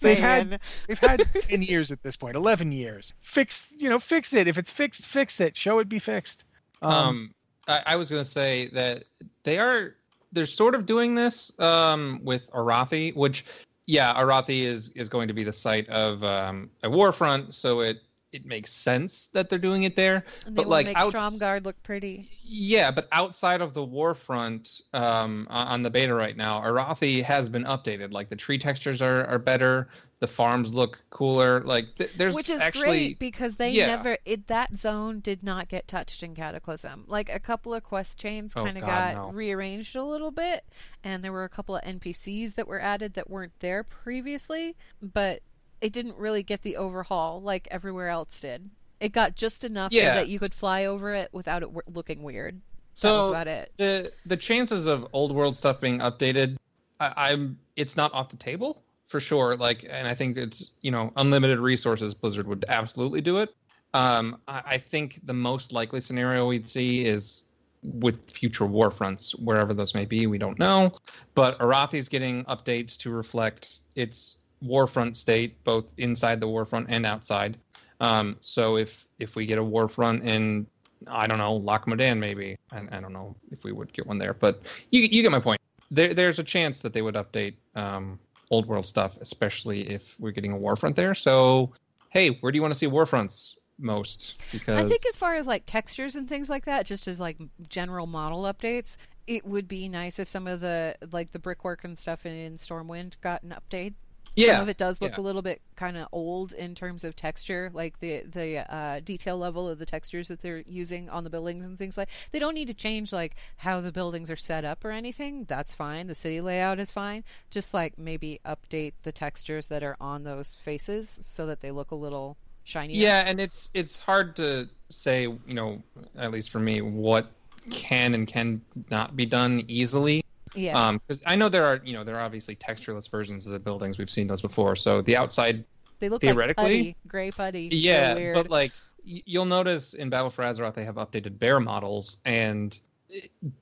They've 0.03 0.19
had 0.19 0.61
they've 0.87 0.99
had 0.99 1.27
ten 1.41 1.63
years 1.63 1.91
at 1.91 2.03
this 2.03 2.17
point, 2.17 2.37
eleven 2.37 2.71
years. 2.71 3.15
Fix 3.21 3.73
you 3.79 3.89
know, 3.89 3.99
fix 3.99 4.35
it. 4.35 4.47
If 4.47 4.59
it's 4.59 4.71
fixed, 4.71 5.07
fix 5.07 5.41
it. 5.41 5.57
Show 5.57 5.79
it 5.79 5.89
be 5.89 5.99
fixed. 5.99 6.45
Um, 6.83 6.93
Um, 6.93 7.35
I, 7.67 7.83
I 7.87 7.97
was 7.97 8.11
gonna 8.11 8.25
say 8.27 8.67
that 8.75 9.05
they 9.43 9.59
are 9.59 9.96
they're 10.33 10.47
sort 10.47 10.75
of 10.75 10.87
doing 10.87 11.15
this 11.15 11.53
um 11.59 12.21
with 12.23 12.51
Arathi, 12.53 13.15
which 13.15 13.45
yeah, 13.87 14.15
Arathi 14.15 14.63
is 14.63 14.89
is 14.91 15.09
going 15.09 15.29
to 15.29 15.35
be 15.35 15.45
the 15.45 15.53
site 15.53 15.89
of 15.89 16.23
um, 16.25 16.71
a 16.83 16.91
war 16.91 17.13
front, 17.13 17.55
so 17.55 17.81
it 17.81 18.03
it 18.33 18.45
makes 18.45 18.73
sense 18.73 19.27
that 19.29 19.49
they're 19.49 19.59
doing 19.59 19.85
it 19.85 19.97
there. 19.97 20.25
but 20.51 20.67
like 20.67 20.87
make 20.87 20.97
outs- 20.97 21.15
Stromgarde 21.15 21.65
look 21.65 21.81
pretty. 21.83 22.29
Yeah, 22.43 22.91
but 22.91 23.09
outside 23.13 23.61
of 23.61 23.73
the 23.73 23.85
war 23.85 24.15
front, 24.15 24.83
um, 24.93 25.47
on 25.49 25.83
the 25.83 25.91
beta 25.91 26.15
right 26.15 26.37
now, 26.37 26.61
Arathi 26.61 27.23
has 27.23 27.49
been 27.49 27.65
updated. 27.65 28.13
Like 28.13 28.29
the 28.29 28.37
tree 28.37 28.59
textures 28.59 29.01
are, 29.01 29.25
are 29.27 29.39
better, 29.39 29.89
the 30.19 30.27
farms 30.27 30.73
look 30.73 31.01
cooler. 31.11 31.61
Like 31.61 31.95
th- 31.97 32.13
there's 32.17 32.35
Which 32.35 32.49
is 32.49 32.61
actually 32.61 32.85
great 32.87 33.19
because 33.19 33.57
they 33.57 33.71
yeah. 33.71 33.87
never 33.87 34.17
it 34.25 34.47
that 34.47 34.75
zone 34.77 35.21
did 35.21 35.43
not 35.43 35.69
get 35.69 35.87
touched 35.87 36.23
in 36.23 36.35
Cataclysm. 36.35 37.05
Like 37.07 37.29
a 37.33 37.39
couple 37.39 37.75
of 37.75 37.83
quest 37.85 38.19
chains 38.19 38.55
Oh, 38.57 38.65
kind 38.65 38.79
of 38.79 38.85
got 38.85 39.15
no. 39.15 39.29
rearranged 39.31 39.95
a 39.95 40.05
little 40.05 40.31
bit, 40.31 40.65
and 41.05 41.23
there 41.23 41.33
were 41.33 41.45
a 41.45 41.49
couple 41.51 41.77
of 41.77 41.83
NPCs 41.85 42.55
that 42.55 42.67
were 42.67 42.81
added 42.81 43.15
that 43.15 43.29
weren't 43.29 43.59
there 43.61 43.83
previously, 43.83 44.75
but 45.03 45.41
it 45.81 45.93
didn't 45.93 46.17
really 46.17 46.43
get 46.43 46.63
the 46.63 46.77
overhaul 46.77 47.41
like 47.43 47.69
everywhere 47.71 48.09
else 48.09 48.41
did. 48.41 48.71
It 48.99 49.13
got 49.13 49.37
just 49.37 49.63
enough 49.65 49.93
so 49.93 50.01
that 50.01 50.29
you 50.29 50.39
could 50.39 50.55
fly 50.55 50.87
over 50.87 51.13
it 51.13 51.29
without 51.33 51.63
it 51.63 51.67
w- 51.67 51.83
looking 51.93 52.23
weird. 52.23 52.61
So 52.95 53.29
about 53.29 53.47
it. 53.49 53.71
the 53.77 54.11
the 54.25 54.39
chances 54.39 54.87
of 54.87 55.07
old 55.13 55.33
world 55.35 55.55
stuff 55.55 55.83
being 55.83 55.99
updated, 55.99 56.57
I, 56.99 57.13
I'm 57.33 57.59
it's 57.77 57.95
not 57.99 58.15
off 58.15 58.31
the 58.31 58.39
table 58.39 58.83
for 59.07 59.21
sure. 59.21 59.57
Like, 59.57 59.87
and 59.89 60.07
I 60.07 60.15
think 60.15 60.37
it's 60.37 60.71
you 60.83 60.91
know 60.91 61.13
unlimited 61.17 61.59
resources. 61.59 62.15
Blizzard 62.15 62.47
would 62.47 62.65
absolutely 62.69 63.21
do 63.21 63.39
it. 63.39 63.55
Um, 63.95 64.41
I, 64.47 64.63
I 64.67 64.79
think 64.79 65.21
the 65.25 65.35
most 65.35 65.73
likely 65.73 66.01
scenario 66.01 66.47
we'd 66.47 66.69
see 66.69 67.07
is 67.07 67.45
with 67.83 68.31
future 68.31 68.67
war 68.67 68.91
fronts, 68.91 69.35
wherever 69.37 69.73
those 69.73 69.95
may 69.95 70.05
be. 70.05 70.27
We 70.27 70.39
don't 70.39 70.59
know, 70.59 70.93
but 71.35 71.59
Arathi's 71.61 72.09
getting 72.09 72.45
updates 72.45 72.97
to 72.99 73.11
reflect 73.11 73.81
its 73.95 74.39
warfront 74.63 75.17
state, 75.17 75.63
both 75.65 75.95
inside 75.99 76.41
the 76.41 76.49
warfront 76.49 76.87
and 76.89 77.07
outside. 77.07 77.57
Um, 78.01 78.37
so 78.41 78.77
if 78.77 79.09
if 79.19 79.37
we 79.37 79.47
get 79.47 79.59
a 79.59 79.63
warfront 79.63 80.25
in 80.25 80.67
I 81.09 81.27
don't 81.27 81.39
know, 81.39 81.55
Loch 81.55 81.87
Modan 81.87 82.19
maybe. 82.19 82.57
I, 82.73 82.83
I 82.91 83.01
don't 83.01 83.13
know 83.13 83.37
if 83.51 83.65
we 83.65 83.73
would 83.73 83.93
get 83.93 84.07
one 84.07 84.19
there, 84.19 84.35
but 84.35 84.87
you 84.91 85.03
you 85.03 85.23
get 85.23 85.31
my 85.31 85.41
point. 85.41 85.61
There 85.91 86.13
there's 86.13 86.39
a 86.39 86.45
chance 86.45 86.81
that 86.81 86.93
they 86.93 87.03
would 87.03 87.15
update 87.15 87.55
um, 87.75 88.19
old 88.51 88.67
world 88.67 88.87
stuff, 88.87 89.19
especially 89.21 89.89
if 89.89 90.19
we're 90.19 90.31
getting 90.31 90.53
a 90.53 90.57
warfront 90.57 90.95
there. 90.95 91.15
So 91.15 91.73
hey, 92.11 92.31
where 92.41 92.51
do 92.51 92.57
you 92.57 92.63
want 92.63 92.73
to 92.73 92.79
see 92.79 92.87
warfronts 92.87 93.57
most? 93.79 94.41
Because 94.53 94.79
I 94.79 94.89
think 94.89 95.05
as 95.07 95.17
far 95.17 95.35
as 95.35 95.47
like 95.47 95.65
textures 95.67 96.17
and 96.17 96.29
things 96.29 96.49
like 96.49 96.65
that, 96.65 96.87
just 96.87 97.07
as 97.07 97.21
like 97.21 97.37
general 97.69 98.07
model 98.07 98.45
updates, 98.45 98.97
it 99.27 99.45
would 99.47 99.69
be 99.69 99.89
nice 99.89 100.19
if 100.19 100.29
some 100.29 100.47
of 100.47 100.61
the 100.61 100.97
like 101.13 101.33
the 101.33 101.39
brickwork 101.39 101.85
and 101.85 101.99
stuff 101.99 102.25
in 102.25 102.55
Stormwind 102.55 103.21
got 103.21 103.43
an 103.43 103.55
update. 103.55 103.95
Yeah, 104.37 104.53
Some 104.53 104.63
of 104.63 104.69
it 104.69 104.77
does 104.77 105.01
look 105.01 105.13
yeah. 105.13 105.21
a 105.21 105.23
little 105.23 105.41
bit 105.41 105.63
kind 105.77 105.97
of 105.97 106.09
old 106.13 106.53
in 106.53 106.75
terms 106.75 107.05
of 107.05 107.17
texture, 107.17 107.71
like 107.73 108.01
the 108.01 108.21
the 108.21 108.73
uh, 108.73 109.01
detail 109.01 109.39
level 109.39 109.69
of 109.69 109.79
the 109.79 109.87
textures 109.87 110.29
that 110.29 110.43
they're 110.43 110.63
using 110.67 111.09
on 111.09 111.25
the 111.25 111.31
buildings 111.31 111.65
and 111.65 111.79
things 111.79 111.97
like. 111.97 112.09
They 112.33 112.39
don't 112.39 112.55
need 112.55 112.67
to 112.67 112.75
change 112.75 113.13
like 113.13 113.37
how 113.57 113.81
the 113.81 113.91
buildings 113.91 114.31
are 114.31 114.37
set 114.37 114.65
up 114.65 114.85
or 114.85 114.91
anything. 114.91 115.45
That's 115.45 115.75
fine. 115.75 116.07
The 116.07 116.15
city 116.15 116.43
layout 116.43 116.79
is 116.79 116.93
fine. 116.93 117.25
Just 117.51 117.73
like 117.73 117.99
maybe 117.99 118.41
update 118.45 118.93
the 119.03 119.13
textures 119.13 119.69
that 119.69 119.83
are 119.83 119.97
on 120.01 120.25
those 120.25 120.55
faces 120.55 121.19
so 121.23 121.47
that 121.47 121.61
they 121.61 121.71
look 121.71 121.91
a 121.91 121.97
little 121.97 122.37
shinier. 122.65 122.97
Yeah, 122.97 123.25
and 123.27 123.41
it's 123.41 123.71
it's 123.73 123.99
hard 123.99 124.37
to 124.37 124.69
say, 124.91 125.23
you 125.23 125.41
know, 125.55 125.83
at 126.17 126.31
least 126.31 126.51
for 126.51 126.61
me, 126.61 126.83
what 126.83 127.31
can 127.71 128.15
and 128.15 128.27
can 128.27 128.61
not 128.91 129.17
be 129.17 129.25
done 129.25 129.65
easily. 129.67 130.23
Yeah. 130.57 130.79
Um, 130.79 131.01
because 131.07 131.23
I 131.27 131.37
know 131.37 131.49
there 131.49 131.65
are, 131.65 131.81
you 131.85 131.93
know, 131.93 132.05
there 132.05 132.17
are 132.17 132.23
obviously 132.23 132.57
textureless 132.57 133.11
versions 133.11 133.47
of 133.47 133.53
the 133.53 133.59
buildings. 133.59 133.99
We've 133.99 134.11
seen 134.11 134.27
those 134.27 134.43
before. 134.43 134.77
So 134.77 135.03
the 135.03 135.17
outside 135.17 135.65
They 135.99 136.09
look 136.09 136.23
like 136.23 136.33
Theoretically- 136.33 136.65
putty, 136.65 136.97
gray 137.07 137.31
putty. 137.31 137.69
Yeah, 137.73 138.15
weird. 138.15 138.35
but 138.35 138.51
like 138.51 138.73
you'll 139.05 139.45
notice 139.45 139.95
in 139.95 140.11
Battle 140.11 140.31
for 140.31 140.43
Azeroth 140.45 140.75
they 140.75 140.85
have 140.85 140.97
updated 140.97 141.39
bear 141.39 141.61
models, 141.61 142.19
and 142.25 142.79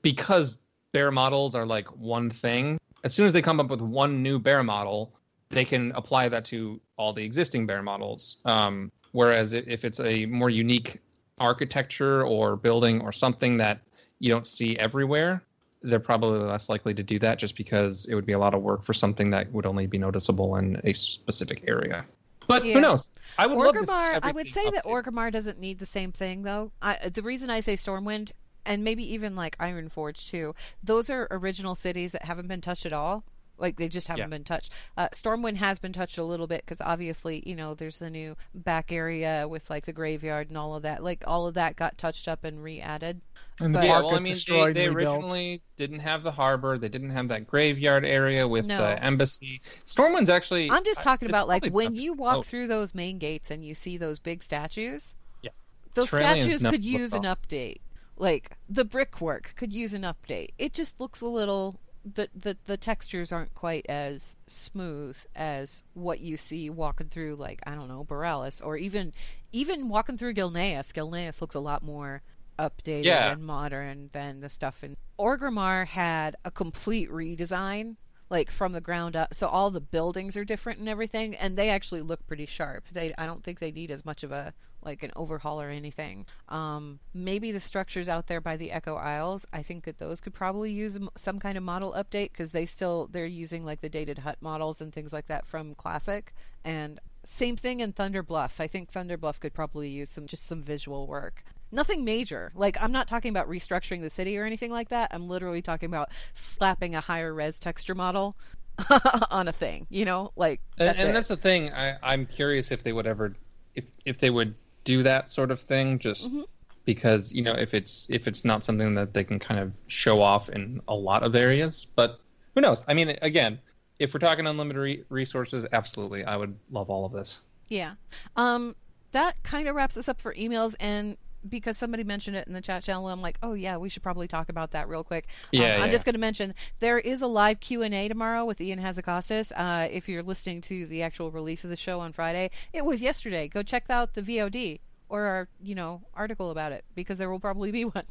because 0.01 0.57
bear 0.91 1.11
models 1.11 1.55
are 1.55 1.65
like 1.65 1.87
one 1.95 2.29
thing, 2.29 2.79
as 3.03 3.13
soon 3.13 3.25
as 3.25 3.33
they 3.33 3.41
come 3.41 3.59
up 3.59 3.69
with 3.69 3.81
one 3.81 4.23
new 4.23 4.39
bear 4.39 4.63
model, 4.63 5.13
they 5.49 5.63
can 5.65 5.91
apply 5.93 6.27
that 6.29 6.43
to 6.45 6.81
all 6.97 7.13
the 7.13 7.23
existing 7.23 7.67
bear 7.67 7.83
models. 7.83 8.37
Um, 8.45 8.91
whereas 9.11 9.53
if 9.53 9.85
it's 9.85 9.99
a 9.99 10.25
more 10.25 10.49
unique 10.49 10.99
architecture 11.37 12.23
or 12.25 12.55
building 12.55 13.01
or 13.01 13.11
something 13.11 13.57
that 13.57 13.81
you 14.19 14.31
don't 14.31 14.47
see 14.47 14.77
everywhere, 14.79 15.43
they're 15.85 15.99
probably 15.99 16.39
less 16.39 16.67
likely 16.69 16.93
to 16.93 17.03
do 17.03 17.19
that 17.19 17.37
just 17.37 17.55
because 17.55 18.05
it 18.05 18.15
would 18.15 18.25
be 18.25 18.33
a 18.33 18.39
lot 18.39 18.53
of 18.53 18.61
work 18.61 18.83
for 18.83 18.93
something 18.93 19.29
that 19.29 19.51
would 19.51 19.65
only 19.65 19.87
be 19.87 19.97
noticeable 19.97 20.55
in 20.57 20.81
a 20.83 20.93
specific 20.93 21.63
area. 21.67 22.05
But 22.47 22.65
Yeah. 22.65 22.73
who 22.75 22.81
knows? 22.81 23.11
I 23.37 23.47
would 23.47 23.57
love 23.57 23.73
to 23.73 23.83
see 23.83 23.87
Orgrimmar, 23.91 24.19
I 24.21 24.31
would 24.31 24.47
say 24.47 24.69
that. 24.71 24.85
Orgrimmar 24.85 25.31
doesn't 25.31 25.59
need 25.59 25.79
the 25.79 25.85
same 25.85 26.11
thing 26.11 26.43
though. 26.43 26.71
I, 26.81 27.09
the 27.09 27.21
reason 27.21 27.49
I 27.49 27.59
say 27.59 27.75
Stormwind 27.75 28.31
and 28.65 28.83
maybe 28.83 29.03
even 29.13 29.35
like 29.35 29.57
Ironforge 29.59 30.27
too, 30.27 30.55
those 30.83 31.09
are 31.09 31.27
original 31.31 31.75
cities 31.75 32.11
that 32.13 32.23
haven't 32.23 32.47
been 32.47 32.61
touched 32.61 32.85
at 32.85 32.93
all. 32.93 33.23
Like 33.57 33.77
they 33.77 33.87
just 33.87 34.07
haven't 34.07 34.23
Yeah. 34.23 34.27
been 34.37 34.43
touched. 34.43 34.71
Uh, 34.97 35.09
Stormwind 35.09 35.57
has 35.57 35.79
been 35.79 35.93
touched 35.93 36.17
a 36.17 36.23
little 36.23 36.47
bit 36.47 36.61
because 36.65 36.81
obviously 36.81 37.43
you 37.45 37.55
know 37.55 37.73
there's 37.73 37.97
the 37.97 38.09
new 38.09 38.35
back 38.53 38.91
area 38.91 39.47
with 39.47 39.69
like 39.69 39.85
the 39.85 39.93
graveyard 39.93 40.49
and 40.49 40.57
all 40.57 40.75
of 40.75 40.83
that. 40.83 41.03
Like 41.03 41.23
all 41.25 41.47
of 41.47 41.53
that 41.55 41.75
got 41.75 41.97
touched 41.97 42.27
up 42.27 42.43
and 42.43 42.61
re-added. 42.63 43.21
And 43.61 43.73
the 43.73 43.79
But- 43.79 43.85
Yeah, 43.85 43.91
park 43.93 44.05
well, 44.05 44.15
I 44.15 44.17
mean, 44.17 44.23
they, 44.25 44.29
destroyed 44.33 44.75
they 44.75 44.87
originally 44.87 45.61
didn't 45.77 45.99
have 45.99 46.23
the 46.23 46.31
harbor. 46.31 46.77
They 46.77 46.89
didn't 46.89 47.11
have 47.11 47.29
that 47.29 47.47
graveyard 47.47 48.03
area 48.03 48.45
with 48.47 48.65
No. 48.65 48.77
the 48.77 49.01
embassy. 49.03 49.61
Stormwind's 49.85 50.29
actually. 50.29 50.69
I'm 50.69 50.83
just 50.83 51.01
talking 51.03 51.27
it's 51.27 51.31
about 51.31 51.47
like 51.47 51.67
when 51.67 51.95
you 51.95 52.13
walk 52.13 52.33
close. 52.33 52.47
through 52.49 52.67
those 52.67 52.93
main 52.93 53.17
gates 53.17 53.49
and 53.49 53.63
you 53.65 53.73
see 53.73 53.97
those 53.97 54.19
big 54.19 54.43
statues. 54.43 55.15
Yeah. 55.41 55.51
Those 55.93 56.07
Trillions 56.09 56.45
statues 56.59 56.69
could 56.69 56.83
use 56.83 57.13
an 57.13 57.23
update. 57.23 57.77
Like 58.17 58.57
the 58.67 58.83
brickwork 58.85 59.53
could 59.55 59.71
use 59.73 59.93
an 59.93 60.01
update. 60.03 60.49
It 60.57 60.73
just 60.73 60.99
looks 60.99 61.21
a 61.21 61.27
little 61.27 61.79
the, 62.05 62.29
the 62.35 62.55
the 62.65 62.77
textures 62.77 63.31
aren't 63.31 63.55
quite 63.55 63.85
as 63.89 64.37
smooth 64.45 65.17
as 65.35 65.83
what 65.95 66.19
you 66.19 66.37
see 66.37 66.69
walking 66.69 67.07
through 67.09 67.35
like 67.35 67.59
I 67.65 67.73
don't 67.73 67.87
know 67.87 68.05
Boralus 68.07 68.63
or 68.63 68.77
even 68.77 69.11
even 69.51 69.89
walking 69.89 70.17
through 70.17 70.35
Gilneas. 70.35 70.93
Gilneas 70.93 71.41
looks 71.41 71.55
a 71.55 71.59
lot 71.59 71.81
more 71.83 72.21
updated 72.59 73.05
Yeah. 73.05 73.31
and 73.31 73.43
modern 73.43 74.09
than 74.13 74.39
the 74.41 74.49
stuff 74.49 74.83
in 74.83 74.95
Orgrimmar 75.19 75.87
had 75.87 76.35
a 76.45 76.51
complete 76.51 77.09
redesign 77.09 77.95
like 78.29 78.49
from 78.49 78.71
the 78.71 78.81
ground 78.81 79.15
up 79.15 79.33
so 79.33 79.47
all 79.47 79.69
the 79.71 79.81
buildings 79.81 80.37
are 80.37 80.45
different 80.45 80.79
and 80.79 80.87
everything 80.89 81.35
and 81.35 81.57
they 81.57 81.69
actually 81.69 82.01
look 82.01 82.25
pretty 82.27 82.45
sharp 82.45 82.85
they 82.91 83.13
i 83.19 83.25
don't 83.25 83.43
think 83.43 83.59
they 83.59 83.71
need 83.71 83.91
as 83.91 84.03
much 84.03 84.23
of 84.23 84.31
a 84.31 84.51
like 84.85 85.03
an 85.03 85.11
overhaul 85.15 85.61
or 85.61 85.69
anything 85.69 86.25
um 86.49 86.99
maybe 87.13 87.51
the 87.51 87.59
structures 87.59 88.07
out 88.07 88.27
there 88.27 88.41
by 88.41 88.55
the 88.55 88.71
echo 88.71 88.95
isles 88.95 89.45
i 89.51 89.61
think 89.61 89.83
that 89.85 89.97
those 89.97 90.21
could 90.21 90.33
probably 90.33 90.71
use 90.71 90.97
some 91.15 91.39
kind 91.39 91.57
of 91.57 91.63
model 91.63 91.93
update 91.93 92.31
because 92.31 92.51
they 92.51 92.65
still 92.65 93.07
they're 93.11 93.25
using 93.25 93.65
like 93.65 93.81
the 93.81 93.89
dated 93.89 94.19
hut 94.19 94.37
models 94.41 94.81
and 94.81 94.93
things 94.93 95.11
like 95.11 95.27
that 95.27 95.45
from 95.45 95.75
classic 95.75 96.33
and 96.63 96.99
same 97.23 97.55
thing 97.55 97.79
in 97.79 97.91
thunder 97.91 98.21
bluff 98.21 98.59
i 98.59 98.67
think 98.67 98.91
thunder 98.91 99.17
bluff 99.17 99.39
could 99.39 99.53
probably 99.53 99.89
use 99.89 100.09
some 100.09 100.27
just 100.27 100.45
some 100.45 100.61
visual 100.61 101.07
work 101.07 101.43
nothing 101.71 102.05
major. 102.05 102.51
Like 102.55 102.77
I'm 102.81 102.91
not 102.91 103.07
talking 103.07 103.29
about 103.29 103.49
restructuring 103.49 104.01
the 104.01 104.09
city 104.09 104.37
or 104.37 104.45
anything 104.45 104.71
like 104.71 104.89
that. 104.89 105.11
I'm 105.13 105.27
literally 105.27 105.61
talking 105.61 105.87
about 105.87 106.09
slapping 106.33 106.95
a 106.95 107.01
higher 107.01 107.33
res 107.33 107.59
texture 107.59 107.95
model 107.95 108.35
on 109.31 109.47
a 109.47 109.51
thing. 109.51 109.87
You 109.89 110.05
know, 110.05 110.31
like 110.35 110.61
And, 110.77 110.87
that's 110.89 110.99
and 110.99 111.09
it. 111.09 111.13
that's 111.13 111.27
the 111.27 111.37
thing. 111.37 111.71
I, 111.71 111.95
I'm 112.01 112.25
curious 112.25 112.71
if 112.71 112.83
they 112.83 112.93
would 112.93 113.07
ever, 113.07 113.33
if 113.75 113.85
if 114.05 114.17
they 114.19 114.29
would 114.29 114.55
do 114.85 115.03
that 115.03 115.29
sort 115.29 115.51
of 115.51 115.59
thing, 115.59 115.99
just 115.99 116.29
Mm-hmm. 116.29 116.41
because 116.85 117.33
you 117.33 117.41
know 117.41 117.51
if 117.53 117.73
it's 117.73 118.07
if 118.09 118.27
it's 118.27 118.45
not 118.45 118.63
something 118.63 118.95
that 118.95 119.13
they 119.13 119.23
can 119.23 119.39
kind 119.39 119.59
of 119.59 119.73
show 119.87 120.21
off 120.21 120.47
in 120.49 120.81
a 120.87 120.95
lot 120.95 121.23
of 121.23 121.35
areas. 121.35 121.85
But 121.95 122.19
who 122.53 122.61
knows? 122.61 122.83
I 122.87 122.93
mean, 122.93 123.17
again, 123.21 123.59
if 123.99 124.13
we're 124.13 124.19
talking 124.19 124.47
unlimited 124.47 124.81
re- 124.81 125.03
resources, 125.09 125.65
absolutely, 125.73 126.23
I 126.23 126.37
would 126.37 126.55
love 126.71 126.89
all 126.89 127.03
of 127.05 127.11
this. 127.11 127.41
Yeah. 127.67 127.95
Um, 128.37 128.75
that 129.11 129.41
kind 129.43 129.67
of 129.67 129.75
wraps 129.75 129.97
us 129.97 130.07
up 130.07 130.21
for 130.21 130.33
emails 130.35 130.75
and 130.79 131.17
because 131.47 131.77
somebody 131.77 132.03
mentioned 132.03 132.35
it 132.35 132.47
in 132.47 132.53
the 132.53 132.61
chat 132.61 132.83
channel, 132.83 133.07
I'm 133.09 133.21
like, 133.21 133.37
oh 133.43 133.53
yeah, 133.53 133.77
we 133.77 133.89
should 133.89 134.03
probably 134.03 134.27
talk 134.27 134.49
about 134.49 134.71
that 134.71 134.87
real 134.87 135.03
quick. 135.03 135.27
Um, 135.53 135.61
Yeah, 135.61 135.81
I'm 135.81 135.91
just 135.91 136.05
going 136.05 136.13
to 136.13 136.19
mention 136.19 136.53
there 136.79 136.99
is 136.99 137.21
a 137.21 137.27
live 137.27 137.59
Q 137.59 137.81
and 137.81 137.93
A 137.93 138.07
tomorrow 138.07 138.45
with 138.45 138.61
Ion 138.61 138.79
Hazzikostas. 138.79 139.51
Uh, 139.55 139.87
if 139.91 140.09
you're 140.09 140.23
listening 140.23 140.61
to 140.61 140.85
the 140.85 141.01
actual 141.01 141.31
release 141.31 141.63
of 141.63 141.69
the 141.69 141.75
show 141.75 141.99
on 141.99 142.11
Friday, 142.11 142.51
it 142.73 142.85
was 142.85 143.01
yesterday. 143.01 143.47
Go 143.47 143.63
check 143.63 143.85
out 143.89 144.13
the 144.13 144.21
VOD 144.21 144.79
or 145.07 145.23
our, 145.23 145.47
you 145.61 145.75
know, 145.75 146.01
article 146.15 146.51
about 146.51 146.71
it 146.71 146.83
because 146.95 147.17
there 147.17 147.29
will 147.29 147.39
probably 147.39 147.71
be 147.71 147.85
one. 147.85 148.05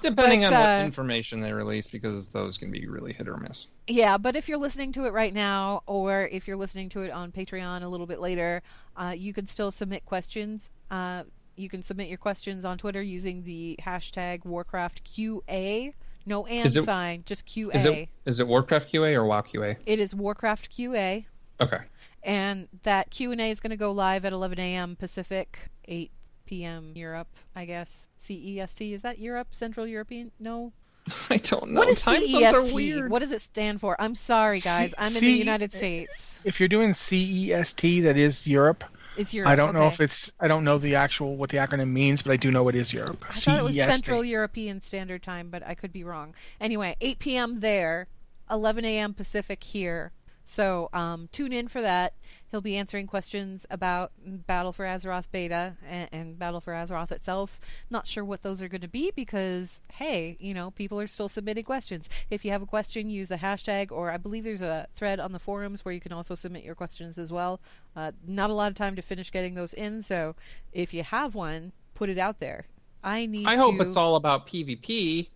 Depending 0.00 0.40
But, 0.40 0.52
on 0.52 0.60
what 0.60 0.80
uh, 0.80 0.84
information 0.84 1.40
they 1.40 1.52
release, 1.52 1.86
because 1.86 2.28
those 2.28 2.58
can 2.58 2.70
be 2.70 2.86
really 2.86 3.12
hit 3.12 3.28
or 3.28 3.36
miss. 3.36 3.68
Yeah, 3.86 4.18
but 4.18 4.36
if 4.36 4.48
you're 4.48 4.58
listening 4.58 4.92
to 4.92 5.06
it 5.06 5.12
right 5.12 5.32
now, 5.32 5.82
or 5.86 6.28
if 6.32 6.48
you're 6.48 6.56
listening 6.56 6.88
to 6.90 7.02
it 7.02 7.10
on 7.10 7.32
Patreon 7.32 7.82
a 7.82 7.88
little 7.88 8.06
bit 8.06 8.20
later, 8.20 8.62
uh, 8.96 9.14
you 9.16 9.32
can 9.32 9.46
still 9.46 9.70
submit 9.70 10.04
questions. 10.04 10.72
Uh, 10.90 11.24
you 11.58 11.68
can 11.68 11.82
submit 11.82 12.08
your 12.08 12.18
questions 12.18 12.64
on 12.64 12.78
Twitter 12.78 13.02
using 13.02 13.42
the 13.44 13.78
hashtag 13.82 14.44
WarcraftQA. 14.44 15.92
No 16.26 16.44
and 16.46 16.66
Is 16.66 16.76
it- 16.76 16.84
sign, 16.84 17.22
just 17.26 17.46
QA. 17.46 17.74
Is 17.74 17.84
it 17.86 18.08
is 18.26 18.40
it 18.40 18.46
Warcraft 18.46 18.92
QA 18.92 19.14
or 19.14 19.24
WoW 19.24 19.40
QA? 19.40 19.76
it 19.86 19.98
is 19.98 20.14
Warcraft 20.14 20.68
QA, 20.76 21.24
Okay. 21.60 21.78
and 22.22 22.68
that 22.82 23.10
Q 23.10 23.32
and 23.32 23.40
A 23.40 23.48
is 23.50 23.60
going 23.60 23.70
to 23.70 23.76
go 23.76 23.92
live 23.92 24.24
at 24.26 24.32
11 24.34 24.58
a.m. 24.60 24.94
Pacific, 24.96 25.68
8 25.86 26.10
p.m. 26.44 26.92
Europe, 26.94 27.28
I 27.56 27.64
guess. 27.64 28.08
CEST 28.18 28.92
is 28.92 29.02
that 29.02 29.18
Europe? 29.18 29.48
Central 29.52 29.86
European? 29.86 30.30
No. 30.38 30.72
I 31.30 31.38
don't 31.38 31.70
know. 31.70 31.78
What 31.80 31.88
is 31.88 32.02
Time 32.02 32.20
CEST? 32.22 32.52
are 32.70 32.74
weird. 32.74 33.10
What 33.10 33.20
does 33.20 33.32
it 33.32 33.40
stand 33.40 33.80
for? 33.80 33.98
I'm 33.98 34.14
sorry, 34.14 34.60
guys. 34.60 34.90
C- 34.90 34.94
I'm 34.98 35.14
in 35.16 35.22
the 35.22 35.30
United 35.32 35.72
States. 35.72 36.40
If 36.44 36.60
you're 36.60 36.68
doing 36.68 36.90
CEST, 36.90 38.02
that 38.02 38.18
is 38.18 38.46
Europe. 38.46 38.84
Is 39.18 39.34
Europe? 39.34 39.50
I 39.50 39.56
don't 39.56 39.74
know 39.74 39.88
if 39.88 40.00
it's. 40.00 40.32
I 40.38 40.48
don't 40.48 40.64
know 40.64 40.78
the 40.78 40.94
actual 40.94 41.36
what 41.36 41.50
the 41.50 41.58
acronym 41.58 41.88
means, 41.88 42.22
but 42.22 42.32
I 42.32 42.36
do 42.36 42.50
know 42.50 42.68
it 42.68 42.76
is 42.76 42.92
Europe. 42.92 43.24
I 43.28 43.32
thought 43.32 43.58
it 43.58 43.64
was 43.64 43.74
Central 43.74 44.24
European 44.24 44.80
Standard 44.80 45.22
Time, 45.22 45.50
but 45.50 45.62
I 45.66 45.74
could 45.74 45.92
be 45.92 46.04
wrong. 46.04 46.34
Anyway, 46.60 46.96
8 47.00 47.18
p.m. 47.18 47.60
there, 47.60 48.06
11 48.50 48.84
a.m. 48.84 49.14
Pacific 49.14 49.64
here. 49.64 50.12
So 50.48 50.88
um, 50.94 51.28
tune 51.30 51.52
in 51.52 51.68
for 51.68 51.82
that. 51.82 52.14
He'll 52.50 52.62
be 52.62 52.78
answering 52.78 53.06
questions 53.06 53.66
about 53.68 54.12
Battle 54.24 54.72
for 54.72 54.86
Azeroth 54.86 55.26
beta 55.30 55.76
and, 55.86 56.08
and 56.10 56.38
Battle 56.38 56.62
for 56.62 56.72
Azeroth 56.72 57.12
itself. 57.12 57.60
Not 57.90 58.06
sure 58.06 58.24
what 58.24 58.42
those 58.42 58.62
are 58.62 58.68
going 58.68 58.80
to 58.80 58.88
be 58.88 59.12
because, 59.14 59.82
hey, 59.92 60.38
you 60.40 60.54
know, 60.54 60.70
people 60.70 60.98
are 60.98 61.06
still 61.06 61.28
submitting 61.28 61.64
questions. 61.64 62.08
If 62.30 62.46
you 62.46 62.50
have 62.52 62.62
a 62.62 62.66
question, 62.66 63.10
use 63.10 63.28
the 63.28 63.36
hashtag, 63.36 63.92
or 63.92 64.10
I 64.10 64.16
believe 64.16 64.44
there's 64.44 64.62
a 64.62 64.88
thread 64.94 65.20
on 65.20 65.32
the 65.32 65.38
forums 65.38 65.84
where 65.84 65.92
you 65.92 66.00
can 66.00 66.12
also 66.12 66.34
submit 66.34 66.64
your 66.64 66.74
questions 66.74 67.18
as 67.18 67.30
well. 67.30 67.60
Uh, 67.94 68.12
not 68.26 68.48
a 68.48 68.54
lot 68.54 68.70
of 68.70 68.74
time 68.74 68.96
to 68.96 69.02
finish 69.02 69.30
getting 69.30 69.54
those 69.54 69.74
in, 69.74 70.00
so 70.00 70.34
if 70.72 70.94
you 70.94 71.02
have 71.02 71.34
one, 71.34 71.72
put 71.94 72.08
it 72.08 72.16
out 72.16 72.40
there. 72.40 72.64
I 73.04 73.26
need 73.26 73.46
I 73.46 73.56
hope 73.56 73.76
to- 73.76 73.82
it's 73.82 73.96
all 73.98 74.16
about 74.16 74.46
PvP. 74.46 75.28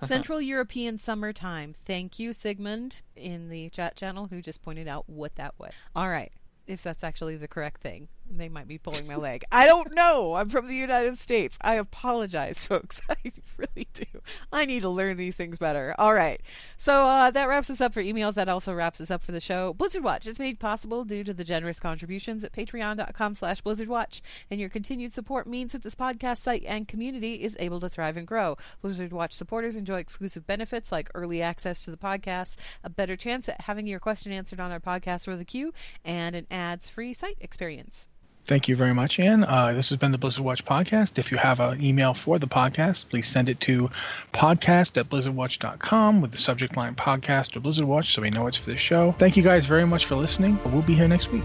Central 0.06 0.40
European 0.40 0.98
summertime. 0.98 1.72
Thank 1.72 2.18
you, 2.18 2.32
Sigmund, 2.32 3.02
in 3.16 3.48
the 3.48 3.68
chat 3.70 3.96
channel, 3.96 4.28
who 4.28 4.40
just 4.40 4.62
pointed 4.62 4.88
out 4.88 5.08
what 5.08 5.34
that 5.36 5.54
was. 5.58 5.72
All 5.94 6.08
right. 6.08 6.32
If 6.66 6.82
that's 6.82 7.02
actually 7.02 7.36
the 7.36 7.48
correct 7.48 7.80
thing, 7.80 8.08
they 8.30 8.48
might 8.48 8.68
be 8.68 8.78
pulling 8.78 9.06
my 9.06 9.16
leg. 9.16 9.44
I 9.50 9.66
don't 9.66 9.94
know. 9.94 10.34
I'm 10.34 10.48
from 10.48 10.66
the 10.68 10.74
United 10.74 11.18
States. 11.18 11.58
I 11.60 11.74
apologize, 11.74 12.66
folks. 12.66 13.00
I 13.08 13.32
really 13.56 13.88
do. 13.94 14.04
I 14.52 14.64
need 14.64 14.82
to 14.82 14.88
learn 14.88 15.16
these 15.16 15.36
things 15.36 15.58
better. 15.58 15.94
All 15.98 16.14
right. 16.14 16.40
So 16.76 17.04
uh, 17.06 17.30
that 17.30 17.48
wraps 17.48 17.70
us 17.70 17.80
up 17.80 17.94
for 17.94 18.02
emails. 18.02 18.34
That 18.34 18.48
also 18.48 18.74
wraps 18.74 19.00
us 19.00 19.10
up 19.10 19.22
for 19.22 19.32
the 19.32 19.40
show. 19.40 19.72
Blizzard 19.74 20.04
Watch 20.04 20.26
is 20.26 20.38
made 20.38 20.60
possible 20.60 21.04
due 21.04 21.24
to 21.24 21.34
the 21.34 21.44
generous 21.44 21.80
contributions 21.80 22.44
at 22.44 22.52
patreon.com 22.52 23.34
slash 23.34 23.62
blizzardwatch. 23.62 24.20
And 24.50 24.60
your 24.60 24.68
continued 24.68 25.12
support 25.12 25.46
means 25.46 25.72
that 25.72 25.82
this 25.82 25.94
podcast 25.94 26.38
site 26.38 26.64
and 26.66 26.88
community 26.88 27.42
is 27.42 27.56
able 27.58 27.80
to 27.80 27.88
thrive 27.88 28.16
and 28.16 28.26
grow. 28.26 28.56
Blizzard 28.82 29.12
Watch 29.12 29.32
supporters 29.32 29.76
enjoy 29.76 29.98
exclusive 29.98 30.46
benefits 30.46 30.92
like 30.92 31.10
early 31.14 31.42
access 31.42 31.84
to 31.84 31.90
the 31.90 31.96
podcast, 31.96 32.56
a 32.84 32.90
better 32.90 33.16
chance 33.16 33.48
at 33.48 33.62
having 33.62 33.86
your 33.86 34.00
question 34.00 34.32
answered 34.32 34.60
on 34.60 34.70
our 34.70 34.80
podcast 34.80 35.26
or 35.28 35.36
the 35.36 35.44
queue, 35.44 35.72
and 36.04 36.34
an 36.34 36.46
ads-free 36.50 37.14
site 37.14 37.38
experience. 37.40 38.08
Thank 38.48 38.66
you 38.66 38.76
very 38.76 38.94
much, 38.94 39.18
Ian. 39.18 39.44
Uh, 39.44 39.74
this 39.74 39.90
has 39.90 39.98
been 39.98 40.10
the 40.10 40.16
Blizzard 40.16 40.42
Watch 40.42 40.64
podcast. 40.64 41.18
If 41.18 41.30
you 41.30 41.36
have 41.36 41.60
an 41.60 41.84
email 41.84 42.14
for 42.14 42.38
the 42.38 42.46
podcast, 42.48 43.10
please 43.10 43.28
send 43.28 43.50
it 43.50 43.60
to 43.60 43.90
podcast 44.32 44.96
at 44.96 45.10
blizzardwatch.com 45.10 46.22
with 46.22 46.32
the 46.32 46.38
subject 46.38 46.74
line 46.74 46.94
podcast 46.94 47.54
or 47.54 47.60
Blizzard 47.60 47.84
Watch 47.84 48.14
so 48.14 48.22
we 48.22 48.30
know 48.30 48.46
it's 48.46 48.56
for 48.56 48.70
the 48.70 48.76
show. 48.78 49.14
Thank 49.18 49.36
you 49.36 49.42
guys 49.42 49.66
very 49.66 49.86
much 49.86 50.06
for 50.06 50.16
listening. 50.16 50.58
We'll 50.64 50.80
be 50.80 50.94
here 50.94 51.08
next 51.08 51.30
week. 51.30 51.44